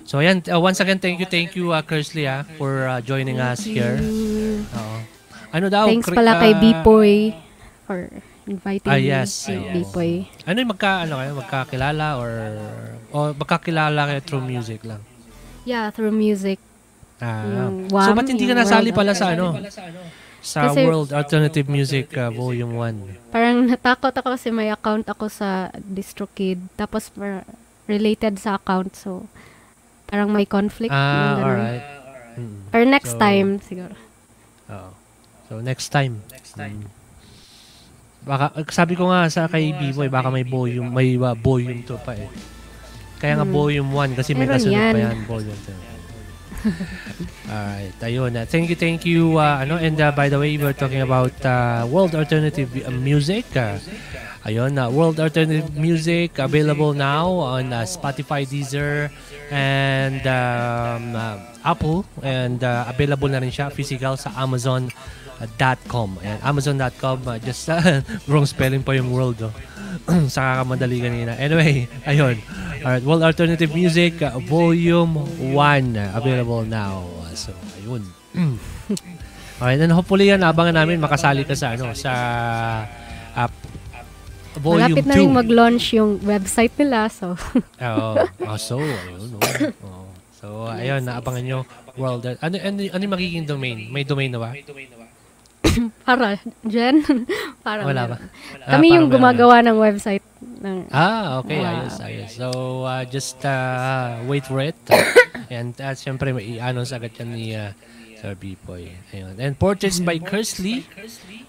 So 0.03 0.19
ayan, 0.19 0.43
uh, 0.51 0.59
once 0.59 0.83
again, 0.83 0.99
thank 0.99 1.19
you, 1.19 1.25
thank 1.25 1.55
you, 1.55 1.71
uh, 1.71 1.81
Kersley, 1.81 2.27
ah, 2.27 2.43
for 2.59 2.87
uh, 2.87 3.01
joining 3.01 3.39
us 3.39 3.63
here. 3.63 4.03
Oo. 4.03 4.97
Ano 5.53 5.69
daw? 5.69 5.87
Thanks 5.87 6.09
pala 6.11 6.43
kay 6.43 6.51
ah, 6.51 6.59
Bipoy 6.59 7.37
for 7.87 8.09
inviting 8.45 8.91
Ah, 8.91 8.99
yes, 8.99 9.47
Si 9.47 9.51
ah, 9.51 9.59
yes. 9.59 9.73
Bipoy. 9.73 10.27
Ano 10.43 10.57
yung 10.57 10.71
magka, 10.71 11.07
ano 11.07 11.19
kayo, 11.19 11.31
magkakilala 11.35 12.05
or 12.17 12.31
o 13.09 13.17
magkakilala 13.33 13.99
kayo 14.09 14.19
through 14.21 14.43
music 14.43 14.83
lang? 14.83 15.01
Yeah, 15.63 15.89
through 15.89 16.11
music. 16.11 16.59
Ah. 17.23 17.47
Yung 17.47 17.87
so 17.87 18.11
ba't 18.11 18.27
hindi 18.27 18.43
ka 18.43 18.51
yung 18.51 18.61
nasali 18.61 18.91
pala 18.91 19.15
sa 19.15 19.31
ano? 19.31 19.55
Sa 20.43 20.67
Kasi- 20.67 20.83
World 20.83 21.15
Alternative 21.15 21.67
Music 21.71 22.11
uh, 22.19 22.27
Volume 22.27 22.75
1. 22.75 23.31
Parang 23.31 23.63
natakot 23.63 24.11
ako 24.11 24.35
kasi 24.35 24.51
may 24.51 24.67
account 24.67 25.07
ako 25.07 25.31
sa 25.31 25.71
DistroKid. 25.73 26.59
Tapos 26.75 27.07
par- 27.15 27.47
related 27.87 28.35
sa 28.35 28.59
account. 28.59 28.91
So, 28.91 29.23
parang 30.03 30.35
may 30.35 30.43
conflict. 30.43 30.91
Ah, 30.91 31.39
alright. 31.39 31.83
Mm. 32.35 32.59
Or 32.75 32.83
next 32.83 33.15
So, 33.15 33.23
time, 33.23 33.63
siguro. 33.63 33.95
Oo. 34.67 34.91
So 35.47 35.61
next 35.61 35.95
time. 35.95 36.23
Next 36.27 36.57
time. 36.57 36.91
Baka 38.23 38.45
sabi 38.71 38.95
ko 38.95 39.11
nga 39.11 39.27
sa 39.27 39.45
kay 39.45 39.75
B-Boy 39.75 40.07
baka 40.07 40.31
may 40.31 40.47
volume 40.47 40.87
may 40.87 41.15
uh, 41.15 41.35
volume 41.35 41.83
2 41.83 41.91
pa 41.99 42.15
eh. 42.15 42.31
Kaya 43.19 43.35
nga 43.35 43.45
Hmm. 43.47 43.55
volume 43.55 43.89
1 43.91 44.15
kasi 44.15 44.31
may 44.31 44.43
Meron 44.43 44.55
kasunod 44.57 44.75
pa 44.75 44.87
yan. 44.87 44.95
yan 44.97 45.17
volume 45.27 45.59
2. 45.59 45.93
Alright, 47.51 47.97
ayun. 47.99 48.31
Uh, 48.33 48.45
thank 48.47 48.71
you, 48.71 48.77
thank 48.79 49.03
you. 49.03 49.35
Uh, 49.35 49.67
ano, 49.67 49.75
and 49.75 49.99
uh, 49.99 50.11
by 50.11 50.31
the 50.31 50.39
way, 50.39 50.55
we're 50.55 50.71
talking 50.71 51.03
about 51.03 51.35
uh, 51.43 51.83
world 51.83 52.15
alternative 52.15 52.71
uh, 52.79 52.91
music. 52.91 53.43
Uh, 53.51 53.75
ayun, 54.43 54.79
uh, 54.79 54.87
world 54.87 55.19
alternative 55.19 55.75
music 55.75 56.39
available 56.39 56.95
now 56.95 57.27
on 57.27 57.71
uh, 57.71 57.83
Spotify, 57.83 58.47
Deezer, 58.47 59.11
and 59.51 60.23
um, 60.23 61.11
uh, 61.11 61.35
Apple. 61.67 62.07
And 62.23 62.63
uh, 62.63 62.87
available 62.87 63.27
na 63.27 63.43
rin 63.43 63.51
siya 63.51 63.67
physical 63.67 64.15
sa 64.15 64.31
Amazon.com. 64.39 65.11
Ayan, 66.21 66.39
Amazon.com. 66.43 67.17
Uh, 67.27 67.39
just 67.39 67.69
uh, 67.73 68.01
wrong 68.27 68.45
spelling 68.45 68.83
pa 68.83 68.93
yung 68.95 69.11
world. 69.11 69.39
Oh. 69.41 69.53
sa 70.33 70.63
kakamadali 70.63 70.99
kanina. 71.01 71.33
Anyway, 71.37 71.85
ayun. 72.09 72.37
Alright, 72.83 73.03
World 73.05 73.23
Alternative 73.23 73.71
Music 73.71 74.19
uh, 74.19 74.35
Volume 74.43 75.23
1 75.55 75.95
uh, 75.95 76.19
available 76.19 76.63
now. 76.67 77.07
Uh, 77.23 77.35
so, 77.35 77.51
ayun. 77.79 78.03
Alright, 79.61 79.79
and 79.79 79.93
hopefully 79.93 80.27
yan, 80.33 80.43
abangan 80.43 80.75
namin 80.83 80.99
makasali 80.99 81.47
ka 81.47 81.55
sa 81.55 81.77
ano, 81.77 81.95
sa 81.95 82.11
uh, 83.37 83.49
Volume 84.59 84.93
Malapit 84.93 85.05
2. 85.05 85.09
na 85.09 85.15
rin 85.17 85.33
mag-launch 85.33 85.85
yung 85.97 86.21
website 86.21 86.73
nila. 86.77 87.09
So, 87.09 87.33
Oo. 87.81 88.09
oh, 88.49 88.59
so, 88.59 88.77
ayun. 88.77 89.29
Oh. 89.33 89.41
Oh. 89.81 90.05
So, 90.37 90.47
ayun, 90.67 91.07
naabangan 91.07 91.43
nyo. 91.47 91.59
World, 91.95 92.25
ano, 92.37 92.55
ano, 92.59 92.77
ano 92.89 93.01
yung 93.01 93.15
magiging 93.15 93.45
domain? 93.47 93.87
May 93.89 94.03
domain 94.05 94.29
na 94.29 94.41
ba? 94.43 94.51
para, 96.05 96.37
Jen? 96.63 97.01
parang 97.65 97.85
Wala 97.87 98.03
ba? 98.05 98.17
Ah, 98.61 98.77
Kami 98.77 98.91
yung 98.91 99.07
meron 99.07 99.09
na. 99.09 99.13
gumagawa 99.15 99.55
ng 99.61 99.77
website. 99.77 100.23
Ng, 100.59 100.87
Ah, 100.89 101.39
okay. 101.39 101.57
Wow. 101.57 101.69
Ayos, 101.81 101.95
ayos. 101.99 102.29
So, 102.31 102.47
uh, 102.83 103.03
just 103.05 103.39
uh, 103.41 104.21
wait 104.25 104.43
for 104.43 104.59
it. 104.59 104.75
And 105.49 105.73
uh, 105.75 105.93
syempre, 105.93 106.31
may 106.31 106.57
i-announce 106.57 106.91
agad 106.91 107.13
yan 107.15 107.29
ni 107.31 107.53
uh, 107.53 107.71
Sir 108.17 108.33
B-Boy. 108.33 108.91
Ayun. 109.11 109.35
And 109.35 109.53
portraits 109.53 109.99
by 109.99 110.15
Kersley. 110.17 110.87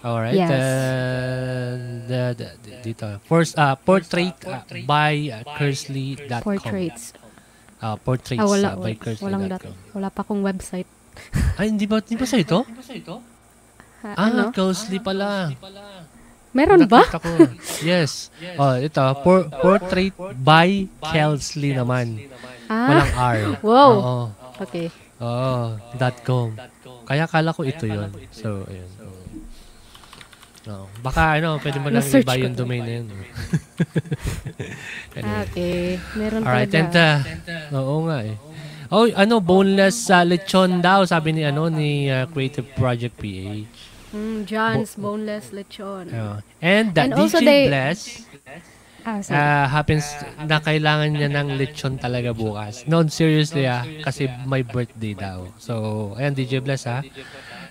Alright. 0.01 0.35
Yes. 0.35 0.51
And, 0.51 2.03
uh, 2.05 2.31
d- 2.33 2.55
d- 2.59 2.79
dito. 2.83 3.19
First, 3.23 3.55
uh, 3.55 3.75
portrait 3.77 4.35
uh, 4.43 4.59
by 4.83 5.31
uh, 5.31 5.43
Kersley.com. 5.55 6.43
portraits. 6.43 7.15
Uh, 7.79 7.95
portraits 7.97 8.39
Ah, 8.39 8.47
wala. 8.47 8.67
uh, 8.73 8.81
by. 8.81 8.93
Kersley.com. 8.95 9.73
Wala 9.93 10.07
pa 10.09 10.21
akong 10.21 10.39
website. 10.41 10.87
Ay, 11.55 11.71
hindi 11.71 11.87
ba, 11.87 11.99
hindi 11.99 12.15
ba 12.15 12.27
sa 12.27 12.35
ito? 12.35 12.63
Ha, 12.63 13.34
Ah, 14.13 14.29
ano? 14.29 14.53
Kersley 14.53 15.01
pala. 15.01 15.49
Meron 16.53 16.85
ba? 16.85 17.03
Nakita 17.03 17.19
ko. 17.19 17.31
Yes. 17.89 18.29
Oh, 18.55 18.77
ito. 18.77 19.01
Por- 19.25 19.49
portrait 19.49 20.13
by 20.37 20.85
Kelsley 21.01 21.73
naman. 21.73 22.29
Ah, 22.69 22.87
Walang 22.87 23.13
R. 23.17 23.39
Wow. 23.65 23.91
Oo. 23.91 24.17
okay. 24.61 24.87
Oo, 25.17 25.79
dot 25.95 26.17
.com. 26.21 26.53
Kaya 27.03 27.25
kala 27.25 27.49
ko 27.49 27.65
ito 27.65 27.87
yun. 27.87 28.11
So, 28.29 28.67
ayun. 28.67 28.91
No. 30.65 30.89
Baka 30.99 31.37
ano, 31.37 31.61
pwede 31.61 31.77
mo 31.77 31.93
lang 31.93 32.01
iba 32.01 32.33
yung 32.35 32.57
domain 32.57 32.81
na 32.81 32.93
yun. 32.97 33.07
anyway. 35.17 35.45
Okay. 35.45 35.77
Meron 36.17 36.41
Alright, 36.41 36.73
and 36.73 36.89
talaga. 36.89 37.69
uh, 37.69 37.85
oo 37.85 38.09
nga 38.09 38.17
eh. 38.25 38.35
Oh, 38.89 39.05
ano, 39.13 39.41
boneless 39.41 40.09
uh, 40.09 40.25
lechon 40.25 40.81
daw, 40.81 41.05
sabi 41.05 41.37
ni 41.37 41.41
ano, 41.45 41.69
ni 41.69 42.09
uh, 42.09 42.25
Creative 42.29 42.65
Project 42.73 43.13
PH. 43.17 43.93
Mm, 44.11 44.45
John's 44.45 44.95
Boneless 44.95 45.49
Lechon. 45.49 46.07
Uh, 46.07 46.39
and 46.59 46.93
that 46.93 47.09
And 47.09 47.13
also 47.15 47.37
DJ 47.37 47.45
they- 47.45 47.67
Bless 47.67 47.99
Ah, 49.01 49.21
sorry. 49.21 49.37
uh, 49.37 49.65
happens 49.67 50.05
na 50.41 50.57
kailangan 50.57 51.13
niya 51.13 51.29
ng 51.29 51.53
lechon 51.55 51.93
talaga 51.95 52.33
bukas. 52.33 52.85
No, 52.85 53.05
seriously 53.05 53.65
ah, 53.65 53.85
kasi 54.01 54.25
my 54.43 54.61
birthday 54.61 55.13
daw. 55.13 55.45
So, 55.57 55.73
ayan, 56.15 56.33
DJ 56.33 56.57
Bless 56.57 56.85
ah. 56.85 57.05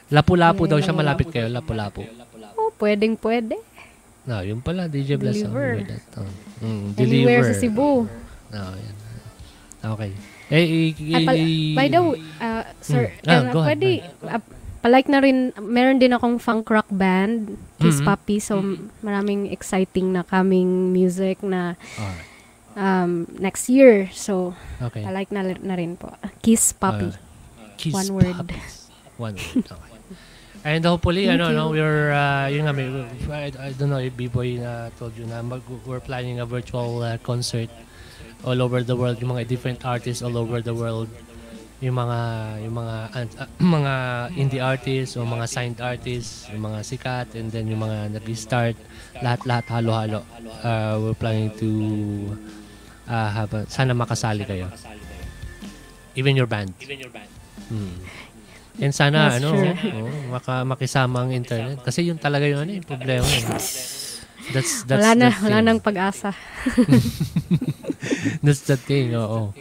Lapu-lapu 0.08 0.70
daw 0.70 0.78
siya, 0.78 0.94
malapit 0.94 1.28
kayo, 1.28 1.50
lapu-lapu. 1.50 2.06
oh, 2.54 2.70
pwedeng 2.78 3.18
pwede. 3.18 3.58
No, 4.24 4.40
yun 4.40 4.62
pala, 4.62 4.86
DJ 4.86 5.18
Bless. 5.18 5.42
ah. 5.42 5.50
Deliver. 5.50 5.70
Oh. 6.16 6.30
Mm, 6.62 6.84
Anywhere 6.94 7.42
deliver. 7.42 7.50
sa 7.50 7.54
Cebu. 7.58 7.90
No, 8.48 8.62
yan. 8.72 8.96
Okay. 9.84 10.10
Eh, 10.46 10.64
i- 10.94 10.94
Ay, 11.10 11.24
pal- 11.26 11.36
i- 11.36 11.74
by 11.74 11.86
the 11.88 11.98
way, 12.00 12.20
uh, 12.38 12.62
sir, 12.78 13.10
Mm. 13.10 13.26
Ah, 13.26 13.32
uh, 13.32 13.42
ahead, 13.42 13.54
pwede, 13.58 13.90
uh, 14.22 14.40
palike 14.84 15.08
na 15.08 15.18
rin, 15.18 15.48
meron 15.56 15.96
din 15.96 16.12
akong 16.12 16.36
funk 16.36 16.68
rock 16.68 16.84
band, 16.92 17.56
Kiss 17.80 17.98
Mhm. 17.98 18.04
Puppy, 18.04 18.36
so 18.36 18.60
maraming 19.00 19.48
exciting 19.48 20.12
na 20.12 20.20
coming 20.20 20.92
music 20.92 21.40
na 21.40 21.72
Alright. 21.96 22.28
um, 22.76 23.10
next 23.40 23.72
year. 23.72 24.12
So, 24.12 24.52
Okay. 24.78 25.00
palike 25.00 25.32
na, 25.32 25.40
na 25.56 25.74
rin 25.74 25.96
po. 25.96 26.12
Kiss 26.38 26.76
Puppy. 26.76 27.08
Uh, 27.08 27.16
Kiss 27.80 27.96
One 27.96 28.10
word. 28.12 28.36
puppies. 28.36 28.92
One 29.16 29.34
word. 29.34 29.64
Okay. 29.64 29.92
And 30.64 30.80
hopefully, 30.80 31.28
Thank 31.28 31.40
ano, 31.40 31.46
you. 31.48 31.56
no, 31.56 31.64
we're, 31.70 32.08
uh, 32.08 32.48
yun 32.48 32.64
nga, 32.64 32.72
may, 32.72 32.88
I, 33.28 33.52
I 33.52 33.70
don't 33.76 33.88
know 33.88 34.00
if 34.00 34.12
B-Boy 34.12 34.60
na 34.60 34.88
told 34.96 35.12
you 35.12 35.24
na, 35.24 35.40
mag, 35.40 35.60
we're 35.84 36.00
planning 36.00 36.40
a 36.40 36.46
virtual 36.48 37.00
uh, 37.00 37.16
concert 37.20 37.68
all 38.44 38.60
over 38.60 38.80
the 38.80 38.96
world, 38.96 39.16
yung 39.20 39.32
mga 39.32 39.44
different 39.44 39.84
artists 39.84 40.20
all 40.20 40.36
over 40.36 40.60
the 40.60 40.72
world, 40.72 41.08
yung 41.84 41.96
mga, 42.00 42.18
yung 42.64 42.74
mga, 42.74 42.96
uh, 43.12 43.48
mga 43.76 43.94
indie 44.40 44.62
artists, 44.64 45.20
o 45.20 45.28
mga 45.28 45.44
signed 45.44 45.78
artists, 45.84 46.48
yung 46.48 46.64
mga 46.64 46.80
sikat, 46.80 47.28
and 47.36 47.52
then 47.52 47.68
yung 47.68 47.84
mga 47.84 48.16
nag-start, 48.16 48.72
lahat-lahat, 49.20 49.64
halo-halo. 49.68 50.24
Uh, 50.64 50.96
we're 51.04 51.18
planning 51.18 51.52
to 51.52 51.68
uh, 53.04 53.28
have, 53.28 53.52
a- 53.52 53.68
sana 53.68 53.92
makasali 53.92 54.48
kayo. 54.48 54.72
Even 56.16 56.32
your 56.40 56.48
band. 56.48 56.72
Hmm. 57.68 58.00
And 58.74 58.90
sana 58.90 59.38
That's 59.38 59.44
ano, 59.44 59.50
oh, 60.02 60.10
maka 60.34 60.66
makisama 60.66 61.22
ang 61.22 61.30
internet 61.30 61.78
kasi 61.86 62.10
yun 62.10 62.18
talaga 62.18 62.42
yung 62.48 62.66
ano, 62.66 62.74
yung 62.74 62.82
problema. 62.82 63.22
eh. 63.22 63.44
That's 64.50 64.82
that's 64.84 64.98
wala 64.98 65.14
na, 65.14 65.28
the 65.30 65.40
wala 65.46 65.58
thing. 65.62 65.66
nang 65.70 65.80
pag-asa. 65.80 66.30
That's 68.44 68.62
the 68.68 68.76
thing, 68.76 69.14
oo. 69.16 69.54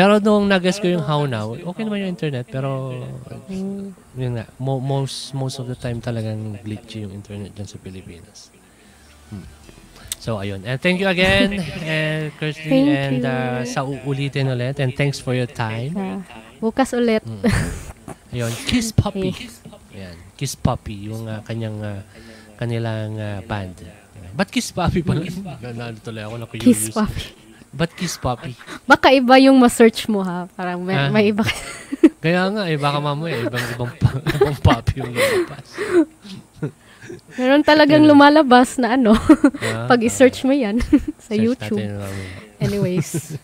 Pero 0.00 0.16
nung 0.16 0.48
nag-guess 0.48 0.80
ko 0.80 0.88
yung 0.88 1.04
how 1.04 1.28
now, 1.28 1.52
okay 1.52 1.84
naman 1.84 2.08
yung 2.08 2.16
internet 2.16 2.48
pero 2.48 2.96
yun 4.16 4.32
nga, 4.40 4.48
mo- 4.56 4.80
most 4.80 5.36
most 5.36 5.60
of 5.60 5.68
the 5.68 5.76
time 5.76 6.00
talagang 6.00 6.56
glitchy 6.64 7.04
yung 7.04 7.12
internet 7.12 7.52
dyan 7.52 7.68
sa 7.68 7.76
Pilipinas. 7.76 8.48
Hmm. 9.28 9.44
So 10.16 10.40
ayun. 10.40 10.64
And 10.64 10.80
thank 10.80 11.04
you 11.04 11.08
again, 11.12 11.60
and 11.84 12.32
Kirsty, 12.40 12.64
Thank 12.64 12.88
and 12.96 13.20
uh, 13.28 13.60
sa 13.68 13.84
uulitin 13.84 14.48
ulit. 14.48 14.80
And 14.80 14.96
thanks 14.96 15.20
for 15.20 15.36
your 15.36 15.48
time. 15.48 15.92
Uh, 15.92 16.24
bukas 16.64 16.96
ulit. 16.96 17.20
Mm. 17.20 17.44
Ayun, 18.32 18.52
Kiss 18.64 18.96
Puppy. 18.96 19.36
Ayan, 19.92 20.16
Kiss 20.40 20.56
Puppy, 20.56 21.12
yung 21.12 21.28
uh, 21.28 21.44
kanyang 21.44 21.76
uh, 21.76 22.00
kanilang 22.56 23.20
uh, 23.20 23.44
band. 23.44 23.84
Ba't 24.32 24.48
Kiss 24.48 24.72
Puppy 24.72 25.04
pala? 25.04 25.28
Ano 25.60 26.00
tuloy 26.00 26.24
ako, 26.24 26.34
naku 26.40 26.56
Kiss 26.56 26.88
Puppy. 26.88 27.49
Ba't 27.70 27.94
Kiss 27.94 28.18
Puppy? 28.18 28.58
Baka 28.82 29.14
iba 29.14 29.38
yung 29.38 29.54
ma-search 29.54 30.10
mo 30.10 30.20
ha. 30.20 30.50
Parang 30.52 30.82
may, 30.82 30.96
Ah. 30.96 31.06
may 31.08 31.30
iba. 31.30 31.46
Kaya 32.24 32.50
nga, 32.50 32.62
eh, 32.66 32.76
baka 32.76 32.98
mamaya, 32.98 33.38
ibang 33.40 33.64
ibang, 33.72 33.92
ibang 34.36 34.56
puppy 34.58 35.00
yung 35.00 35.14
lumabas. 35.14 35.66
Meron 37.38 37.62
talagang 37.62 38.06
lumalabas 38.06 38.78
na 38.78 38.94
ano. 38.94 39.14
Ah, 39.62 39.86
Pag 39.86 40.02
i-search 40.02 40.46
mo 40.46 40.54
yan 40.54 40.78
sa 41.18 41.34
search 41.34 41.42
YouTube. 41.42 41.78
Anyways. 42.60 43.34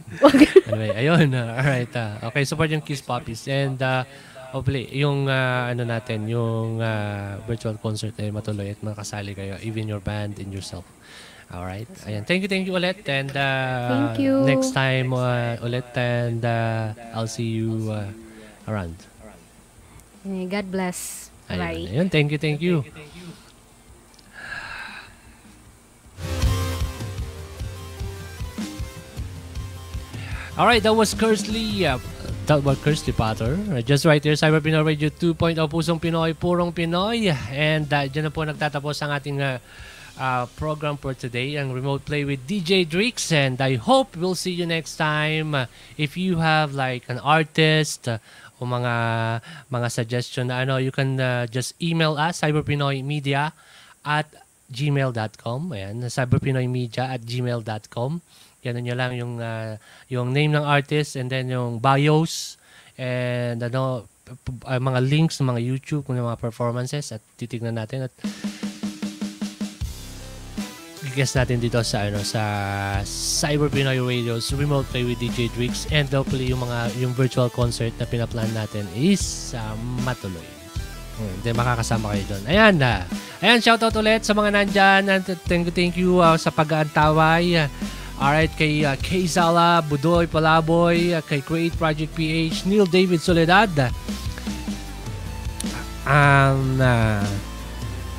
anyway, 0.68 0.92
ayun. 0.94 1.32
Uh, 1.32 1.56
alright. 1.56 1.90
Uh, 1.90 2.28
okay, 2.30 2.44
support 2.44 2.68
yung 2.68 2.84
Kiss 2.84 3.00
Puppies. 3.00 3.48
And 3.48 3.80
uh, 3.80 4.04
hopefully, 4.52 4.86
yung 4.92 5.26
uh, 5.26 5.72
ano 5.72 5.82
natin, 5.82 6.28
yung 6.28 6.78
uh, 6.78 7.40
virtual 7.48 7.74
concert 7.80 8.12
ay 8.20 8.28
matuloy 8.30 8.70
at 8.70 8.80
makasali 8.84 9.32
kayo, 9.34 9.56
even 9.64 9.88
your 9.88 10.02
band 10.04 10.36
and 10.38 10.52
yourself. 10.52 10.84
Alright. 11.46 11.86
Ayan. 12.10 12.26
Thank 12.26 12.42
you, 12.42 12.48
thank 12.50 12.66
you 12.66 12.74
ulit. 12.74 13.06
And 13.06 13.30
uh, 13.30 13.88
Thank 13.88 14.18
you. 14.18 14.42
next 14.42 14.74
time 14.74 15.14
uh, 15.14 15.62
ulit. 15.62 15.86
And 15.94 16.42
uh, 16.44 16.92
I'll 17.14 17.30
see 17.30 17.46
you 17.62 17.90
uh, 17.90 18.10
around. 18.66 18.98
God 20.26 20.66
bless. 20.74 21.30
Ayun. 21.46 21.58
Bye. 21.58 21.86
Ayun. 21.86 22.06
Thank 22.10 22.28
you, 22.34 22.38
thank 22.38 22.58
you. 22.58 22.82
Alright, 30.56 30.82
that 30.82 30.96
was 30.96 31.12
Kersley. 31.14 31.84
Uh, 31.84 32.00
that 32.48 32.64
was 32.64 32.78
Kersley 32.80 33.14
Potter. 33.14 33.60
Uh, 33.70 33.82
just 33.84 34.08
right 34.08 34.24
here, 34.24 34.32
Cyber 34.32 34.58
Pinoy 34.64 34.82
Radio 34.86 35.10
2.0, 35.12 35.60
Pusong 35.68 36.00
Pinoy, 36.00 36.32
Purong 36.32 36.72
Pinoy. 36.72 37.28
And 37.52 37.84
uh, 37.92 38.08
dyan 38.08 38.26
na 38.26 38.32
po 38.32 38.40
nagtatapos 38.42 38.96
ang 39.04 39.12
ating 39.12 39.38
uh, 39.44 39.60
uh, 40.18 40.46
program 40.56 40.96
for 40.96 41.14
today, 41.14 41.56
ang 41.56 41.72
Remote 41.72 42.04
Play 42.04 42.24
with 42.24 42.48
DJ 42.48 42.88
Drix. 42.88 43.32
And 43.32 43.60
I 43.60 43.76
hope 43.76 44.16
we'll 44.16 44.36
see 44.36 44.52
you 44.52 44.66
next 44.66 44.96
time. 44.96 45.54
Uh, 45.54 45.66
if 45.96 46.16
you 46.16 46.38
have 46.38 46.74
like 46.74 47.08
an 47.08 47.20
artist, 47.20 48.08
uh, 48.08 48.18
o 48.56 48.64
mga 48.64 48.94
mga 49.68 49.88
suggestion 49.92 50.48
na 50.48 50.64
ano, 50.64 50.80
you 50.80 50.92
can 50.92 51.20
uh, 51.20 51.44
just 51.46 51.76
email 51.80 52.16
us, 52.16 52.40
cyberpinoymedia 52.40 53.52
at 54.04 54.26
gmail.com. 54.72 55.60
Ayan, 55.76 56.00
cyberpinoymedia 56.08 57.12
at 57.12 57.22
gmail.com. 57.22 58.10
Yan 58.64 58.82
nyo 58.82 58.94
lang 58.98 59.12
yung, 59.14 59.38
uh, 59.38 59.78
yung 60.10 60.32
name 60.34 60.56
ng 60.56 60.64
artist 60.64 61.14
and 61.14 61.30
then 61.30 61.46
yung 61.52 61.78
bios 61.78 62.58
and 62.98 63.62
ano, 63.62 64.08
uh, 64.66 64.80
mga 64.80 65.00
links 65.06 65.38
mga 65.38 65.62
YouTube, 65.62 66.02
kung 66.08 66.18
mga 66.18 66.40
performances 66.40 67.12
at 67.12 67.22
titignan 67.38 67.78
natin 67.78 68.10
at 68.10 68.12
guest 71.16 71.32
natin 71.32 71.56
dito 71.56 71.80
sa 71.80 72.04
ano 72.04 72.20
sa 72.20 72.42
Cyber 73.08 73.72
Pinoy 73.72 73.96
Radio's 73.96 74.52
Remote 74.52 74.84
Play 74.92 75.08
with 75.08 75.16
DJ 75.16 75.48
Drix 75.56 75.88
and 75.88 76.04
hopefully 76.12 76.52
yung 76.52 76.60
mga 76.60 76.92
yung 77.00 77.16
virtual 77.16 77.48
concert 77.48 77.96
na 77.96 78.04
pinaplan 78.04 78.52
natin 78.52 78.84
is 78.92 79.56
uh, 79.56 79.72
matuloy. 80.04 80.44
Hmm, 81.16 81.32
Then 81.40 81.56
makakasama 81.56 82.12
kayo 82.12 82.36
doon. 82.36 82.42
Ayan 82.44 82.76
na. 82.76 83.08
Ayan, 83.40 83.64
shoutout 83.64 83.96
ulit 83.96 84.28
sa 84.28 84.36
mga 84.36 84.52
nandyan. 84.52 85.02
And 85.08 85.24
thank 85.48 85.64
you, 85.64 85.72
thank 85.72 85.94
you 85.96 86.20
uh, 86.20 86.36
sa 86.36 86.52
pag-aantaway. 86.52 87.64
Alright, 88.20 88.52
kay 88.56 88.84
uh, 88.84 88.96
Kay 89.00 89.24
Sala, 89.24 89.80
Budoy 89.80 90.28
Palaboy, 90.28 91.16
uh, 91.16 91.24
kay 91.24 91.40
Create 91.40 91.72
Project 91.76 92.12
PH, 92.12 92.68
Neil 92.68 92.84
David 92.84 93.24
Soledad. 93.24 93.72
Um, 96.04 96.76
uh, 96.76 97.24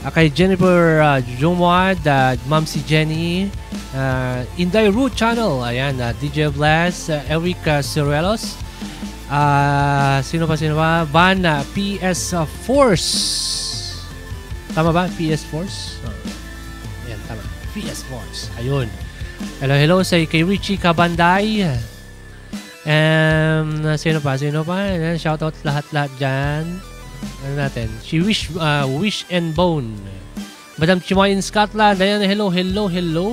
uh, 0.07 0.11
kay 0.15 0.31
Jennifer 0.31 1.03
uh, 1.03 1.19
Jumwad, 1.35 1.99
uh, 2.07 2.39
Ma'am 2.47 2.63
si 2.63 2.79
Jenny, 2.87 3.51
uh, 3.91 4.47
Inday 4.55 4.87
Root 4.87 5.11
Channel, 5.19 5.67
ayan, 5.67 5.99
uh, 5.99 6.15
DJ 6.23 6.47
Blast, 6.47 7.11
uh, 7.11 7.19
Eric 7.27 7.59
uh, 7.67 7.83
Ciruelos, 7.83 8.55
uh, 9.27 10.23
sino 10.23 10.47
pa, 10.47 10.55
sino 10.55 10.79
pa? 10.79 11.03
Van 11.11 11.43
uh, 11.43 11.59
PS 11.75 12.31
uh, 12.31 12.47
Force. 12.63 13.11
Tama 14.71 14.95
ba? 14.95 15.11
PS 15.19 15.43
Force? 15.51 15.99
Oh. 16.07 17.07
Ayan, 17.11 17.19
tama. 17.27 17.43
PS 17.75 18.07
Force. 18.07 18.47
Ayun. 18.55 18.87
Hello, 19.59 19.75
hello 19.75 19.97
sa 20.07 20.17
kay 20.23 20.47
Richie 20.47 20.79
Cabanday. 20.79 21.67
Um, 22.87 23.83
sino 23.99 24.23
pa? 24.23 24.39
Sino 24.39 24.63
pa? 24.63 24.87
Shoutout 25.19 25.53
lahat-lahat 25.67 26.11
dyan. 26.15 26.96
Ano 27.45 27.53
natin? 27.57 27.87
She 28.03 28.19
Wish, 28.19 28.51
uh, 28.57 28.87
Wish 28.87 29.23
and 29.31 29.55
Bone. 29.55 29.93
Madam 30.77 31.01
Chimoy 31.01 31.33
in 31.33 31.41
Scotland. 31.41 31.97
Ayan, 31.97 32.21
hello, 32.21 32.53
hello, 32.53 32.85
hello. 32.85 33.29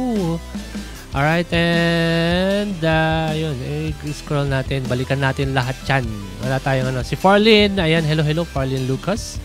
Alright, 1.15 1.47
and 1.55 2.81
uh, 2.83 3.31
yun, 3.37 3.55
eh, 3.63 3.95
scroll 4.11 4.51
natin. 4.51 4.83
Balikan 4.91 5.23
natin 5.23 5.55
lahat 5.55 5.79
yan. 5.87 6.03
Wala 6.43 6.59
tayong 6.59 6.91
ano. 6.91 7.07
Si 7.07 7.15
Farlin, 7.15 7.79
ayan, 7.79 8.03
hello, 8.03 8.27
hello, 8.27 8.43
Farlin 8.43 8.89
Lucas. 8.91 9.39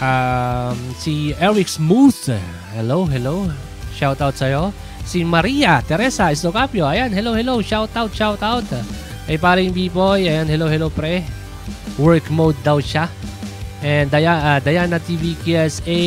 Um, 0.00 0.78
si 0.96 1.36
Eric 1.36 1.68
Smooth, 1.68 2.32
hello, 2.72 3.04
hello. 3.04 3.52
Shout 3.92 4.24
out 4.24 4.38
sa'yo. 4.38 4.72
Si 5.04 5.26
Maria 5.26 5.82
Teresa 5.84 6.32
Estocapio, 6.32 6.88
ayan, 6.88 7.12
hello, 7.12 7.36
hello. 7.36 7.60
Shout 7.60 7.92
out, 7.98 8.14
shout 8.16 8.40
out. 8.40 8.64
Kay 9.28 9.36
paring 9.36 9.76
B-Boy, 9.76 10.24
ayan, 10.24 10.48
hello, 10.48 10.70
hello, 10.70 10.88
pre. 10.88 11.41
Work 11.98 12.26
mode 12.32 12.58
daw 12.64 12.78
siya. 12.80 13.08
And 13.82 14.08
Daya, 14.10 14.32
ah, 14.38 14.58
Diana 14.62 15.02
TV 15.02 15.34
KSA, 15.42 16.00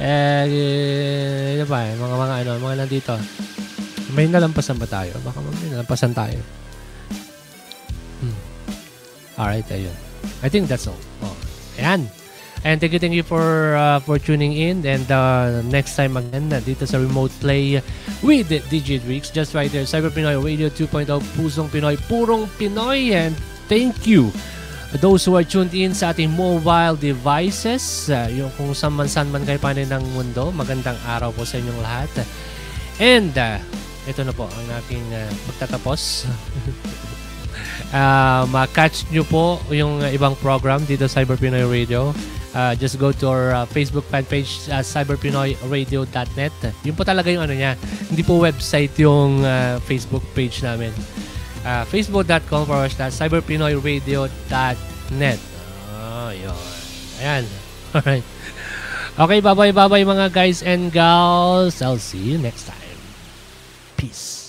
eh, 0.00 1.54
ano 1.60 1.64
ba, 1.68 1.84
mga 1.84 2.16
mga 2.16 2.34
ano, 2.42 2.50
mga 2.64 2.76
nandito. 2.80 3.12
May 4.12 4.28
nalampasan 4.28 4.76
ba 4.80 4.88
tayo? 4.88 5.12
Baka 5.20 5.40
may 5.40 5.72
nalampasan 5.72 6.12
tayo. 6.16 6.40
Hmm. 8.20 8.36
Alright, 9.36 9.68
ayun. 9.68 9.96
I 10.40 10.48
think 10.48 10.68
that's 10.68 10.88
all. 10.88 10.98
Oh, 11.20 11.36
ayan. 11.76 12.08
And 12.62 12.78
thank 12.78 12.94
you, 12.94 13.02
thank 13.02 13.14
you 13.14 13.26
for 13.26 13.74
uh, 13.74 13.98
for 14.06 14.22
tuning 14.22 14.54
in. 14.54 14.86
And 14.86 15.10
uh, 15.10 15.66
next 15.66 15.98
time 15.98 16.14
again, 16.14 16.46
uh, 16.54 16.62
dito 16.62 16.86
sa 16.86 17.02
Remote 17.02 17.34
Play 17.42 17.82
with 18.22 18.54
DJ 18.70 19.02
Weeks. 19.02 19.34
Just 19.34 19.50
right 19.58 19.66
there, 19.66 19.82
Cyber 19.82 20.14
Pinoy 20.14 20.38
Radio 20.38 20.70
2.0, 20.70 21.10
Pusong 21.34 21.66
Pinoy, 21.74 21.98
Purong 22.06 22.46
Pinoy. 22.54 23.18
And 23.18 23.34
thank 23.72 24.04
you 24.04 24.28
those 25.00 25.24
who 25.24 25.32
are 25.32 25.46
tuned 25.48 25.72
in 25.72 25.96
sa 25.96 26.12
ating 26.12 26.28
mobile 26.28 26.92
devices. 27.00 28.12
Uh, 28.12 28.28
yung 28.28 28.52
kung 28.60 28.76
saan 28.76 28.92
man 28.92 29.08
saan 29.08 29.32
man 29.32 29.40
kayo 29.48 29.56
panin 29.56 29.88
ng 29.88 30.04
mundo. 30.12 30.52
Magandang 30.52 31.00
araw 31.08 31.32
po 31.32 31.48
sa 31.48 31.56
inyong 31.56 31.80
lahat. 31.80 32.12
And 33.00 33.32
uh, 33.32 33.56
ito 34.04 34.20
na 34.20 34.36
po 34.36 34.44
ang 34.52 34.68
aking 34.84 35.06
uh, 35.16 35.32
pagtatapos. 35.48 36.28
uh, 37.96 38.44
ma-catch 38.52 39.08
nyo 39.08 39.24
po 39.24 39.56
yung 39.72 40.04
uh, 40.04 40.12
ibang 40.12 40.36
program 40.44 40.84
dito 40.84 41.08
sa 41.08 41.24
Cyber 41.24 41.40
Pinoy 41.40 41.64
Radio. 41.64 42.12
Uh, 42.52 42.76
just 42.76 43.00
go 43.00 43.16
to 43.16 43.24
our 43.32 43.56
uh, 43.56 43.64
Facebook 43.64 44.04
fan 44.12 44.28
page 44.28 44.68
uh, 44.68 44.84
cyberpinoyradio.net. 44.84 46.56
Yun 46.84 46.92
po 46.92 47.08
talaga 47.08 47.32
yung 47.32 47.48
ano 47.48 47.56
niya. 47.56 47.80
Hindi 48.12 48.20
po 48.20 48.36
website 48.36 48.92
yung 49.00 49.40
uh, 49.40 49.80
Facebook 49.88 50.20
page 50.36 50.60
namin. 50.60 50.92
Uh, 51.62 51.86
facebook.com 51.86 52.66
forward 52.66 52.90
slash 52.90 53.14
cyberpinoyradio.net. 53.14 55.38
Oh, 55.94 56.30
yun. 56.34 56.58
Ayan. 57.22 57.46
Alright. 57.94 58.24
Okay, 59.12 59.40
bye-bye, 59.40 59.72
bye-bye 59.72 60.04
mga 60.04 60.32
guys 60.32 60.62
and 60.64 60.90
gals. 60.90 61.82
I'll 61.82 61.98
see 62.02 62.18
you 62.18 62.38
next 62.38 62.66
time. 62.66 62.78
Peace. 63.96 64.41